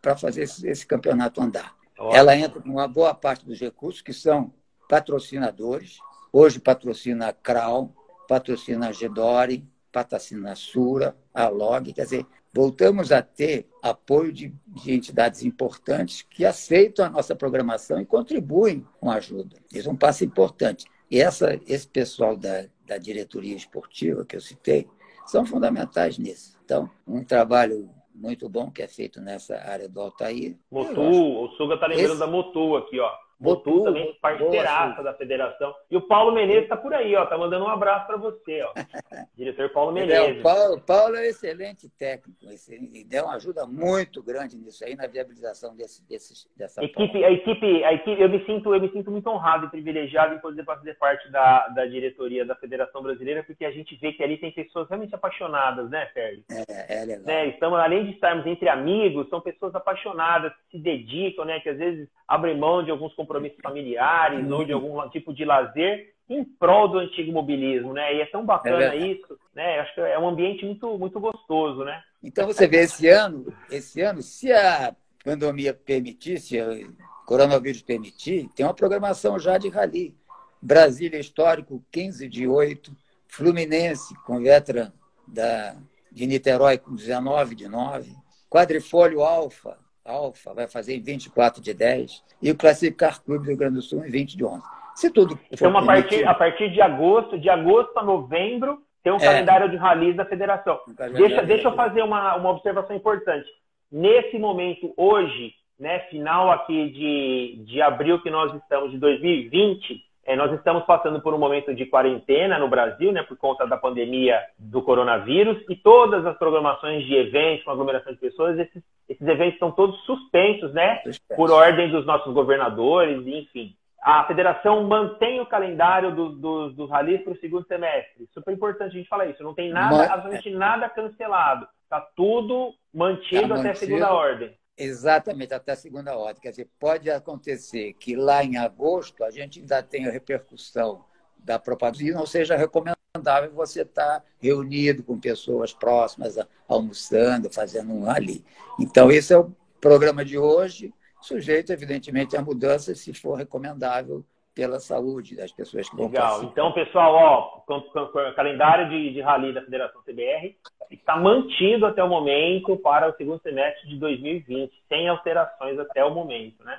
para 0.00 0.16
fazer 0.16 0.42
esse, 0.42 0.66
esse, 0.66 0.86
campeonato 0.86 1.40
andar. 1.40 1.76
Ela 2.12 2.36
entra 2.36 2.60
com 2.60 2.70
uma 2.70 2.86
boa 2.86 3.12
parte 3.12 3.44
dos 3.44 3.58
recursos 3.58 4.00
que 4.00 4.12
são 4.12 4.52
patrocinadores. 4.88 5.98
Hoje 6.32 6.60
patrocina 6.60 7.28
a 7.28 7.32
Crown, 7.32 7.92
patrocina 8.28 8.88
a 8.88 8.92
Gedore, 8.92 9.68
patrocina 9.92 10.52
a 10.52 10.56
Sura, 10.56 11.16
a 11.32 11.48
Log. 11.48 11.92
Quer 11.92 12.04
dizer, 12.04 12.26
voltamos 12.52 13.12
a 13.12 13.22
ter 13.22 13.68
apoio 13.82 14.32
de, 14.32 14.52
de, 14.66 14.92
entidades 14.92 15.44
importantes 15.44 16.22
que 16.22 16.44
aceitam 16.44 17.06
a 17.06 17.10
nossa 17.10 17.34
programação 17.34 18.00
e 18.00 18.06
contribuem 18.06 18.86
com 19.00 19.10
a 19.10 19.16
ajuda. 19.16 19.56
Isso 19.72 19.88
é 19.88 19.92
um 19.92 19.96
passo 19.96 20.24
importante. 20.24 20.86
E 21.10 21.20
essa, 21.20 21.58
esse 21.66 21.88
pessoal 21.88 22.36
da, 22.36 22.66
da 22.86 22.98
diretoria 22.98 23.56
esportiva 23.56 24.24
que 24.24 24.36
eu 24.36 24.40
citei 24.40 24.86
são 25.26 25.44
fundamentais 25.44 26.18
nisso. 26.18 26.58
Então, 26.64 26.90
um 27.06 27.22
trabalho 27.24 27.88
muito 28.14 28.48
bom 28.48 28.70
que 28.70 28.82
é 28.82 28.88
feito 28.88 29.20
nessa 29.20 29.56
área 29.56 29.88
do 29.88 30.00
Altair. 30.00 30.56
Motu, 30.70 31.00
o 31.00 31.48
Suga 31.56 31.74
está 31.74 31.86
lembrando 31.86 32.10
Esse... 32.10 32.18
da 32.18 32.26
Motu 32.26 32.76
aqui, 32.76 32.98
ó. 32.98 33.10
Botu 33.40 33.84
também 33.84 34.18
parceiraça 34.20 35.02
da 35.02 35.14
federação. 35.14 35.72
E 35.88 35.96
o 35.96 36.02
Paulo 36.02 36.32
Menezes 36.32 36.64
está 36.64 36.76
por 36.76 36.92
aí, 36.92 37.14
ó, 37.14 37.24
tá 37.24 37.38
mandando 37.38 37.64
um 37.64 37.68
abraço 37.68 38.06
para 38.06 38.16
você, 38.16 38.62
ó. 38.62 38.72
Diretor 39.36 39.70
Paulo 39.70 39.92
Menezes. 39.92 40.38
É, 40.38 40.42
Paulo, 40.42 40.80
Paulo 40.80 41.16
é 41.16 41.20
um 41.20 41.24
excelente 41.24 41.88
técnico, 41.90 42.38
e 42.42 43.04
deu 43.04 43.24
uma 43.24 43.36
ajuda 43.36 43.64
muito 43.64 44.22
grande 44.22 44.56
nisso 44.56 44.84
aí 44.84 44.96
na 44.96 45.06
viabilização 45.06 45.76
desse, 45.76 46.06
desse, 46.08 46.48
dessa 46.56 46.82
equipe, 46.84 47.24
a 47.24 47.30
equipe, 47.30 47.84
a 47.84 47.92
equipe, 47.92 48.20
eu 48.20 48.28
me 48.28 48.44
sinto, 48.44 48.74
eu 48.74 48.80
me 48.80 48.90
sinto 48.90 49.10
muito 49.10 49.30
honrado 49.30 49.66
e 49.66 49.70
privilegiado 49.70 50.34
em 50.34 50.40
poder 50.40 50.64
fazer 50.64 50.94
parte 50.94 51.30
da, 51.30 51.68
da 51.68 51.86
diretoria 51.86 52.44
da 52.44 52.56
Federação 52.56 53.02
Brasileira, 53.02 53.44
porque 53.44 53.64
a 53.64 53.70
gente 53.70 53.94
vê 53.96 54.12
que 54.12 54.22
ali 54.22 54.36
tem 54.36 54.50
pessoas 54.50 54.88
realmente 54.88 55.14
apaixonadas, 55.14 55.88
né, 55.88 56.08
Sérgio? 56.12 56.44
É, 56.50 57.02
é 57.02 57.04
legal. 57.04 57.24
Né? 57.24 57.46
Estamos, 57.48 57.78
além 57.78 58.04
de 58.06 58.12
estarmos 58.12 58.44
entre 58.46 58.68
amigos, 58.68 59.28
são 59.28 59.40
pessoas 59.40 59.74
apaixonadas, 59.76 60.52
que 60.70 60.78
se 60.78 60.82
dedicam, 60.82 61.44
né, 61.44 61.60
que 61.60 61.68
às 61.68 61.78
vezes 61.78 62.08
abrem 62.26 62.58
mão 62.58 62.82
de 62.82 62.90
alguns 62.90 63.14
compromissos 63.14 63.27
familiares 63.62 64.50
ou 64.50 64.64
de 64.64 64.72
algum 64.72 65.08
tipo 65.10 65.32
de 65.32 65.44
lazer 65.44 66.14
em 66.28 66.44
prol 66.44 66.88
do 66.88 66.98
antigo 66.98 67.32
mobilismo, 67.32 67.92
né? 67.92 68.14
E 68.14 68.20
é 68.20 68.26
tão 68.26 68.44
bacana 68.44 68.94
é 68.94 68.96
isso, 68.96 69.38
né? 69.54 69.80
Acho 69.80 69.94
que 69.94 70.00
é 70.00 70.18
um 70.18 70.28
ambiente 70.28 70.64
muito, 70.64 70.98
muito 70.98 71.18
gostoso, 71.18 71.84
né? 71.84 72.02
Então 72.22 72.46
você 72.46 72.66
vê 72.66 72.82
esse 72.82 73.08
ano, 73.08 73.52
esse 73.70 74.00
ano, 74.02 74.20
se 74.20 74.52
a 74.52 74.94
pandemia 75.24 75.72
permitir, 75.72 76.38
se 76.38 76.60
o 76.60 76.94
coronavírus 77.26 77.82
permitir, 77.82 78.48
tem 78.54 78.66
uma 78.66 78.74
programação 78.74 79.38
já 79.38 79.56
de 79.56 79.68
rally. 79.68 80.14
Brasília 80.60 81.20
Histórico, 81.20 81.84
15 81.92 82.28
de 82.28 82.46
8, 82.48 82.92
Fluminense 83.28 84.14
com 84.26 84.42
Veteran 84.42 84.92
da, 85.26 85.76
de 86.10 86.26
Niterói 86.26 86.78
com 86.78 86.94
19 86.94 87.54
de 87.54 87.68
9, 87.68 88.12
Quadrifólio 88.50 89.22
Alfa, 89.22 89.78
Alfa 90.08 90.54
vai 90.54 90.66
fazer 90.66 90.96
em 90.96 91.00
24 91.00 91.62
de 91.62 91.74
10 91.74 92.24
e 92.42 92.50
o 92.50 92.56
Classificar 92.56 93.22
Clube 93.22 93.44
do 93.44 93.48
Rio 93.48 93.56
Grande 93.56 93.74
do 93.74 93.82
Sul 93.82 94.04
em 94.04 94.10
20 94.10 94.36
de 94.36 94.44
11. 94.44 94.62
Se 94.94 95.10
tudo 95.10 95.38
Então, 95.52 95.76
a 95.76 95.84
partir, 95.84 96.26
a 96.26 96.34
partir 96.34 96.70
de 96.72 96.80
agosto, 96.80 97.38
de 97.38 97.48
agosto 97.48 97.96
a 97.96 98.02
novembro, 98.02 98.82
tem 99.02 99.12
um 99.12 99.16
é. 99.16 99.24
calendário 99.24 99.70
de 99.70 99.76
rallies 99.76 100.16
da 100.16 100.24
federação. 100.24 100.80
Um 100.88 101.12
deixa, 101.12 101.42
deixa 101.42 101.68
eu 101.68 101.76
fazer 101.76 102.02
uma, 102.02 102.34
uma 102.36 102.50
observação 102.50 102.96
importante. 102.96 103.48
Nesse 103.90 104.38
momento, 104.38 104.92
hoje, 104.96 105.54
né, 105.78 106.00
final 106.10 106.50
aqui 106.50 106.90
de, 106.90 107.64
de 107.64 107.80
abril 107.80 108.20
que 108.20 108.30
nós 108.30 108.52
estamos, 108.54 108.90
de 108.90 108.98
2020, 108.98 110.02
é, 110.28 110.36
nós 110.36 110.52
estamos 110.52 110.84
passando 110.84 111.22
por 111.22 111.32
um 111.32 111.38
momento 111.38 111.74
de 111.74 111.86
quarentena 111.86 112.58
no 112.58 112.68
Brasil, 112.68 113.10
né, 113.10 113.22
por 113.22 113.34
conta 113.38 113.66
da 113.66 113.78
pandemia 113.78 114.38
do 114.58 114.82
coronavírus, 114.82 115.56
e 115.70 115.74
todas 115.74 116.26
as 116.26 116.36
programações 116.36 117.06
de 117.06 117.14
eventos, 117.14 117.64
com 117.64 117.70
aglomeração 117.70 118.12
de 118.12 118.18
pessoas, 118.18 118.58
esses, 118.58 118.82
esses 119.08 119.26
eventos 119.26 119.54
estão 119.54 119.70
todos 119.70 119.98
suspensos, 120.04 120.74
né, 120.74 121.00
por 121.34 121.50
ordem 121.50 121.90
dos 121.90 122.04
nossos 122.04 122.34
governadores, 122.34 123.26
enfim. 123.26 123.74
A 124.02 124.22
federação 124.24 124.84
mantém 124.84 125.40
o 125.40 125.46
calendário 125.46 126.14
dos 126.14 126.38
do, 126.38 126.70
do 126.72 126.86
rallies 126.86 127.22
para 127.22 127.32
o 127.32 127.38
segundo 127.38 127.66
semestre. 127.66 128.28
Super 128.34 128.52
importante 128.52 128.94
a 128.94 128.98
gente 128.98 129.08
falar 129.08 129.26
isso. 129.26 129.42
Não 129.42 129.54
tem 129.54 129.70
nada, 129.70 130.12
absolutamente 130.12 130.50
nada 130.50 130.90
cancelado. 130.90 131.66
Está 131.84 132.06
tudo 132.14 132.74
mantido 132.94 133.54
tá 133.54 133.60
até 133.60 133.70
a 133.70 133.74
segunda 133.74 134.12
ordem. 134.12 134.52
Exatamente, 134.78 135.52
até 135.52 135.74
segunda 135.74 136.16
ordem. 136.16 136.40
Quer 136.40 136.50
dizer, 136.50 136.68
pode 136.78 137.10
acontecer 137.10 137.94
que 137.94 138.14
lá 138.14 138.44
em 138.44 138.56
agosto 138.56 139.24
a 139.24 139.30
gente 139.30 139.58
ainda 139.58 139.82
tenha 139.82 140.10
repercussão 140.10 141.04
da 141.36 141.58
propaganda 141.58 142.04
e 142.04 142.12
não 142.12 142.24
seja 142.24 142.56
recomendável 142.56 143.50
você 143.52 143.82
estar 143.82 144.24
reunido 144.38 145.02
com 145.02 145.18
pessoas 145.18 145.72
próximas, 145.72 146.36
almoçando, 146.68 147.50
fazendo 147.52 147.92
um 147.92 148.08
ali. 148.08 148.44
Então, 148.78 149.10
esse 149.10 149.32
é 149.32 149.38
o 149.38 149.50
programa 149.80 150.24
de 150.24 150.38
hoje, 150.38 150.94
sujeito, 151.20 151.72
evidentemente, 151.72 152.36
a 152.36 152.42
mudanças, 152.42 153.00
se 153.00 153.12
for 153.12 153.34
recomendável 153.34 154.24
pela 154.58 154.80
saúde 154.80 155.36
das 155.36 155.52
pessoas 155.52 155.88
que 155.88 155.94
vão 155.94 156.06
Legal. 156.06 156.42
Então, 156.42 156.72
pessoal, 156.72 157.14
ó, 157.14 158.32
calendário 158.32 158.88
de, 158.88 159.12
de 159.12 159.20
rally 159.20 159.52
da 159.52 159.62
Federação 159.62 160.02
CBR 160.02 160.56
está 160.90 161.16
mantido 161.16 161.86
até 161.86 162.02
o 162.02 162.08
momento 162.08 162.76
para 162.78 163.08
o 163.08 163.14
segundo 163.14 163.40
semestre 163.40 163.88
de 163.88 163.96
2020, 164.00 164.72
sem 164.88 165.08
alterações 165.08 165.78
até 165.78 166.04
o 166.04 166.12
momento, 166.12 166.64
né? 166.64 166.76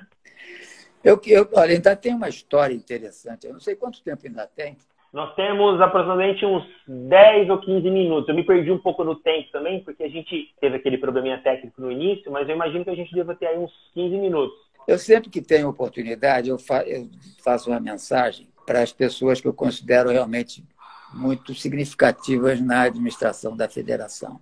Eu, 1.02 1.18
eu, 1.26 1.48
olha, 1.54 1.72
ainda 1.72 1.96
tem 1.96 2.14
uma 2.14 2.28
história 2.28 2.74
interessante. 2.74 3.46
Eu 3.46 3.54
não 3.54 3.60
sei 3.60 3.74
quanto 3.74 4.04
tempo 4.04 4.26
ainda 4.26 4.46
tem. 4.46 4.76
Nós 5.10 5.34
temos 5.34 5.80
aproximadamente 5.80 6.44
uns 6.44 6.62
10 6.86 7.48
ou 7.48 7.58
15 7.62 7.90
minutos. 7.90 8.28
Eu 8.28 8.34
me 8.34 8.44
perdi 8.44 8.70
um 8.70 8.78
pouco 8.78 9.02
no 9.02 9.16
tempo 9.16 9.50
também, 9.52 9.82
porque 9.82 10.02
a 10.02 10.08
gente 10.08 10.54
teve 10.60 10.76
aquele 10.76 10.98
probleminha 10.98 11.40
técnico 11.42 11.80
no 11.80 11.90
início, 11.90 12.30
mas 12.30 12.46
eu 12.46 12.54
imagino 12.54 12.84
que 12.84 12.90
a 12.90 12.94
gente 12.94 13.14
deva 13.14 13.34
ter 13.34 13.46
aí 13.46 13.58
uns 13.58 13.72
15 13.94 14.18
minutos. 14.18 14.69
Eu 14.86 14.98
sempre 14.98 15.30
que 15.30 15.40
tenho 15.40 15.68
oportunidade, 15.68 16.48
eu, 16.48 16.58
fa 16.58 16.82
eu 16.82 17.08
faço 17.42 17.70
uma 17.70 17.80
mensagem 17.80 18.48
para 18.66 18.82
as 18.82 18.92
pessoas 18.92 19.40
que 19.40 19.48
eu 19.48 19.54
considero 19.54 20.10
realmente 20.10 20.64
muito 21.12 21.54
significativas 21.54 22.60
na 22.60 22.82
administração 22.82 23.56
da 23.56 23.68
federação. 23.68 24.40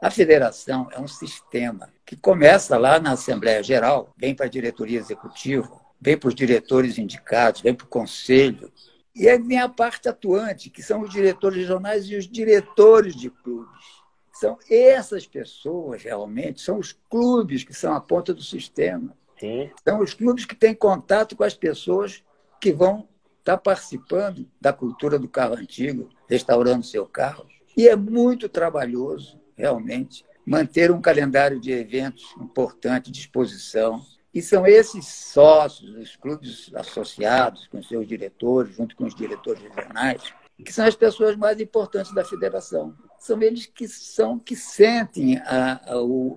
A 0.00 0.10
federação 0.10 0.88
é 0.92 0.98
um 0.98 1.06
sistema 1.06 1.90
que 2.06 2.16
começa 2.16 2.78
lá 2.78 2.98
na 2.98 3.12
Assembleia 3.12 3.62
Geral, 3.62 4.12
vem 4.16 4.34
para 4.34 4.46
a 4.46 4.50
diretoria 4.50 4.98
executiva, 4.98 5.70
vem 6.00 6.16
para 6.16 6.28
os 6.28 6.34
diretores 6.34 6.98
indicados, 6.98 7.60
vem 7.60 7.74
para 7.74 7.84
o 7.84 7.88
conselho, 7.88 8.72
e 9.14 9.28
aí 9.28 9.38
vem 9.38 9.58
a 9.58 9.68
parte 9.68 10.08
atuante, 10.08 10.70
que 10.70 10.82
são 10.82 11.02
os 11.02 11.10
diretores 11.10 11.58
regionais 11.58 12.06
e 12.06 12.16
os 12.16 12.26
diretores 12.26 13.14
de 13.14 13.28
clubes. 13.28 14.00
São 14.32 14.58
essas 14.70 15.26
pessoas, 15.26 16.02
realmente, 16.02 16.62
são 16.62 16.78
os 16.78 16.92
clubes 17.10 17.62
que 17.62 17.74
são 17.74 17.92
a 17.92 18.00
ponta 18.00 18.32
do 18.32 18.42
sistema. 18.42 19.14
Sim. 19.40 19.70
São 19.82 20.00
os 20.00 20.12
clubes 20.12 20.44
que 20.44 20.54
têm 20.54 20.74
contato 20.74 21.34
com 21.34 21.42
as 21.42 21.54
pessoas 21.54 22.22
que 22.60 22.70
vão 22.72 23.08
estar 23.38 23.56
participando 23.56 24.46
da 24.60 24.70
cultura 24.70 25.18
do 25.18 25.26
carro 25.26 25.54
antigo, 25.54 26.10
restaurando 26.28 26.84
seu 26.84 27.06
carro. 27.06 27.46
E 27.74 27.88
é 27.88 27.96
muito 27.96 28.50
trabalhoso, 28.50 29.40
realmente, 29.56 30.26
manter 30.44 30.90
um 30.90 31.00
calendário 31.00 31.58
de 31.58 31.72
eventos 31.72 32.34
importante 32.38 33.10
de 33.10 33.20
exposição. 33.20 34.02
E 34.32 34.42
são 34.42 34.66
esses 34.66 35.06
sócios, 35.06 35.90
os 35.96 36.16
clubes 36.16 36.70
associados, 36.74 37.66
com 37.66 37.82
seus 37.82 38.06
diretores, 38.06 38.76
junto 38.76 38.94
com 38.94 39.04
os 39.04 39.14
diretores 39.14 39.62
regionais, 39.62 40.22
que 40.62 40.72
são 40.72 40.84
as 40.84 40.94
pessoas 40.94 41.34
mais 41.34 41.58
importantes 41.58 42.12
da 42.12 42.24
federação. 42.24 42.94
São 43.18 43.40
eles 43.42 43.64
que 43.64 43.88
são 43.88 44.38
que 44.38 44.54
sentem 44.54 45.38
a, 45.38 45.80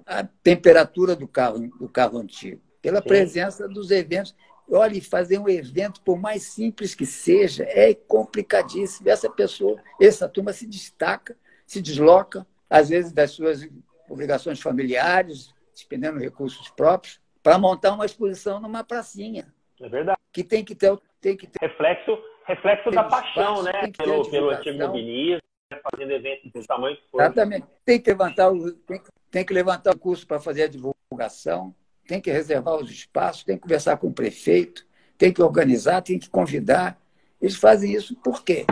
a, 0.05 0.19
a 0.19 0.23
temperatura 0.41 1.15
do 1.15 1.27
carro, 1.27 1.59
do 1.77 1.89
carro 1.89 2.17
antigo, 2.17 2.61
pela 2.83 3.01
Sim. 3.01 3.07
presença 3.07 3.67
dos 3.67 3.89
eventos. 3.89 4.35
Olha, 4.69 5.01
fazer 5.01 5.39
um 5.39 5.49
evento, 5.49 6.01
por 6.01 6.19
mais 6.19 6.43
simples 6.43 6.93
que 6.93 7.05
seja, 7.05 7.63
é 7.63 7.93
complicadíssimo. 7.93 9.09
Essa 9.09 9.29
pessoa, 9.29 9.81
essa 9.99 10.27
turma 10.29 10.53
se 10.53 10.67
destaca, 10.67 11.35
se 11.65 11.81
desloca, 11.81 12.45
às 12.69 12.89
vezes 12.89 13.11
das 13.11 13.31
suas 13.31 13.67
obrigações 14.09 14.61
familiares, 14.61 15.53
despendendo 15.73 16.19
recursos 16.19 16.69
próprios, 16.69 17.19
para 17.41 17.57
montar 17.57 17.93
uma 17.93 18.05
exposição 18.05 18.59
numa 18.59 18.83
pracinha. 18.83 19.53
É 19.81 19.89
verdade. 19.89 20.19
Que 20.31 20.43
tem 20.43 20.63
que 20.63 20.75
ter, 20.75 20.97
tem 21.19 21.35
que 21.35 21.47
ter 21.47 21.59
reflexo, 21.61 22.17
reflexo 22.45 22.91
da 22.91 23.03
paixão, 23.03 23.63
né? 23.63 23.71
Pelo, 23.97 24.29
pelo 24.29 24.49
antigo 24.49 24.77
mobilismo, 24.77 25.41
né? 25.71 25.81
fazendo 25.91 26.11
eventos 26.11 26.51
do 26.51 26.65
tamanho 26.65 26.95
que. 26.95 27.03
Exatamente. 27.13 27.67
Tem 27.85 28.01
que 28.01 28.09
levantar 28.09 28.51
o, 28.51 28.71
tem, 28.71 29.01
tem 29.31 29.45
que 29.45 29.53
levantar 29.53 29.93
o 29.93 29.99
curso 29.99 30.25
para 30.25 30.39
fazer 30.39 30.63
a 30.63 30.67
divulgação, 30.67 31.75
tem 32.07 32.21
que 32.21 32.31
reservar 32.31 32.75
os 32.75 32.89
espaços, 32.89 33.43
tem 33.43 33.55
que 33.55 33.63
conversar 33.63 33.97
com 33.97 34.07
o 34.07 34.13
prefeito, 34.13 34.85
tem 35.17 35.31
que 35.31 35.41
organizar, 35.41 36.01
tem 36.01 36.19
que 36.19 36.29
convidar. 36.29 36.97
Eles 37.41 37.55
fazem 37.55 37.93
isso 37.93 38.15
por 38.23 38.43
quê? 38.43 38.65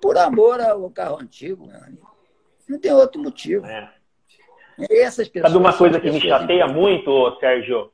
Por 0.00 0.16
amor 0.16 0.60
ao 0.60 0.90
carro 0.90 1.20
antigo, 1.20 1.66
meu 1.66 1.78
amigo. 1.78 2.10
Não 2.68 2.78
tem 2.78 2.92
outro 2.92 3.20
motivo. 3.22 3.66
É. 3.66 3.92
Essas 4.90 5.28
pessoas. 5.28 5.52
Sabe 5.52 5.62
uma 5.62 5.76
coisa 5.76 6.00
que 6.00 6.10
me 6.10 6.20
chateia 6.20 6.66
muito, 6.66 7.38
Sérgio? 7.38 7.92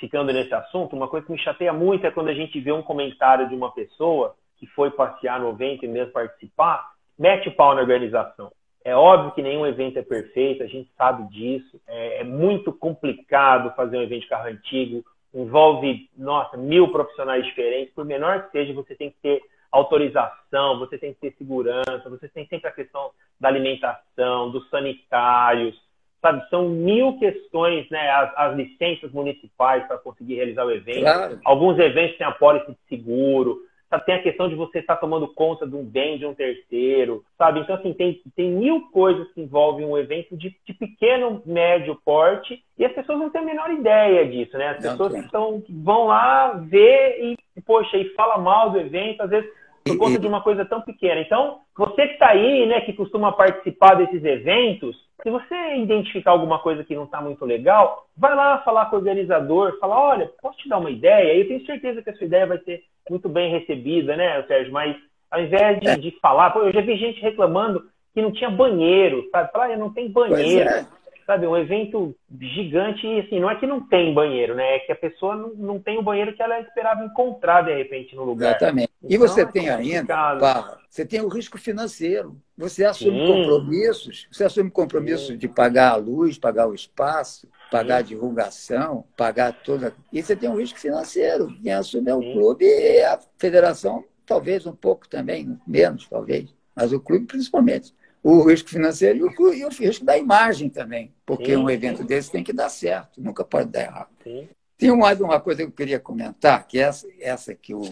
ficando 0.00 0.32
nesse 0.32 0.54
assunto, 0.54 0.96
uma 0.96 1.08
coisa 1.08 1.26
que 1.26 1.32
me 1.32 1.38
chateia 1.38 1.72
muito 1.72 2.06
é 2.06 2.10
quando 2.10 2.28
a 2.28 2.34
gente 2.34 2.58
vê 2.60 2.72
um 2.72 2.82
comentário 2.82 3.48
de 3.48 3.54
uma 3.54 3.70
pessoa 3.72 4.34
que 4.56 4.66
foi 4.68 4.90
passear 4.90 5.38
no 5.40 5.50
evento 5.50 5.84
e 5.84 5.88
mesmo 5.88 6.12
participar, 6.12 6.92
mete 7.18 7.48
o 7.48 7.54
pau 7.54 7.74
na 7.74 7.82
organização. 7.82 8.50
É 8.84 8.94
óbvio 8.94 9.32
que 9.32 9.42
nenhum 9.42 9.66
evento 9.66 9.98
é 9.98 10.02
perfeito, 10.02 10.62
a 10.62 10.66
gente 10.66 10.90
sabe 10.96 11.28
disso. 11.30 11.80
É, 11.86 12.20
é 12.20 12.24
muito 12.24 12.72
complicado 12.72 13.74
fazer 13.76 13.98
um 13.98 14.02
evento 14.02 14.22
de 14.22 14.28
carro 14.28 14.48
antigo, 14.48 15.04
envolve, 15.34 16.08
nossa, 16.16 16.56
mil 16.56 16.88
profissionais 16.88 17.44
diferentes. 17.44 17.94
Por 17.94 18.04
menor 18.04 18.44
que 18.44 18.52
seja, 18.52 18.72
você 18.72 18.94
tem 18.94 19.10
que 19.10 19.16
ter 19.22 19.42
autorização, 19.70 20.78
você 20.78 20.98
tem 20.98 21.12
que 21.14 21.20
ter 21.20 21.34
segurança, 21.36 22.08
você 22.08 22.28
tem 22.28 22.46
sempre 22.46 22.68
a 22.68 22.72
questão 22.72 23.10
da 23.38 23.48
alimentação, 23.48 24.50
dos 24.50 24.68
sanitários, 24.68 25.80
sabe? 26.20 26.48
São 26.48 26.68
mil 26.68 27.18
questões, 27.18 27.88
né? 27.90 28.10
As, 28.10 28.32
as 28.36 28.56
licenças 28.56 29.12
municipais 29.12 29.86
para 29.86 29.98
conseguir 29.98 30.36
realizar 30.36 30.64
o 30.64 30.70
evento. 30.70 31.02
Claro. 31.02 31.40
Alguns 31.44 31.78
eventos 31.78 32.16
têm 32.16 32.26
a 32.26 32.32
pólice 32.32 32.72
de 32.72 32.78
seguro. 32.88 33.60
Sabe? 33.90 34.06
Tem 34.06 34.14
a 34.14 34.22
questão 34.22 34.48
de 34.48 34.54
você 34.54 34.78
estar 34.78 34.96
tomando 34.96 35.26
conta 35.26 35.66
de 35.66 35.74
um 35.74 35.84
bem 35.84 36.16
de 36.16 36.24
um 36.24 36.32
terceiro, 36.32 37.24
sabe? 37.36 37.60
Então, 37.60 37.74
assim, 37.74 37.92
tem, 37.92 38.22
tem 38.36 38.48
mil 38.48 38.88
coisas 38.92 39.30
que 39.32 39.40
envolvem 39.40 39.84
um 39.84 39.98
evento 39.98 40.36
de, 40.36 40.56
de 40.64 40.72
pequeno, 40.72 41.42
médio 41.44 42.00
porte 42.04 42.62
e 42.78 42.84
as 42.84 42.92
pessoas 42.92 43.18
não 43.18 43.30
têm 43.30 43.42
a 43.42 43.44
menor 43.44 43.70
ideia 43.70 44.26
disso, 44.26 44.56
né? 44.56 44.68
As 44.68 44.82
pessoas 44.82 45.12
que 45.12 45.20
estão, 45.20 45.62
vão 45.68 46.06
lá 46.06 46.52
ver 46.52 47.18
e, 47.20 47.60
poxa, 47.62 47.96
e 47.96 48.14
fala 48.14 48.38
mal 48.38 48.70
do 48.70 48.78
evento, 48.78 49.22
às 49.22 49.30
vezes 49.30 49.50
por 49.84 49.98
conta 49.98 50.18
de 50.18 50.26
uma 50.26 50.42
coisa 50.42 50.64
tão 50.64 50.80
pequena. 50.82 51.20
Então, 51.20 51.60
você 51.76 52.06
que 52.06 52.12
está 52.12 52.28
aí, 52.28 52.66
né, 52.66 52.80
que 52.82 52.92
costuma 52.92 53.32
participar 53.32 53.94
desses 53.94 54.22
eventos, 54.24 54.96
se 55.22 55.30
você 55.30 55.76
identificar 55.76 56.30
alguma 56.30 56.58
coisa 56.58 56.84
que 56.84 56.94
não 56.94 57.04
está 57.04 57.20
muito 57.20 57.44
legal, 57.44 58.06
vai 58.16 58.34
lá 58.34 58.58
falar 58.58 58.86
com 58.86 58.96
o 58.96 58.98
organizador, 58.98 59.78
fala, 59.78 59.98
olha, 59.98 60.30
posso 60.40 60.58
te 60.58 60.68
dar 60.68 60.78
uma 60.78 60.90
ideia? 60.90 61.36
Eu 61.36 61.48
tenho 61.48 61.66
certeza 61.66 62.02
que 62.02 62.10
a 62.10 62.16
sua 62.16 62.26
ideia 62.26 62.46
vai 62.46 62.58
ser 62.58 62.82
muito 63.08 63.28
bem 63.28 63.50
recebida, 63.50 64.16
né, 64.16 64.42
Sérgio? 64.44 64.72
Mas 64.72 64.96
ao 65.30 65.40
invés 65.42 65.80
de, 65.80 65.88
é. 65.88 65.96
de 65.96 66.10
falar, 66.20 66.50
pô, 66.50 66.60
eu 66.60 66.72
já 66.72 66.80
vi 66.80 66.96
gente 66.96 67.20
reclamando 67.20 67.84
que 68.12 68.20
não 68.20 68.32
tinha 68.32 68.50
banheiro, 68.50 69.28
sabe? 69.30 69.52
Falar, 69.52 69.70
ah, 69.70 69.76
não 69.76 69.92
tem 69.92 70.10
banheiro. 70.10 70.68
É 70.68 70.86
sabe, 71.30 71.46
um 71.46 71.56
evento 71.56 72.12
gigante 72.40 73.06
e 73.06 73.20
assim, 73.20 73.38
não 73.38 73.48
é 73.48 73.54
que 73.54 73.66
não 73.66 73.80
tem 73.86 74.12
banheiro, 74.12 74.56
né? 74.56 74.76
É 74.76 74.78
que 74.80 74.90
a 74.90 74.96
pessoa 74.96 75.36
não, 75.36 75.50
não 75.54 75.78
tem 75.78 75.96
o 75.96 76.02
banheiro 76.02 76.34
que 76.34 76.42
ela 76.42 76.58
esperava 76.60 77.04
encontrar 77.04 77.62
de 77.62 77.72
repente 77.72 78.16
no 78.16 78.24
lugar. 78.24 78.56
Exatamente. 78.56 78.90
E 79.02 79.14
então, 79.14 79.28
você 79.28 79.42
é 79.42 79.46
tem 79.46 79.70
ainda, 79.70 80.76
você 80.88 81.06
tem 81.06 81.20
o 81.20 81.28
risco 81.28 81.56
financeiro. 81.56 82.36
Você 82.58 82.84
assume 82.84 83.20
Sim. 83.20 83.26
compromissos, 83.26 84.28
você 84.30 84.44
assume 84.44 84.70
compromissos 84.70 85.28
Sim. 85.28 85.38
de 85.38 85.48
pagar 85.48 85.92
a 85.92 85.96
luz, 85.96 86.36
pagar 86.36 86.68
o 86.68 86.74
espaço, 86.74 87.48
pagar 87.70 87.98
Sim. 87.98 88.00
a 88.00 88.06
divulgação, 88.06 89.04
pagar 89.16 89.52
toda. 89.62 89.94
E 90.12 90.20
você 90.20 90.34
tem 90.34 90.50
um 90.50 90.56
risco 90.56 90.80
financeiro. 90.80 91.46
Quem 91.62 91.72
assume 91.72 92.10
é 92.10 92.14
o 92.14 92.32
clube 92.32 92.64
e 92.64 93.02
a 93.04 93.20
federação, 93.38 94.04
talvez 94.26 94.66
um 94.66 94.74
pouco 94.74 95.08
também, 95.08 95.56
menos, 95.64 96.08
talvez. 96.08 96.52
Mas 96.74 96.92
o 96.92 97.00
clube 97.00 97.26
principalmente 97.26 97.94
o 98.22 98.42
risco 98.42 98.68
financeiro 98.68 99.18
e 99.18 99.22
o, 99.22 99.54
e 99.54 99.64
o 99.64 99.68
risco 99.68 100.04
da 100.04 100.16
imagem 100.16 100.68
também, 100.68 101.14
porque 101.24 101.54
sim, 101.54 101.56
um 101.56 101.70
evento 101.70 101.98
sim. 101.98 102.06
desse 102.06 102.30
tem 102.30 102.44
que 102.44 102.52
dar 102.52 102.68
certo, 102.68 103.20
nunca 103.20 103.44
pode 103.44 103.70
dar 103.70 103.82
errado. 103.82 104.10
Sim. 104.22 104.48
Tem 104.76 104.96
mais 104.96 105.20
uma 105.20 105.40
coisa 105.40 105.62
que 105.62 105.68
eu 105.68 105.72
queria 105.72 106.00
comentar, 106.00 106.66
que 106.66 106.78
é 106.78 106.82
essa, 106.82 107.06
essa 107.18 107.54
que 107.54 107.74
o 107.74 107.82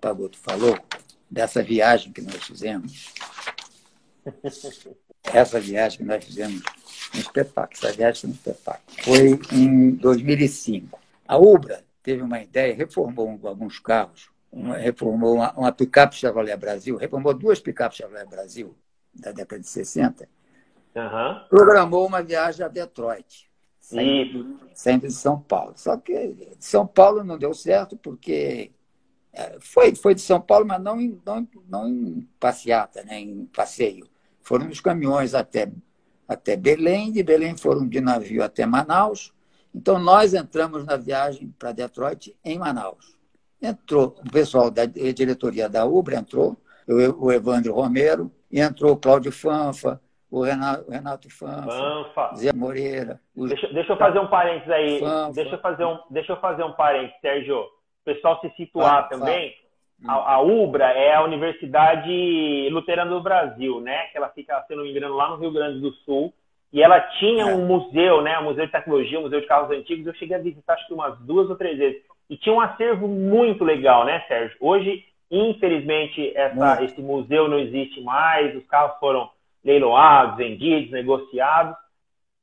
Pagoto 0.00 0.38
falou, 0.38 0.78
dessa 1.30 1.62
viagem 1.62 2.12
que 2.12 2.20
nós 2.20 2.44
fizemos. 2.44 3.12
essa 5.32 5.58
viagem 5.60 5.98
que 5.98 6.04
nós 6.04 6.24
fizemos 6.24 6.62
um 7.14 7.18
espetáculo, 7.18 7.70
essa 7.72 7.92
viagem 7.92 8.30
espetáculo. 8.30 8.82
Foi 9.02 9.40
em 9.52 9.90
2005. 9.92 11.00
A 11.26 11.38
Ubra 11.38 11.84
teve 12.02 12.22
uma 12.22 12.40
ideia, 12.40 12.74
reformou 12.74 13.40
alguns 13.44 13.78
carros, 13.78 14.30
uma, 14.50 14.76
reformou 14.76 15.36
uma, 15.36 15.52
uma 15.54 15.72
picape 15.72 16.14
Chevrolet 16.14 16.56
Brasil, 16.56 16.96
reformou 16.96 17.32
duas 17.32 17.58
picapes 17.60 17.98
Chevrolet 17.98 18.26
Brasil, 18.26 18.76
da 19.14 19.32
década 19.32 19.60
de 19.60 19.68
60, 19.68 20.28
uhum. 20.94 21.48
programou 21.48 22.06
uma 22.06 22.22
viagem 22.22 22.64
a 22.64 22.68
Detroit, 22.68 23.50
saindo, 23.78 24.58
saindo 24.74 25.06
de 25.06 25.12
São 25.12 25.40
Paulo. 25.40 25.74
Só 25.76 25.96
que 25.96 26.28
de 26.28 26.64
São 26.64 26.86
Paulo 26.86 27.22
não 27.22 27.38
deu 27.38 27.52
certo 27.54 27.96
porque 27.96 28.72
é, 29.32 29.56
foi, 29.60 29.94
foi 29.94 30.14
de 30.14 30.20
São 30.20 30.40
Paulo, 30.40 30.66
mas 30.66 30.82
não 30.82 31.00
em, 31.00 31.20
não, 31.24 31.48
não 31.68 31.88
em 31.88 32.28
passeata, 32.38 33.02
né, 33.02 33.18
em 33.20 33.46
passeio. 33.46 34.06
Foram 34.42 34.68
os 34.68 34.80
caminhões 34.80 35.34
até, 35.34 35.72
até 36.28 36.56
Belém, 36.56 37.10
de 37.10 37.22
Belém 37.22 37.56
foram 37.56 37.88
de 37.88 38.00
navio 38.00 38.42
até 38.42 38.66
Manaus. 38.66 39.32
Então, 39.74 39.98
nós 39.98 40.34
entramos 40.34 40.84
na 40.84 40.96
viagem 40.96 41.54
para 41.58 41.72
Detroit 41.72 42.36
em 42.44 42.58
Manaus. 42.58 43.16
Entrou 43.60 44.16
o 44.18 44.30
pessoal 44.30 44.70
da 44.70 44.84
diretoria 44.84 45.68
da 45.68 45.86
Ubra, 45.86 46.16
entrou, 46.16 46.56
o 46.88 47.32
Evandro 47.32 47.72
Romero, 47.72 48.30
e 48.50 48.60
entrou 48.60 48.92
o 48.92 48.96
Cláudio 48.96 49.32
Fanfa, 49.32 50.00
o 50.30 50.42
Renato, 50.42 50.88
o 50.88 50.90
Renato 50.90 51.30
Fanfa, 51.30 51.70
Fanfa. 51.70 52.34
Zé 52.36 52.52
Moreira. 52.52 53.20
Deixa, 53.36 53.68
deixa, 53.68 53.92
eu 53.92 53.96
fazer 53.96 54.18
um 54.18 54.28
parênteses 54.28 54.70
aí. 54.70 55.00
Deixa 55.34 55.54
eu 55.54 55.60
fazer 55.60 55.84
um, 55.84 55.98
deixa 56.10 56.32
eu 56.32 56.36
fazer 56.38 56.64
um 56.64 56.72
parênteses, 56.72 57.20
Sérgio. 57.20 57.58
O 57.60 58.04
pessoal 58.04 58.40
se 58.40 58.50
situar 58.56 59.08
Fanfa. 59.08 59.18
também. 59.18 59.54
A, 60.08 60.34
a, 60.34 60.40
UBRA 60.40 60.90
é 60.90 61.14
a 61.14 61.22
Universidade 61.22 62.68
Luterana 62.70 63.10
do 63.10 63.20
Brasil, 63.20 63.80
né? 63.80 64.06
Que 64.06 64.18
ela 64.18 64.30
fica, 64.30 64.60
se 64.66 64.74
não 64.74 64.82
me 64.82 64.90
engano, 64.90 65.14
lá 65.14 65.30
no 65.30 65.36
Rio 65.36 65.52
Grande 65.52 65.80
do 65.80 65.92
Sul. 66.04 66.32
E 66.72 66.82
ela 66.82 66.98
tinha 67.18 67.44
é. 67.44 67.54
um 67.54 67.66
museu, 67.66 68.22
né? 68.22 68.38
Um 68.38 68.44
museu 68.44 68.66
de 68.66 68.72
tecnologia, 68.72 69.18
um 69.20 69.22
museu 69.22 69.40
de 69.40 69.46
carros 69.46 69.70
antigos. 69.70 70.06
Eu 70.06 70.14
cheguei 70.14 70.36
a 70.36 70.40
visitar 70.40 70.72
acho 70.72 70.86
que 70.88 70.94
umas 70.94 71.18
duas 71.20 71.48
ou 71.48 71.56
três 71.56 71.78
vezes. 71.78 72.02
E 72.28 72.36
tinha 72.36 72.54
um 72.54 72.60
acervo 72.60 73.06
muito 73.06 73.62
legal, 73.62 74.04
né, 74.04 74.24
Sérgio? 74.26 74.56
Hoje 74.60 75.04
Infelizmente, 75.34 76.36
essa, 76.36 76.84
esse 76.84 77.00
museu 77.00 77.48
não 77.48 77.58
existe 77.58 78.02
mais, 78.02 78.54
os 78.54 78.66
carros 78.66 78.98
foram 79.00 79.30
leiloados, 79.64 80.36
vendidos, 80.36 80.90
negociados, 80.90 81.74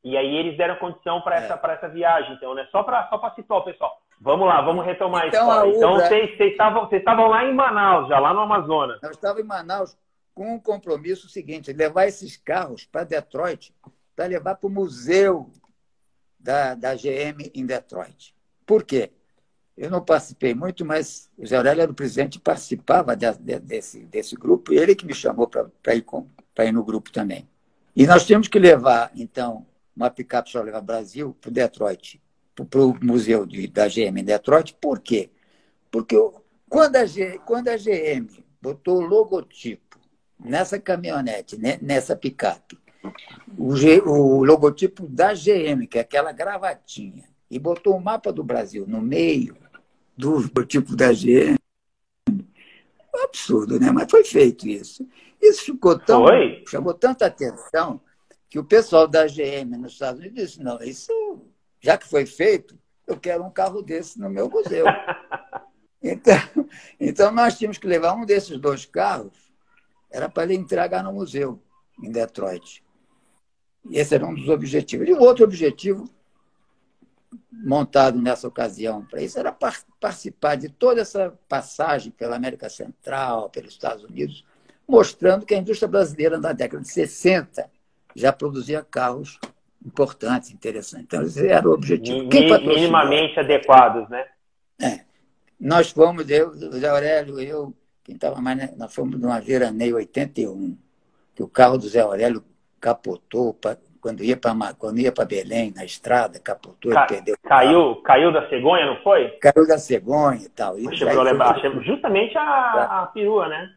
e 0.04 0.18
aí 0.18 0.36
eles 0.36 0.58
deram 0.58 0.76
condição 0.78 1.22
para 1.22 1.36
essa, 1.36 1.54
é. 1.64 1.72
essa 1.72 1.88
viagem. 1.88 2.34
Então, 2.34 2.56
né? 2.56 2.68
Só 2.72 2.82
para 2.82 3.08
só 3.08 3.34
situar 3.36 3.60
o 3.60 3.64
pessoal. 3.64 4.02
Vamos 4.20 4.48
lá, 4.48 4.60
vamos 4.62 4.84
retomar 4.84 5.28
então, 5.28 5.52
a 5.52 5.68
história. 5.68 5.78
Então, 5.78 5.94
vocês 5.96 6.40
estavam 6.52 6.88
vocês 6.88 7.00
estavam 7.00 7.28
lá 7.28 7.46
em 7.46 7.54
Manaus, 7.54 8.10
já 8.10 8.18
lá 8.18 8.34
no 8.34 8.40
Amazonas. 8.40 9.00
Nós 9.04 9.12
estávamos 9.12 9.44
em 9.44 9.48
Manaus 9.48 9.96
com 10.34 10.56
um 10.56 10.60
compromisso 10.60 11.30
seguinte: 11.30 11.72
levar 11.72 12.08
esses 12.08 12.38
carros 12.38 12.86
para 12.86 13.04
Detroit, 13.04 13.72
para 14.16 14.26
levar 14.26 14.56
para 14.56 14.68
o 14.68 14.72
museu 14.72 15.48
da, 16.40 16.74
da 16.74 16.96
GM 16.96 17.52
em 17.54 17.66
Detroit. 17.66 18.34
Por 18.66 18.84
quê? 18.84 19.12
Eu 19.80 19.90
não 19.90 20.04
participei 20.04 20.54
muito, 20.54 20.86
mas 20.86 21.30
o 21.38 21.48
Zé 21.48 21.56
Aurélio 21.56 21.84
era 21.84 21.92
o 21.92 21.96
presidente 21.96 22.36
e 22.36 22.42
participava 22.42 23.16
de, 23.16 23.32
de, 23.36 23.60
desse, 23.60 24.02
desse 24.02 24.36
grupo, 24.36 24.74
e 24.74 24.78
ele 24.78 24.94
que 24.94 25.06
me 25.06 25.14
chamou 25.14 25.48
para 25.48 25.96
ir, 25.96 26.06
ir 26.66 26.72
no 26.74 26.84
grupo 26.84 27.10
também. 27.14 27.48
E 27.96 28.06
nós 28.06 28.26
tínhamos 28.26 28.50
que 28.50 28.60
levar, 28.60 29.10
então, 29.16 29.66
uma 29.96 30.10
picape 30.10 30.50
Chevrolet 30.50 30.82
Brasil 30.82 31.34
para 31.40 31.48
o 31.48 31.54
Detroit, 31.54 32.22
para 32.70 32.82
o 32.82 32.94
museu 33.02 33.46
de, 33.46 33.68
da 33.68 33.88
GM 33.88 34.20
em 34.20 34.24
Detroit. 34.26 34.74
Por 34.82 35.00
quê? 35.00 35.30
Porque 35.90 36.18
quando 36.68 36.98
a, 36.98 37.06
G, 37.06 37.40
quando 37.46 37.70
a 37.70 37.78
GM 37.78 38.28
botou 38.62 38.98
o 38.98 39.06
logotipo 39.06 39.98
nessa 40.38 40.78
caminhonete, 40.78 41.58
né, 41.58 41.80
nessa 41.82 42.18
picape, 42.18 42.78
o, 43.58 43.78
G, 43.78 44.02
o 44.02 44.44
logotipo 44.44 45.08
da 45.08 45.34
GM, 45.34 45.88
que 45.90 45.98
é 45.98 46.02
aquela 46.02 46.34
gravatinha, 46.34 47.24
e 47.50 47.58
botou 47.58 47.96
o 47.96 48.02
mapa 48.02 48.34
do 48.34 48.44
Brasil 48.44 48.86
no 48.86 49.02
meio 49.02 49.56
do 50.20 50.66
tipo 50.66 50.96
da 50.98 51.14
GM. 51.14 51.56
Um 52.28 53.24
absurdo, 53.24 53.80
né? 53.80 53.90
Mas 53.90 54.12
foi 54.12 54.26
feito 54.26 54.68
isso. 54.68 55.08
Isso 55.42 55.64
ficou 55.64 55.98
tão. 55.98 56.24
Foi? 56.24 56.64
chamou 56.68 56.94
tanta 56.94 57.26
atenção 57.26 58.02
que 58.50 58.60
o 58.60 58.64
pessoal 58.66 59.08
da 59.08 59.26
GM 59.26 59.78
nos 59.78 59.94
Estados 59.94 60.20
Unidos 60.20 60.38
disse: 60.42 60.62
não, 60.62 60.82
isso, 60.82 61.12
já 61.80 61.98
que 61.98 62.08
foi 62.08 62.26
feito, 62.26 62.78
eu 63.08 63.18
quero 63.18 63.44
um 63.44 63.50
carro 63.50 63.82
desse 63.82 64.20
no 64.20 64.30
meu 64.30 64.50
museu. 64.50 64.86
então, 66.04 66.42
então, 67.00 67.32
nós 67.32 67.58
tínhamos 67.58 67.78
que 67.78 67.88
levar 67.88 68.14
um 68.14 68.26
desses 68.26 68.60
dois 68.60 68.86
carros, 68.86 69.34
era 70.12 70.28
para 70.28 70.44
ele 70.44 70.56
entregar 70.56 71.02
no 71.02 71.14
museu, 71.14 71.62
em 72.04 72.12
Detroit. 72.12 72.84
Esse 73.90 74.16
era 74.16 74.26
um 74.26 74.36
dos 74.36 74.50
objetivos. 74.50 75.08
E 75.08 75.14
o 75.14 75.22
outro 75.22 75.46
objetivo, 75.46 76.10
montado 77.52 78.20
nessa 78.20 78.48
ocasião 78.48 79.06
para 79.06 79.22
isso, 79.22 79.40
era 79.40 79.52
participar 79.52 80.56
de 80.56 80.70
toda 80.70 81.02
essa 81.02 81.34
passagem 81.48 82.12
pela 82.12 82.36
América 82.36 82.70
Central, 82.70 83.50
pelos 83.50 83.74
Estados 83.74 84.04
Unidos, 84.04 84.44
mostrando 84.88 85.46
que 85.46 85.54
a 85.54 85.58
indústria 85.58 85.88
brasileira, 85.88 86.40
na 86.40 86.52
década 86.54 86.82
de 86.82 86.90
60, 86.90 87.70
já 88.16 88.34
produzia 88.34 88.84
carros 88.84 89.40
importantes, 89.86 90.52
interessantes. 90.52 91.06
Então, 91.06 91.22
esse 91.22 91.48
era 91.48 91.68
o 91.68 91.74
objetivo. 91.74 92.28
Minimamente 92.28 93.40
adequados, 93.40 94.10
né? 94.10 94.26
É. 94.82 95.02
Nós 95.60 95.92
fomos, 95.92 96.30
eu, 96.30 96.50
o 96.50 96.80
Zé 96.80 96.88
Aurélio, 96.88 97.40
eu, 97.40 97.74
quem 98.04 98.16
estava 98.16 98.42
mais, 98.42 98.58
né? 98.58 98.74
nós 98.78 98.94
fomos 98.94 99.20
numa 99.20 99.40
veraneio 99.40 99.98
81, 99.98 100.78
que 101.36 101.44
o 101.44 101.48
carro 101.48 101.78
do 101.78 101.88
Zé 101.88 102.00
Aurélio 102.00 102.44
capotou 102.80 103.54
quando 104.02 104.24
ia 104.24 104.38
para 104.38 104.74
quando 104.74 105.00
ia 105.00 105.12
para 105.12 105.26
Belém 105.26 105.74
na 105.76 105.86
estrada, 105.86 106.40
capotou 106.40 106.92
Ca, 106.92 107.06
perdeu. 107.06 107.36
Caiu, 107.44 107.96
caiu 107.98 108.32
da 108.32 108.48
cegonha, 108.50 108.86
não 108.86 109.02
foi? 109.02 109.30
Caiu 109.40 109.68
da 109.68 109.78
cegonha 109.78 110.42
e 110.44 110.50
tal. 110.50 110.80
E 110.80 110.88
lembrar, 110.88 111.60
justamente 111.82 112.38
a, 112.38 113.04
a 113.04 113.08
perua, 113.08 113.48
né? 113.48 113.74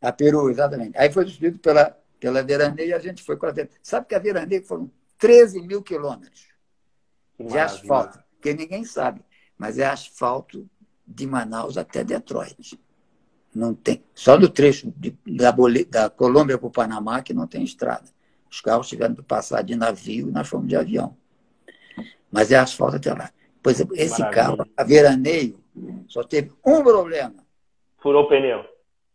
A 0.00 0.12
perua, 0.12 0.50
exatamente. 0.50 0.96
Aí 0.98 1.12
foi 1.12 1.24
substituído 1.24 1.58
pela 1.58 1.96
pela 2.22 2.40
veraneio 2.40 2.90
e 2.90 2.94
a 2.94 3.00
gente 3.00 3.20
foi 3.20 3.36
com 3.36 3.46
a 3.46 3.50
veraneio. 3.50 3.80
Sabe 3.82 4.06
que 4.06 4.14
a 4.14 4.18
veraneio 4.20 4.62
foram 4.62 4.88
13 5.18 5.60
mil 5.62 5.82
quilômetros 5.82 6.46
de 7.36 7.58
asfalto, 7.58 8.22
que 8.40 8.54
ninguém 8.54 8.84
sabe, 8.84 9.20
mas 9.58 9.76
é 9.76 9.86
asfalto 9.86 10.68
de 11.04 11.26
Manaus 11.26 11.76
até 11.76 12.04
Detroit. 12.04 12.78
Não 13.52 13.74
tem. 13.74 14.04
Só 14.14 14.38
no 14.38 14.48
trecho 14.48 14.92
de, 14.96 15.16
da, 15.26 15.52
da 15.90 16.08
Colômbia 16.08 16.56
para 16.56 16.66
o 16.68 16.70
Panamá 16.70 17.22
que 17.22 17.34
não 17.34 17.46
tem 17.46 17.64
estrada. 17.64 18.08
Os 18.52 18.60
carros 18.60 18.86
tiveram 18.86 19.14
que 19.14 19.22
passar 19.22 19.62
de 19.62 19.74
navio 19.74 20.28
e 20.28 20.30
nós 20.30 20.46
fomos 20.46 20.68
de 20.68 20.76
avião. 20.76 21.16
Mas 22.30 22.52
é 22.52 22.56
asfalto 22.56 22.96
até 22.96 23.12
lá. 23.14 23.32
Pois 23.62 23.80
esse 23.80 24.20
Maravilha. 24.20 24.30
carro, 24.30 24.70
a 24.76 24.84
veraneio, 24.84 25.58
só 26.06 26.22
teve 26.22 26.52
um 26.64 26.82
problema. 26.82 27.44
Furou 27.98 28.24
o 28.24 28.28
pneu? 28.28 28.64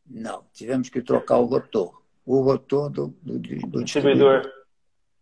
Não, 0.10 0.44
tivemos 0.52 0.90
que 0.90 1.02
trocar 1.02 1.38
o 1.38 1.46
rotor 1.46 1.98
o 2.28 2.42
rotor 2.42 2.90
do, 2.90 3.08
do, 3.24 3.40
do 3.40 3.40
distribuidor. 3.40 3.84
distribuidor. 3.84 4.54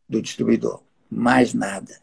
Do 0.09 0.21
distribuidor. 0.21 0.83
Mais 1.09 1.53
nada. 1.53 2.01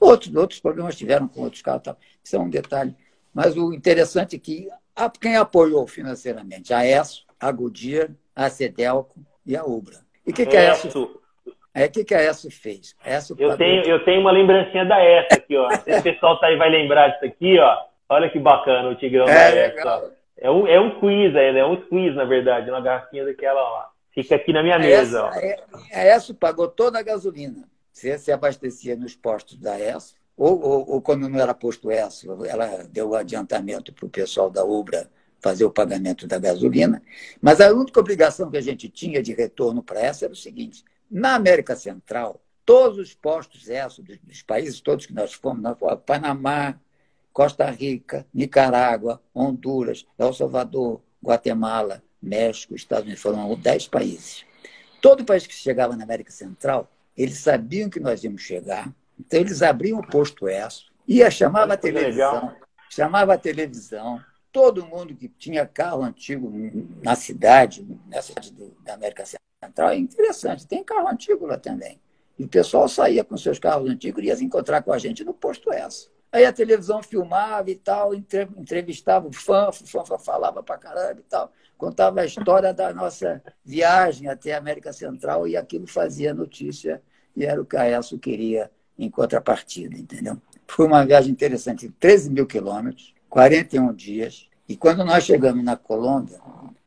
Outros, 0.00 0.34
outros 0.34 0.58
problemas 0.58 0.96
tiveram 0.96 1.28
com 1.28 1.42
outros 1.42 1.60
carros. 1.60 1.82
Tal. 1.82 1.98
Isso 2.24 2.34
é 2.34 2.38
um 2.38 2.48
detalhe. 2.48 2.96
Mas 3.32 3.56
o 3.56 3.74
interessante 3.74 4.36
é 4.36 4.38
que 4.38 4.68
a, 4.96 5.10
quem 5.10 5.36
apoiou 5.36 5.86
financeiramente? 5.86 6.72
A 6.72 6.84
ESO, 6.86 7.26
a 7.38 7.52
Goodyear, 7.52 8.10
a 8.34 8.48
Cedelco 8.48 9.20
e 9.44 9.54
a 9.54 9.64
Ubra. 9.64 10.00
E 10.26 10.30
o 10.30 10.34
que, 10.34 10.46
que 10.46 10.56
a 10.56 10.72
ESO 10.72 11.20
é, 11.82 11.86
o 11.86 11.90
que, 11.90 12.04
que 12.04 12.14
a 12.14 12.22
ESO 12.22 12.50
fez? 12.50 12.94
A 13.04 13.10
eu, 13.38 13.56
tenho, 13.56 13.82
eu 13.84 14.04
tenho 14.04 14.20
uma 14.20 14.30
lembrancinha 14.30 14.84
da 14.84 15.02
ESO 15.04 15.28
aqui, 15.32 15.56
ó. 15.56 15.68
o 15.68 16.02
pessoal 16.02 16.38
tá 16.40 16.46
aí 16.46 16.56
vai 16.56 16.70
lembrar 16.70 17.08
disso 17.08 17.24
aqui, 17.24 17.58
ó. 17.58 17.76
Olha 18.08 18.30
que 18.30 18.38
bacana 18.38 18.88
o 18.88 18.94
Tigrão 18.94 19.28
é, 19.28 19.70
da. 19.70 20.02
É 20.40 20.50
um, 20.50 20.66
é 20.66 20.80
um 20.80 20.98
quiz 21.00 21.34
ainda, 21.34 21.58
é 21.58 21.64
um 21.64 21.76
quiz, 21.76 22.14
na 22.14 22.24
verdade, 22.24 22.70
uma 22.70 22.80
garrafinha 22.80 23.24
daquela 23.24 23.60
lá. 23.60 23.90
Fica 24.12 24.36
aqui 24.36 24.52
na 24.52 24.62
minha 24.62 24.78
mesa. 24.78 25.30
Essa, 25.34 25.46
é, 25.92 26.10
a 26.10 26.16
ESO 26.16 26.34
pagou 26.34 26.68
toda 26.68 26.98
a 26.98 27.02
gasolina. 27.02 27.68
Você 27.92 28.16
se 28.18 28.30
abastecia 28.30 28.96
nos 28.96 29.16
postos 29.16 29.58
da 29.58 29.78
ESO, 29.78 30.14
ou, 30.36 30.60
ou, 30.62 30.90
ou 30.90 31.02
quando 31.02 31.28
não 31.28 31.40
era 31.40 31.52
posto 31.52 31.90
ESO, 31.90 32.44
ela 32.46 32.84
deu 32.90 33.10
o 33.10 33.14
adiantamento 33.16 33.92
para 33.92 34.06
o 34.06 34.08
pessoal 34.08 34.48
da 34.48 34.64
Ubra 34.64 35.08
fazer 35.40 35.64
o 35.64 35.70
pagamento 35.70 36.26
da 36.26 36.38
gasolina. 36.38 37.02
Mas 37.40 37.60
a 37.60 37.72
única 37.72 37.98
obrigação 37.98 38.50
que 38.50 38.56
a 38.56 38.62
gente 38.62 38.88
tinha 38.88 39.22
de 39.22 39.32
retorno 39.34 39.82
para 39.82 40.00
essa 40.00 40.24
era 40.24 40.32
o 40.32 40.36
seguinte: 40.36 40.84
na 41.10 41.34
América 41.34 41.74
Central, 41.74 42.40
todos 42.64 42.98
os 42.98 43.14
postos 43.14 43.68
ESO 43.68 44.02
dos 44.02 44.42
países 44.42 44.80
todos 44.80 45.06
que 45.06 45.14
nós 45.14 45.32
fomos, 45.32 45.62
nós 45.62 45.78
fomos 45.78 46.00
Panamá, 46.04 46.78
Costa 47.32 47.70
Rica, 47.70 48.26
Nicarágua, 48.34 49.22
Honduras, 49.34 50.06
El 50.18 50.32
Salvador, 50.32 51.00
Guatemala, 51.22 52.02
México, 52.20 52.74
Estados 52.74 53.04
Unidos, 53.04 53.22
foram 53.22 53.54
10 53.54 53.88
países. 53.88 54.44
Todo 55.00 55.24
país 55.24 55.46
que 55.46 55.54
chegava 55.54 55.96
na 55.96 56.04
América 56.04 56.32
Central, 56.32 56.90
eles 57.16 57.38
sabiam 57.38 57.88
que 57.88 58.00
nós 58.00 58.22
íamos 58.24 58.42
chegar, 58.42 58.92
então 59.18 59.40
eles 59.40 59.62
abriam 59.62 59.98
o 59.98 60.06
posto 60.06 60.48
ESO, 60.48 60.92
ia, 61.06 61.30
chamava 61.30 61.74
a 61.74 61.76
televisão, 61.76 62.54
chamava 62.90 63.34
a 63.34 63.38
televisão, 63.38 64.20
todo 64.52 64.84
mundo 64.84 65.14
que 65.14 65.28
tinha 65.28 65.66
carro 65.66 66.02
antigo 66.02 66.52
na 67.02 67.14
cidade, 67.14 67.86
nessa 68.06 68.34
cidade 68.42 68.72
da 68.84 68.94
América 68.94 69.24
Central, 69.24 69.47
é 69.60 69.96
interessante, 69.96 70.66
tem 70.66 70.84
carro 70.84 71.08
antigo 71.08 71.46
lá 71.46 71.58
também. 71.58 72.00
E 72.38 72.44
o 72.44 72.48
pessoal 72.48 72.88
saía 72.88 73.24
com 73.24 73.36
seus 73.36 73.58
carros 73.58 73.90
antigos 73.90 74.22
e 74.22 74.26
ia 74.26 74.36
se 74.36 74.44
encontrar 74.44 74.82
com 74.82 74.92
a 74.92 74.98
gente 74.98 75.24
no 75.24 75.34
posto 75.34 75.72
ESO. 75.72 76.10
Aí 76.30 76.44
a 76.44 76.52
televisão 76.52 77.02
filmava 77.02 77.70
e 77.70 77.74
tal, 77.74 78.14
entrevistava 78.14 79.26
o 79.26 79.32
fã, 79.32 79.68
o 79.68 79.72
fã 79.72 80.18
falava 80.18 80.62
pra 80.62 80.78
caramba 80.78 81.20
e 81.20 81.24
tal 81.24 81.50
contava 81.78 82.20
a 82.20 82.26
história 82.26 82.74
da 82.74 82.92
nossa 82.92 83.40
viagem 83.64 84.28
até 84.28 84.52
a 84.52 84.58
América 84.58 84.92
Central 84.92 85.46
e 85.46 85.56
aquilo 85.56 85.86
fazia 85.86 86.34
notícia 86.34 87.00
e 87.36 87.44
era 87.44 87.62
o 87.62 87.64
que 87.64 87.76
a 87.76 87.88
ESO 87.88 88.18
queria 88.18 88.68
em 88.98 89.08
contrapartida, 89.08 89.96
entendeu? 89.96 90.36
Foi 90.66 90.86
uma 90.86 91.06
viagem 91.06 91.30
interessante, 91.30 91.88
13 92.00 92.30
mil 92.30 92.46
quilômetros, 92.46 93.14
41 93.30 93.94
dias, 93.94 94.48
e 94.68 94.76
quando 94.76 95.04
nós 95.04 95.22
chegamos 95.22 95.64
na 95.64 95.76
Colômbia, 95.76 96.40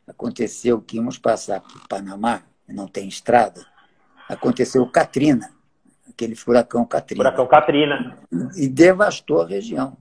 aconteceu 0.05 0.81
que 0.81 0.97
íamos 0.97 1.17
passar 1.17 1.61
por 1.61 1.87
Panamá, 1.87 2.43
não 2.71 2.87
tem 2.87 3.07
estrada, 3.07 3.65
aconteceu 4.27 4.85
Katrina, 4.87 5.51
aquele 6.09 6.35
furacão 6.35 6.85
Katrina. 6.85 7.23
Furacão 7.23 7.47
Katrina. 7.47 8.17
E 8.55 8.67
devastou 8.67 9.41
a 9.41 9.47
região. 9.47 9.97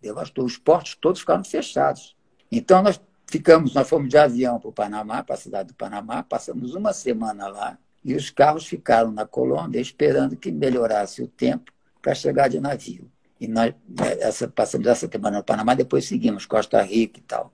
Devastou. 0.00 0.44
Os 0.44 0.56
portos 0.56 0.94
todos 0.94 1.20
ficaram 1.20 1.44
fechados. 1.44 2.16
Então, 2.50 2.82
nós 2.82 3.00
Ficamos, 3.30 3.72
nós 3.74 3.88
fomos 3.88 4.08
de 4.08 4.18
avião 4.18 4.58
para 4.58 4.68
o 4.68 4.72
Panamá, 4.72 5.22
para 5.22 5.36
a 5.36 5.38
cidade 5.38 5.68
do 5.68 5.74
Panamá, 5.74 6.20
passamos 6.20 6.74
uma 6.74 6.92
semana 6.92 7.46
lá 7.46 7.78
e 8.04 8.12
os 8.12 8.28
carros 8.28 8.66
ficaram 8.66 9.12
na 9.12 9.24
Colômbia 9.24 9.80
esperando 9.80 10.34
que 10.34 10.50
melhorasse 10.50 11.22
o 11.22 11.28
tempo 11.28 11.70
para 12.02 12.12
chegar 12.12 12.48
de 12.48 12.58
navio. 12.58 13.08
E 13.40 13.46
nós 13.46 13.72
essa, 14.18 14.48
passamos 14.48 14.88
essa 14.88 15.08
semana 15.08 15.38
no 15.38 15.44
Panamá, 15.44 15.74
depois 15.74 16.06
seguimos 16.06 16.44
Costa 16.44 16.82
Rica 16.82 17.20
e 17.20 17.22
tal. 17.22 17.52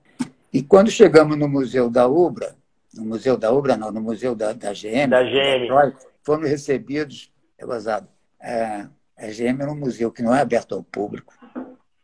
E 0.51 0.63
quando 0.63 0.89
chegamos 0.89 1.37
no 1.37 1.47
Museu 1.47 1.91
da 1.91 2.07
Ubra, 2.07 2.55
no 2.97 3.05
Museu 3.05 3.37
da 3.37 3.51
Ubra, 3.51 3.77
não, 3.77 3.91
no 3.91 4.01
Museu 4.01 4.35
da, 4.35 4.53
da 4.53 4.73
GM, 4.73 5.09
da 5.09 5.23
GM. 5.23 5.67
fomos 6.23 6.49
recebidos, 6.49 7.31
é 7.57 7.65
gozado, 7.65 8.07
é, 8.39 8.87
a 9.17 9.27
GM 9.27 9.61
era 9.61 9.71
um 9.71 9.75
museu 9.75 10.11
que 10.11 10.21
não 10.21 10.35
é 10.35 10.41
aberto 10.41 10.75
ao 10.75 10.83
público, 10.83 11.33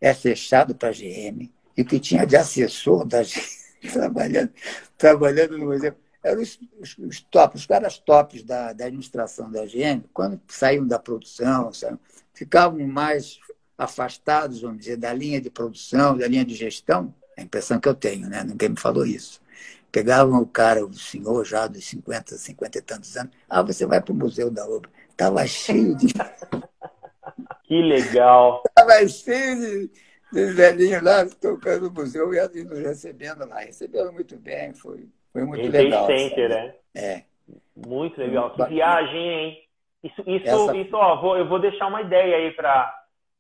é 0.02 0.14
fechado 0.14 0.74
para 0.74 0.90
a 0.90 0.92
GM, 0.92 1.52
e 1.76 1.82
o 1.82 1.86
que 1.86 2.00
tinha 2.00 2.26
de 2.26 2.36
assessor 2.36 3.06
da 3.06 3.22
GM 3.22 3.42
trabalhando, 3.92 4.52
trabalhando 4.98 5.58
no 5.58 5.66
museu. 5.66 5.94
Eram 6.24 6.42
os, 6.42 6.58
os, 6.80 6.98
os 6.98 7.22
tops, 7.22 7.62
os 7.62 7.68
caras 7.68 7.98
tops 7.98 8.44
da, 8.44 8.72
da 8.72 8.86
administração 8.86 9.52
da 9.52 9.66
GM, 9.66 10.04
quando 10.14 10.40
saíam 10.48 10.88
da 10.88 10.98
produção, 10.98 11.74
saíam, 11.74 12.00
ficavam 12.34 12.80
mais 12.88 13.40
afastados, 13.78 14.62
vamos 14.62 14.80
dizer, 14.80 14.98
da 14.98 15.14
linha 15.14 15.42
de 15.42 15.50
produção, 15.50 16.18
da 16.18 16.28
linha 16.28 16.46
de 16.46 16.56
gestão. 16.56 17.14
É 17.36 17.42
a 17.42 17.44
impressão 17.44 17.80
que 17.80 17.90
eu 17.90 17.94
tenho, 17.94 18.30
né? 18.30 18.44
Ninguém 18.44 18.70
me 18.70 18.80
falou 18.80 19.06
isso. 19.06 19.42
Pegavam 19.94 20.42
o 20.42 20.48
cara, 20.48 20.86
o 20.86 20.94
senhor 20.94 21.46
já 21.46 21.68
dos 21.68 21.86
50, 21.86 22.36
50 22.36 22.78
e 22.78 22.82
tantos 22.82 23.16
anos. 23.16 23.32
Ah, 23.50 23.62
você 23.62 23.86
vai 23.86 24.02
para 24.02 24.12
o 24.12 24.16
Museu 24.16 24.52
da 24.52 24.68
Obra. 24.68 24.90
Estava 25.10 25.48
cheio 25.48 25.96
de. 25.96 26.08
Que 27.64 27.82
legal! 27.82 28.62
Estava 28.68 29.08
cheio 29.08 29.56
de 29.56 29.92
os 30.34 30.56
velhinhos 30.56 31.02
lá 31.02 31.26
tocando 31.40 31.90
no 31.90 31.92
museu 31.92 32.34
e 32.34 32.64
nos 32.64 32.80
recebendo 32.80 33.48
lá. 33.48 33.60
Receberam 33.60 34.12
muito 34.12 34.36
bem, 34.36 34.74
foi, 34.74 35.08
foi 35.32 35.46
muito 35.46 35.70
legal. 35.70 36.08
Center, 36.08 36.50
né? 36.50 36.76
É. 36.96 37.24
Muito 37.76 38.20
legal. 38.20 38.52
Que 38.52 38.66
viagem, 38.66 39.30
hein? 39.30 39.64
Isso, 40.04 40.22
isso, 40.28 40.48
Essa... 40.48 40.76
isso 40.76 40.96
ó, 40.96 41.22
vou, 41.22 41.38
eu 41.38 41.48
vou 41.48 41.60
deixar 41.60 41.88
uma 41.88 42.02
ideia 42.02 42.38
aí 42.38 42.52
para 42.52 42.94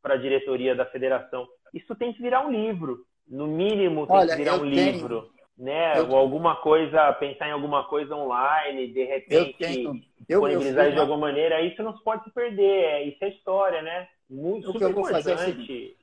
a 0.04 0.16
diretoria 0.16 0.76
da 0.76 0.86
federação. 0.86 1.48
Isso 1.74 1.96
tem 1.96 2.14
que 2.14 2.22
virar 2.22 2.46
um 2.46 2.52
livro. 2.52 3.06
No 3.28 3.48
mínimo, 3.48 4.06
tem 4.06 4.16
Olha, 4.16 4.30
que 4.30 4.38
virar 4.38 4.56
um 4.56 4.60
tenho... 4.60 4.72
livro. 4.72 5.33
Né? 5.58 6.00
Eu... 6.00 6.10
Ou 6.10 6.18
alguma 6.18 6.56
coisa, 6.58 7.14
pensar 7.14 7.48
em 7.48 7.52
alguma 7.52 7.88
coisa 7.88 8.16
online, 8.16 8.92
de 8.92 9.04
repente, 9.04 9.84
eu 9.84 9.96
eu, 10.28 10.40
disponibilizar 10.42 10.86
eu 10.86 10.92
de 10.94 11.00
alguma 11.00 11.28
maneira. 11.28 11.62
Isso 11.62 11.82
não 11.84 11.94
pode 12.00 12.24
se 12.24 12.32
perder. 12.32 12.84
É, 12.84 13.04
isso 13.04 13.24
é 13.24 13.30
história, 13.30 13.82
né? 13.82 14.08
Muito 14.30 14.72
o 14.72 14.78
que 14.78 14.84
eu 14.84 14.94
vou 14.94 15.06
fazer 15.06 15.32
é 15.32 15.36
o 15.36 15.38
seguinte, 15.38 15.98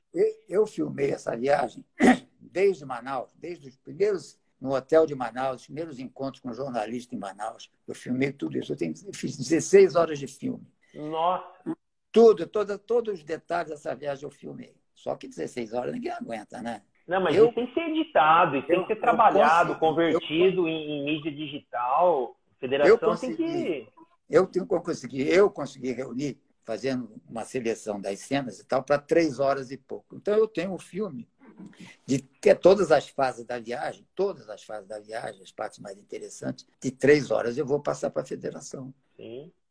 eu 0.47 0.65
filmei 0.65 1.11
essa 1.11 1.35
viagem 1.35 1.83
desde 2.39 2.85
Manaus, 2.85 3.29
desde 3.35 3.67
os 3.67 3.77
primeiros 3.77 4.39
no 4.59 4.75
hotel 4.75 5.07
de 5.07 5.15
Manaus, 5.15 5.61
os 5.61 5.65
primeiros 5.65 5.97
encontros 5.97 6.39
com 6.39 6.53
jornalistas 6.53 7.13
em 7.13 7.19
Manaus. 7.19 7.71
Eu 7.87 7.95
filmei 7.95 8.31
tudo 8.31 8.57
isso. 8.59 8.71
Eu, 8.71 8.77
tenho, 8.77 8.93
eu 9.07 9.13
fiz 9.13 9.35
16 9.35 9.95
horas 9.95 10.19
de 10.19 10.27
filme. 10.27 10.71
Nossa! 10.93 11.75
Tudo, 12.11 12.45
toda, 12.45 12.77
todos 12.77 13.15
os 13.15 13.23
detalhes 13.23 13.71
dessa 13.71 13.95
viagem 13.95 14.23
eu 14.23 14.29
filmei. 14.29 14.75
Só 14.93 15.15
que 15.15 15.27
16 15.27 15.73
horas 15.73 15.91
ninguém 15.91 16.11
aguenta, 16.11 16.61
né? 16.61 16.83
Não, 17.11 17.19
mas 17.19 17.35
eu, 17.35 17.47
isso 17.47 17.55
tem 17.55 17.67
que 17.67 17.73
ser 17.73 17.89
editado, 17.89 18.55
isso 18.55 18.71
eu, 18.71 18.77
tem 18.77 18.87
que 18.87 18.93
ser 18.93 19.01
trabalhado, 19.01 19.77
convertido 19.77 20.61
eu, 20.61 20.67
em, 20.69 20.91
em, 20.91 21.03
mídia 21.03 21.29
digital. 21.29 22.37
Federação 22.57 22.97
consegui, 22.97 23.35
tem 23.35 23.45
que. 23.45 23.89
Eu 24.29 24.47
tenho 24.47 24.65
consegui, 24.65 25.27
eu 25.27 25.49
consegui 25.49 25.91
reunir, 25.91 26.41
fazendo 26.63 27.11
uma 27.29 27.43
seleção 27.43 27.99
das 27.99 28.19
cenas 28.19 28.61
e 28.61 28.65
tal, 28.65 28.81
para 28.81 28.97
três 28.97 29.41
horas 29.41 29.71
e 29.71 29.77
pouco. 29.77 30.15
Então 30.15 30.33
eu 30.37 30.47
tenho 30.47 30.73
um 30.73 30.79
filme 30.79 31.27
de 32.05 32.19
ter 32.19 32.55
todas 32.57 32.93
as 32.93 33.09
fases 33.09 33.43
da 33.43 33.59
viagem, 33.59 34.07
todas 34.15 34.49
as 34.49 34.63
fases 34.63 34.87
da 34.87 34.97
viagem, 34.97 35.41
as 35.41 35.51
partes 35.51 35.79
mais 35.79 35.97
interessantes, 35.97 36.65
de 36.81 36.91
três 36.91 37.29
horas 37.29 37.57
eu 37.57 37.65
vou 37.65 37.81
passar 37.81 38.09
para 38.09 38.21
a 38.21 38.25
federação. 38.25 38.93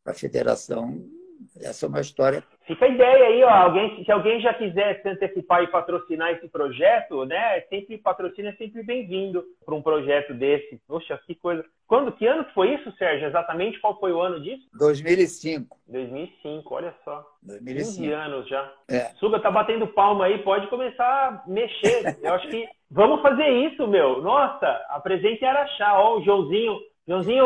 Para 0.04 0.12
a 0.12 0.14
federação 0.14 1.08
essa 1.56 1.86
é 1.86 1.88
uma 1.88 2.00
história. 2.00 2.44
Fica 2.70 2.84
a 2.84 2.88
ideia 2.88 3.26
aí, 3.26 3.42
ó. 3.42 3.50
Alguém, 3.50 4.04
se 4.04 4.12
alguém 4.12 4.40
já 4.40 4.54
quiser 4.54 5.02
se 5.02 5.08
antecipar 5.08 5.64
e 5.64 5.66
patrocinar 5.66 6.30
esse 6.30 6.46
projeto, 6.48 7.24
né? 7.24 7.62
Sempre 7.62 7.98
patrocina 7.98 8.50
é 8.50 8.52
sempre 8.52 8.80
bem-vindo 8.84 9.44
para 9.66 9.74
um 9.74 9.82
projeto 9.82 10.32
desse. 10.34 10.80
Poxa, 10.86 11.18
que 11.26 11.34
coisa. 11.34 11.64
Quando, 11.88 12.12
que 12.12 12.24
ano 12.24 12.44
que 12.44 12.54
foi 12.54 12.74
isso, 12.74 12.92
Sérgio? 12.96 13.26
Exatamente 13.26 13.80
qual 13.80 13.98
foi 13.98 14.12
o 14.12 14.20
ano 14.20 14.40
disso? 14.40 14.62
2005. 14.78 15.76
2005, 15.88 16.72
olha 16.72 16.94
só. 17.04 17.26
2005. 17.42 18.02
15 18.02 18.12
anos 18.12 18.48
já. 18.48 18.72
É. 18.88 19.00
Suga 19.18 19.40
tá 19.40 19.50
batendo 19.50 19.88
palma 19.88 20.26
aí, 20.26 20.38
pode 20.38 20.68
começar 20.68 21.04
a 21.04 21.50
mexer. 21.50 22.18
Eu 22.22 22.34
acho 22.34 22.48
que 22.48 22.68
vamos 22.88 23.20
fazer 23.20 23.48
isso, 23.48 23.88
meu. 23.88 24.22
Nossa, 24.22 24.68
apresente 24.90 25.44
Araxá. 25.44 25.98
Ó, 25.98 26.18
o 26.18 26.24
Joãozinho 26.24 26.78
Joãozinho, 27.10 27.44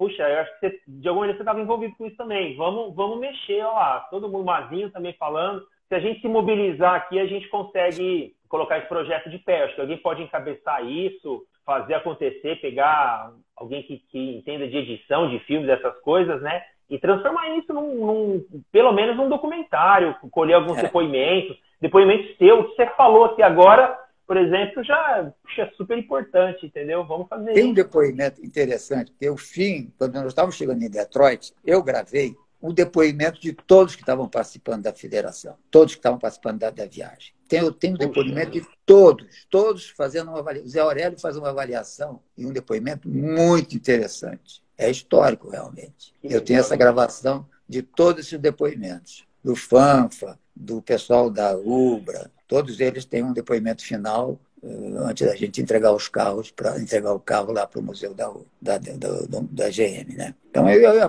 puxa, 0.00 0.22
eu 0.22 0.40
acho 0.40 0.54
que 0.54 0.60
você, 0.60 0.80
de 0.88 1.06
alguma 1.06 1.26
maneira 1.26 1.36
você 1.36 1.42
estava 1.42 1.60
envolvido 1.60 1.94
com 1.94 2.06
isso 2.06 2.16
também. 2.16 2.56
Vamos, 2.56 2.96
vamos 2.96 3.20
mexer, 3.20 3.62
ó 3.62 3.74
lá. 3.74 4.00
Todo 4.10 4.30
mundo, 4.30 4.46
Mazinho 4.46 4.90
também 4.90 5.12
falando. 5.18 5.62
Se 5.90 5.94
a 5.94 6.00
gente 6.00 6.22
se 6.22 6.26
mobilizar 6.26 6.94
aqui, 6.94 7.18
a 7.18 7.26
gente 7.26 7.46
consegue 7.48 8.34
colocar 8.48 8.78
esse 8.78 8.88
projeto 8.88 9.28
de 9.28 9.38
pé. 9.40 9.64
Acho 9.64 9.74
que 9.74 9.80
alguém 9.82 9.98
pode 9.98 10.22
encabeçar 10.22 10.82
isso, 10.86 11.42
fazer 11.66 11.92
acontecer, 11.92 12.62
pegar 12.62 13.30
alguém 13.54 13.82
que, 13.82 13.98
que 14.10 14.38
entenda 14.38 14.66
de 14.66 14.78
edição 14.78 15.28
de 15.28 15.38
filmes, 15.40 15.66
dessas 15.66 16.00
coisas, 16.00 16.40
né? 16.40 16.62
E 16.88 16.98
transformar 16.98 17.50
isso 17.58 17.70
num, 17.74 18.06
num 18.06 18.44
pelo 18.72 18.92
menos 18.92 19.18
num 19.18 19.28
documentário, 19.28 20.16
colher 20.30 20.54
alguns 20.54 20.78
é. 20.78 20.82
depoimentos, 20.82 21.58
depoimentos 21.78 22.38
teus, 22.38 22.70
que 22.70 22.76
você 22.76 22.86
falou 22.96 23.26
aqui 23.26 23.42
agora, 23.42 23.98
por 24.30 24.36
exemplo, 24.36 24.84
já 24.84 25.32
puxa, 25.42 25.62
é 25.62 25.70
super 25.72 25.98
importante, 25.98 26.64
entendeu? 26.64 27.04
Vamos 27.04 27.26
fazer 27.28 27.52
Tem 27.52 27.64
isso. 27.64 27.70
um 27.70 27.74
depoimento 27.74 28.46
interessante, 28.46 29.10
porque 29.10 29.28
o 29.28 29.36
fim, 29.36 29.92
quando 29.98 30.14
nós 30.14 30.26
estávamos 30.26 30.54
chegando 30.54 30.80
em 30.84 30.88
Detroit, 30.88 31.52
eu 31.66 31.82
gravei 31.82 32.36
o 32.60 32.72
depoimento 32.72 33.40
de 33.40 33.52
todos 33.52 33.96
que 33.96 34.02
estavam 34.02 34.28
participando 34.28 34.84
da 34.84 34.92
federação, 34.92 35.56
todos 35.68 35.94
que 35.94 35.98
estavam 35.98 36.16
participando 36.16 36.60
da, 36.60 36.70
da 36.70 36.86
viagem. 36.86 37.32
Tem, 37.48 37.72
tem 37.72 37.94
o 37.94 37.98
depoimento 37.98 38.52
de 38.52 38.64
todos, 38.86 39.48
todos 39.50 39.90
fazendo 39.90 40.28
uma 40.28 40.38
avaliação. 40.38 40.68
O 40.68 40.70
Zé 40.70 40.78
Aurélio 40.78 41.18
faz 41.18 41.36
uma 41.36 41.48
avaliação 41.48 42.22
e 42.38 42.46
um 42.46 42.52
depoimento 42.52 43.08
muito 43.08 43.74
interessante. 43.74 44.62
É 44.78 44.88
histórico, 44.88 45.50
realmente. 45.50 46.14
Eu 46.22 46.40
tenho 46.40 46.60
essa 46.60 46.76
gravação 46.76 47.48
de 47.68 47.82
todos 47.82 48.26
esses 48.26 48.38
depoimentos, 48.38 49.26
do 49.42 49.56
FANFA, 49.56 50.38
do 50.54 50.80
pessoal 50.80 51.28
da 51.28 51.56
UBRA, 51.56 52.30
todos 52.50 52.80
eles 52.80 53.04
têm 53.04 53.22
um 53.22 53.32
depoimento 53.32 53.86
final 53.86 54.36
uh, 54.60 54.98
antes 55.08 55.24
da 55.24 55.36
gente 55.36 55.62
entregar 55.62 55.92
os 55.92 56.08
carros, 56.08 56.50
para 56.50 56.80
entregar 56.80 57.12
o 57.14 57.20
carro 57.20 57.52
lá 57.52 57.64
para 57.64 57.78
o 57.78 57.82
museu 57.82 58.12
da, 58.12 58.28
da, 58.60 58.76
da, 58.76 59.08
da, 59.52 59.68
GM. 59.68 60.16
Né? 60.18 60.34
Então, 60.50 60.64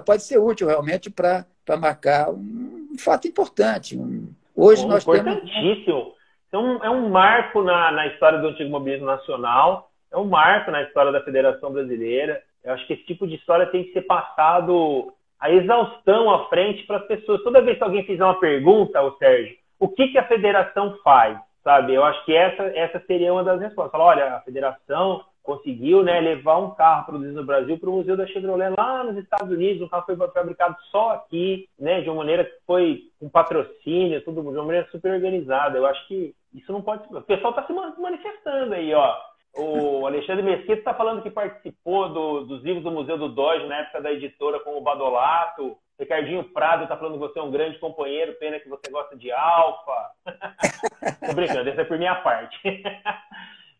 pode 0.05 0.21
ser 0.21 0.37
útil 0.37 0.67
realmente 0.67 1.09
para 1.09 1.43
marcar 1.79 2.29
um 2.29 2.95
fato 2.99 3.27
importante. 3.27 3.97
Um, 3.97 4.31
hoje 4.55 4.85
nós 4.85 5.01
importantíssimo. 5.01 5.85
temos. 5.85 6.13
Então, 6.47 6.83
é 6.83 6.89
um 6.91 7.09
marco 7.09 7.63
na, 7.63 7.91
na 7.91 8.07
história 8.07 8.37
do 8.37 8.49
antigo 8.49 8.69
mobilismo 8.69 9.07
nacional, 9.07 9.89
é 10.11 10.17
um 10.17 10.25
marco 10.25 10.69
na 10.69 10.83
história 10.83 11.11
da 11.11 11.23
Federação 11.23 11.71
Brasileira. 11.71 12.43
Eu 12.63 12.73
acho 12.73 12.85
que 12.85 12.93
esse 12.93 13.03
tipo 13.05 13.25
de 13.25 13.35
história 13.35 13.65
tem 13.65 13.85
que 13.85 13.93
ser 13.93 14.01
passado 14.01 15.11
a 15.39 15.49
exaustão 15.49 16.29
à 16.29 16.47
frente 16.49 16.85
para 16.85 16.97
as 16.97 17.07
pessoas. 17.07 17.41
Toda 17.41 17.61
vez 17.61 17.79
que 17.79 17.83
alguém 17.83 18.05
fizer 18.05 18.23
uma 18.23 18.39
pergunta, 18.39 19.01
o 19.01 19.17
Sérgio, 19.17 19.55
o 19.81 19.89
que, 19.89 20.09
que 20.09 20.17
a 20.19 20.27
federação 20.27 20.95
faz, 21.03 21.39
sabe? 21.63 21.95
Eu 21.95 22.03
acho 22.05 22.23
que 22.23 22.35
essa, 22.35 22.63
essa 22.77 23.03
seria 23.07 23.33
uma 23.33 23.43
das 23.43 23.59
respostas. 23.59 23.91
Fala, 23.91 24.03
olha, 24.03 24.35
a 24.35 24.41
federação 24.41 25.25
conseguiu 25.41 26.03
né, 26.03 26.19
levar 26.19 26.59
um 26.59 26.69
carro 26.75 27.07
produzido 27.07 27.33
no 27.33 27.45
Brasil 27.45 27.79
para 27.79 27.89
o 27.89 27.93
Museu 27.93 28.15
da 28.15 28.27
Chevrolet 28.27 28.75
lá 28.77 29.03
nos 29.03 29.17
Estados 29.17 29.51
Unidos. 29.51 29.81
O 29.81 29.89
carro 29.89 30.05
foi 30.05 30.15
fabricado 30.15 30.77
só 30.91 31.13
aqui, 31.13 31.67
né, 31.79 32.01
de 32.01 32.09
uma 32.11 32.17
maneira 32.17 32.45
que 32.45 32.53
foi 32.67 33.01
com 33.19 33.27
patrocínio, 33.27 34.23
tudo 34.23 34.43
de 34.43 34.49
uma 34.49 34.65
maneira 34.65 34.87
super 34.91 35.13
organizada. 35.13 35.79
Eu 35.79 35.87
acho 35.87 36.07
que 36.07 36.35
isso 36.53 36.71
não 36.71 36.83
pode. 36.83 37.03
O 37.11 37.21
pessoal 37.23 37.49
está 37.49 37.65
se 37.65 37.73
manifestando 37.73 38.75
aí, 38.75 38.93
ó. 38.93 39.15
O 39.57 40.05
Alexandre 40.05 40.43
Mesquita 40.43 40.73
está 40.73 40.93
falando 40.93 41.23
que 41.23 41.31
participou 41.31 42.07
do, 42.07 42.45
dos 42.45 42.63
livros 42.63 42.83
do 42.83 42.91
Museu 42.91 43.17
do 43.17 43.29
Doge 43.29 43.65
na 43.65 43.79
época 43.79 44.01
da 44.01 44.11
editora 44.11 44.59
com 44.59 44.77
o 44.77 44.81
Badolato. 44.81 45.75
Ricardinho 46.01 46.43
Prado 46.45 46.83
está 46.83 46.97
falando 46.97 47.13
que 47.13 47.19
você 47.19 47.37
é 47.37 47.43
um 47.43 47.51
grande 47.51 47.77
companheiro, 47.77 48.33
pena 48.39 48.59
que 48.59 48.67
você 48.67 48.89
gosta 48.89 49.15
de 49.15 49.31
alfa. 49.31 50.11
Tô 51.27 51.33
brincando, 51.35 51.69
essa 51.69 51.81
é 51.81 51.85
por 51.85 51.97
minha 51.97 52.15
parte. 52.15 52.57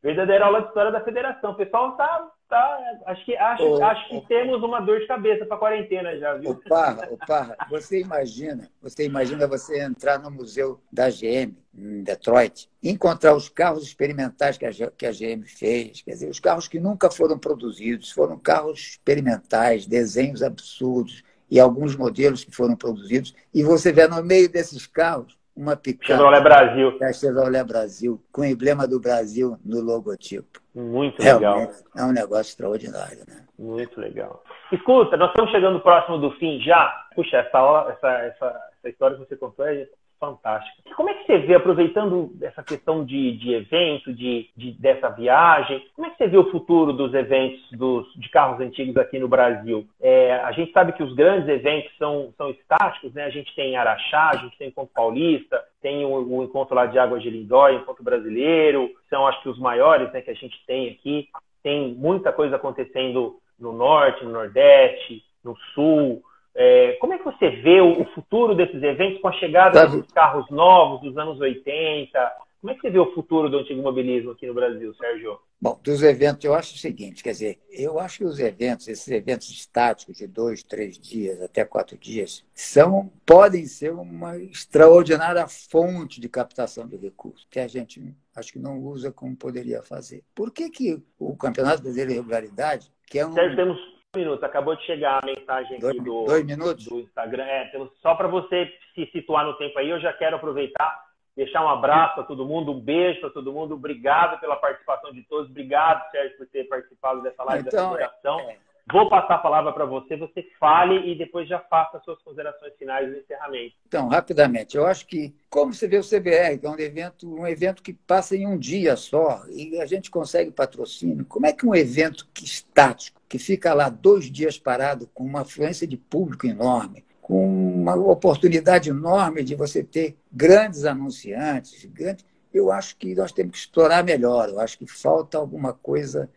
Verdadeira 0.03 0.45
aula 0.45 0.61
de 0.61 0.67
história 0.67 0.91
da 0.91 1.03
federação. 1.03 1.51
O 1.51 1.55
pessoal 1.55 1.95
tá, 1.95 2.31
tá 2.47 2.79
acho 3.07 3.25
que 3.25 3.35
acho, 3.35 3.63
ô, 3.63 3.83
acho 3.83 4.09
que 4.09 4.17
ô, 4.17 4.21
temos 4.21 4.61
uma 4.61 4.79
dor 4.79 4.99
de 4.99 5.07
cabeça 5.07 5.45
para 5.45 5.57
quarentena 5.57 6.17
já, 6.17 6.35
viu? 6.35 6.51
O 6.51 6.55
Parra, 6.55 7.07
o 7.11 7.17
Parra, 7.17 7.55
você 7.69 8.01
imagina, 8.01 8.69
você 8.81 9.05
imagina 9.05 9.47
você 9.47 9.79
entrar 9.79 10.19
no 10.19 10.29
museu 10.29 10.79
da 10.91 11.09
GM 11.09 11.55
em 11.75 12.03
Detroit, 12.03 12.69
encontrar 12.83 13.35
os 13.35 13.49
carros 13.49 13.83
experimentais 13.83 14.57
que 14.57 14.65
a, 14.65 14.71
que 14.71 15.05
a 15.05 15.11
GM 15.11 15.43
fez, 15.45 16.01
quer 16.01 16.11
dizer, 16.11 16.29
os 16.29 16.39
carros 16.39 16.67
que 16.67 16.79
nunca 16.79 17.09
foram 17.09 17.37
produzidos, 17.37 18.11
foram 18.11 18.37
carros 18.39 18.79
experimentais, 18.79 19.85
desenhos 19.85 20.41
absurdos, 20.41 21.23
e 21.51 21.59
alguns 21.59 21.97
modelos 21.97 22.45
que 22.45 22.55
foram 22.55 22.75
produzidos, 22.75 23.35
e 23.53 23.61
você 23.61 23.91
vê 23.91 24.07
no 24.07 24.23
meio 24.23 24.49
desses 24.49 24.87
carros 24.87 25.37
uma 25.55 25.75
picape. 25.75 26.07
Chevrolet 26.07 26.41
Brasil. 26.41 26.97
É 27.01 27.09
a 27.09 27.13
Chevrolet 27.13 27.63
Brasil, 27.65 28.23
com 28.31 28.41
o 28.41 28.45
emblema 28.45 28.87
do 28.87 28.99
Brasil 28.99 29.57
no 29.63 29.81
logotipo. 29.81 30.61
Muito 30.73 31.21
Realmente, 31.21 31.67
legal. 31.67 31.73
É 31.97 32.03
um 32.03 32.13
negócio 32.13 32.51
extraordinário, 32.51 33.19
né? 33.27 33.45
Muito 33.59 33.99
legal. 33.99 34.41
Escuta, 34.71 35.17
nós 35.17 35.29
estamos 35.29 35.51
chegando 35.51 35.81
próximo 35.81 36.17
do 36.17 36.31
fim 36.37 36.61
já. 36.61 36.89
Puxa, 37.13 37.37
essa, 37.37 37.87
essa, 37.89 38.09
essa, 38.19 38.61
essa 38.79 38.89
história 38.89 39.17
que 39.17 39.27
você 39.27 39.35
contou 39.35 39.67
é 39.67 39.87
fantástica. 40.21 40.93
Como 40.95 41.09
é 41.09 41.15
que 41.15 41.25
você 41.25 41.39
vê, 41.39 41.55
aproveitando 41.55 42.31
essa 42.43 42.61
questão 42.61 43.03
de, 43.03 43.35
de 43.37 43.55
evento, 43.55 44.13
de, 44.13 44.47
de, 44.55 44.71
dessa 44.73 45.09
viagem, 45.09 45.83
como 45.95 46.05
é 46.05 46.11
que 46.11 46.17
você 46.17 46.27
vê 46.27 46.37
o 46.37 46.51
futuro 46.51 46.93
dos 46.93 47.11
eventos 47.15 47.59
dos, 47.71 48.07
de 48.13 48.29
carros 48.29 48.59
antigos 48.61 48.95
aqui 48.97 49.17
no 49.17 49.27
Brasil? 49.27 49.87
É, 49.99 50.35
a 50.35 50.51
gente 50.51 50.71
sabe 50.71 50.93
que 50.93 51.01
os 51.01 51.15
grandes 51.15 51.49
eventos 51.49 51.91
são, 51.97 52.31
são 52.37 52.51
estáticos, 52.51 53.11
né? 53.15 53.25
A 53.25 53.31
gente 53.31 53.53
tem 53.55 53.75
Araxá, 53.75 54.29
a 54.29 54.37
gente 54.37 54.55
tem 54.59 54.67
Encontro 54.67 54.93
Paulista, 54.93 55.59
tem 55.81 56.05
o, 56.05 56.09
o 56.09 56.43
Encontro 56.43 56.75
lá 56.75 56.85
de 56.85 56.99
Água 56.99 57.19
de 57.19 57.29
Lindóia, 57.29 57.77
Encontro 57.77 58.03
Brasileiro, 58.03 58.91
são 59.09 59.25
acho 59.25 59.41
que 59.41 59.49
os 59.49 59.57
maiores 59.57 60.11
né, 60.13 60.21
que 60.21 60.29
a 60.29 60.35
gente 60.35 60.55
tem 60.67 60.89
aqui. 60.91 61.27
Tem 61.63 61.93
muita 61.95 62.31
coisa 62.31 62.57
acontecendo 62.57 63.37
no 63.59 63.73
Norte, 63.73 64.23
no 64.23 64.31
Nordeste, 64.31 65.23
no 65.43 65.55
Sul, 65.73 66.21
é, 66.53 66.93
como 66.99 67.13
é 67.13 67.17
que 67.17 67.23
você 67.23 67.49
vê 67.49 67.79
o, 67.81 68.05
futuro 68.13 68.53
desses 68.55 68.81
eventos 68.81 69.21
com 69.21 69.27
a 69.27 69.33
chegada 69.33 69.87
dos 69.87 70.07
carros 70.11 70.49
novos 70.49 71.01
dos 71.01 71.17
anos 71.17 71.39
80? 71.39 72.31
Como 72.59 72.71
é 72.71 72.75
que 72.75 72.81
você 72.81 72.89
vê 72.91 72.99
o 72.99 73.13
futuro 73.13 73.49
do 73.49 73.57
antigo 73.57 73.81
mobilismo 73.81 74.31
aqui 74.31 74.45
no 74.45 74.53
Brasil, 74.53 74.93
Sérgio? 74.93 75.39
Bom, 75.59 75.79
dos 75.83 76.03
eventos, 76.03 76.43
eu 76.43 76.53
acho 76.53 76.75
o 76.75 76.77
seguinte, 76.77 77.23
quer 77.23 77.31
dizer, 77.31 77.59
eu 77.71 77.99
acho 77.99 78.19
que 78.19 78.23
os 78.23 78.39
eventos, 78.39 78.87
esses 78.87 79.07
eventos 79.07 79.49
estáticos 79.49 80.17
de 80.17 80.27
dois, 80.27 80.63
três 80.63 80.97
dias, 80.99 81.41
até 81.41 81.65
quatro 81.65 81.97
dias, 81.97 82.45
são, 82.53 83.11
podem 83.25 83.65
ser 83.65 83.93
uma 83.93 84.37
extraordinária 84.37 85.47
fonte 85.47 86.21
de 86.21 86.29
captação 86.29 86.87
de 86.87 86.97
recursos, 86.97 87.47
que 87.49 87.59
a 87.59 87.67
gente 87.67 88.13
acho 88.35 88.53
que 88.53 88.59
não 88.59 88.79
usa 88.79 89.11
como 89.11 89.35
poderia 89.35 89.81
fazer. 89.81 90.23
Por 90.35 90.51
que, 90.51 90.69
que 90.69 91.01
o 91.17 91.35
Campeonato 91.35 91.81
Brasileiro 91.81 92.11
de 92.11 92.17
Regularidade, 92.17 92.91
que 93.07 93.19
é 93.19 93.25
um... 93.25 93.33
Sérgio, 93.33 93.55
temos 93.55 94.00
minutos. 94.15 94.43
Acabou 94.43 94.75
de 94.75 94.83
chegar 94.85 95.19
a 95.21 95.25
mensagem 95.25 95.79
dois, 95.79 95.95
aqui 95.95 96.03
do, 96.03 96.25
dois 96.25 96.45
minutos? 96.45 96.85
do 96.85 96.99
Instagram. 96.99 97.43
É, 97.43 97.71
só 98.01 98.15
para 98.15 98.27
você 98.27 98.71
se 98.93 99.05
situar 99.11 99.45
no 99.45 99.53
tempo 99.53 99.77
aí, 99.79 99.89
eu 99.89 99.99
já 100.01 100.11
quero 100.11 100.35
aproveitar, 100.35 101.05
deixar 101.35 101.63
um 101.63 101.69
abraço 101.69 102.15
para 102.15 102.23
todo 102.25 102.45
mundo, 102.45 102.71
um 102.71 102.79
beijo 102.79 103.21
para 103.21 103.29
todo 103.29 103.53
mundo. 103.53 103.75
Obrigado 103.75 104.39
pela 104.39 104.57
participação 104.57 105.11
de 105.13 105.23
todos. 105.23 105.49
Obrigado, 105.49 106.09
Sérgio, 106.11 106.37
por 106.37 106.47
ter 106.47 106.65
participado 106.65 107.21
dessa 107.21 107.43
live 107.43 107.67
então, 107.67 107.91
da 107.91 107.97
federação. 107.97 108.39
É, 108.41 108.53
é. 108.53 108.70
Vou 108.91 109.09
passar 109.09 109.35
a 109.35 109.39
palavra 109.39 109.71
para 109.71 109.85
você, 109.85 110.17
você 110.17 110.45
fale 110.59 111.11
e 111.11 111.17
depois 111.17 111.47
já 111.47 111.59
faça 111.59 111.97
as 111.97 112.03
suas 112.03 112.21
considerações 112.21 112.73
finais 112.77 113.09
no 113.09 113.17
encerramento. 113.17 113.75
Então, 113.87 114.07
rapidamente, 114.07 114.75
eu 114.75 114.85
acho 114.85 115.07
que, 115.07 115.33
como 115.49 115.73
você 115.73 115.87
vê 115.87 115.97
o 115.97 116.03
CBR, 116.03 116.57
que 116.59 116.65
é 116.65 116.69
um 116.69 116.77
evento, 116.77 117.33
um 117.33 117.47
evento 117.47 117.81
que 117.81 117.93
passa 117.93 118.35
em 118.35 118.45
um 118.45 118.57
dia 118.57 118.97
só, 118.97 119.43
e 119.49 119.79
a 119.79 119.85
gente 119.85 120.11
consegue 120.11 120.51
patrocínio, 120.51 121.25
como 121.25 121.45
é 121.45 121.53
que 121.53 121.65
um 121.65 121.73
evento 121.73 122.27
que 122.33 122.43
estático, 122.43 123.21
que 123.29 123.39
fica 123.39 123.73
lá 123.73 123.87
dois 123.87 124.29
dias 124.29 124.57
parado, 124.57 125.09
com 125.13 125.23
uma 125.23 125.41
afluência 125.41 125.87
de 125.87 125.95
público 125.95 126.45
enorme, 126.45 127.05
com 127.21 127.47
uma 127.47 127.95
oportunidade 127.95 128.89
enorme 128.89 129.43
de 129.43 129.55
você 129.55 129.83
ter 129.83 130.17
grandes 130.31 130.83
anunciantes, 130.83 131.85
grandes, 131.85 132.25
eu 132.53 132.69
acho 132.69 132.97
que 132.97 133.15
nós 133.15 133.31
temos 133.31 133.53
que 133.53 133.57
explorar 133.59 134.03
melhor, 134.03 134.49
eu 134.49 134.59
acho 134.59 134.77
que 134.77 134.85
falta 134.85 135.37
alguma 135.37 135.71
coisa 135.71 136.29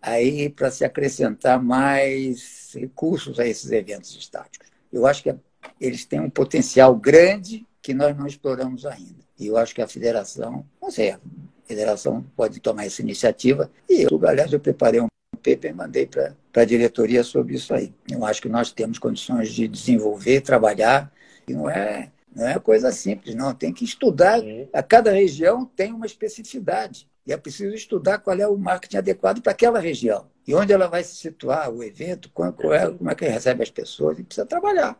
aí 0.00 0.48
para 0.48 0.70
se 0.70 0.84
acrescentar 0.84 1.62
mais 1.62 2.72
recursos 2.74 3.38
a 3.38 3.46
esses 3.46 3.70
eventos 3.70 4.14
estáticos. 4.16 4.68
Eu 4.92 5.06
acho 5.06 5.22
que 5.22 5.34
eles 5.80 6.04
têm 6.04 6.20
um 6.20 6.30
potencial 6.30 6.94
grande 6.96 7.66
que 7.82 7.94
nós 7.94 8.16
não 8.16 8.26
exploramos 8.26 8.86
ainda. 8.86 9.26
E 9.38 9.46
eu 9.46 9.56
acho 9.56 9.74
que 9.74 9.82
a 9.82 9.88
federação, 9.88 10.64
não 10.80 10.90
sei, 10.90 11.12
a 11.12 11.20
federação 11.64 12.24
pode 12.36 12.60
tomar 12.60 12.86
essa 12.86 13.02
iniciativa. 13.02 13.70
E 13.88 14.02
eu, 14.02 14.20
aliás, 14.26 14.52
eu 14.52 14.60
preparei 14.60 15.00
um 15.00 15.08
paper 15.42 15.70
e 15.70 15.74
mandei 15.74 16.06
para 16.06 16.34
a 16.54 16.64
diretoria 16.64 17.22
sobre 17.22 17.54
isso 17.54 17.72
aí. 17.72 17.92
Eu 18.10 18.24
acho 18.24 18.42
que 18.42 18.48
nós 18.48 18.72
temos 18.72 18.98
condições 18.98 19.50
de 19.52 19.68
desenvolver, 19.68 20.40
trabalhar, 20.40 21.12
e 21.46 21.54
não 21.54 21.70
é, 21.70 22.10
não 22.38 22.46
é 22.46 22.56
coisa 22.60 22.92
simples, 22.92 23.34
não. 23.34 23.52
Tem 23.52 23.72
que 23.72 23.84
estudar. 23.84 24.40
A 24.72 24.80
cada 24.80 25.10
região 25.10 25.64
tem 25.64 25.92
uma 25.92 26.06
especificidade. 26.06 27.08
E 27.26 27.32
é 27.32 27.36
preciso 27.36 27.74
estudar 27.74 28.18
qual 28.18 28.38
é 28.38 28.46
o 28.46 28.56
marketing 28.56 28.98
adequado 28.98 29.42
para 29.42 29.50
aquela 29.50 29.80
região. 29.80 30.26
E 30.46 30.54
onde 30.54 30.72
ela 30.72 30.86
vai 30.86 31.02
se 31.02 31.16
situar, 31.16 31.68
o 31.68 31.82
evento, 31.82 32.30
qual 32.32 32.54
é, 32.72 32.90
como 32.90 33.10
é 33.10 33.14
que 33.16 33.26
recebe 33.26 33.64
as 33.64 33.70
pessoas, 33.70 34.20
e 34.20 34.22
precisa 34.22 34.46
trabalhar. 34.46 34.96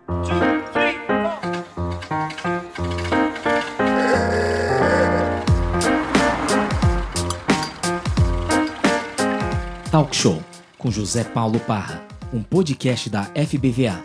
Talk 9.93 10.14
Show 10.14 10.43
com 10.76 10.91
José 10.91 11.24
Paulo 11.24 11.59
Parra, 11.61 12.05
um 12.32 12.43
podcast 12.43 13.09
da 13.09 13.24
FBVA, 13.24 14.05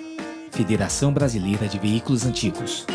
Federação 0.52 1.12
Brasileira 1.12 1.68
de 1.68 1.78
Veículos 1.78 2.26
Antigos. 2.26 2.86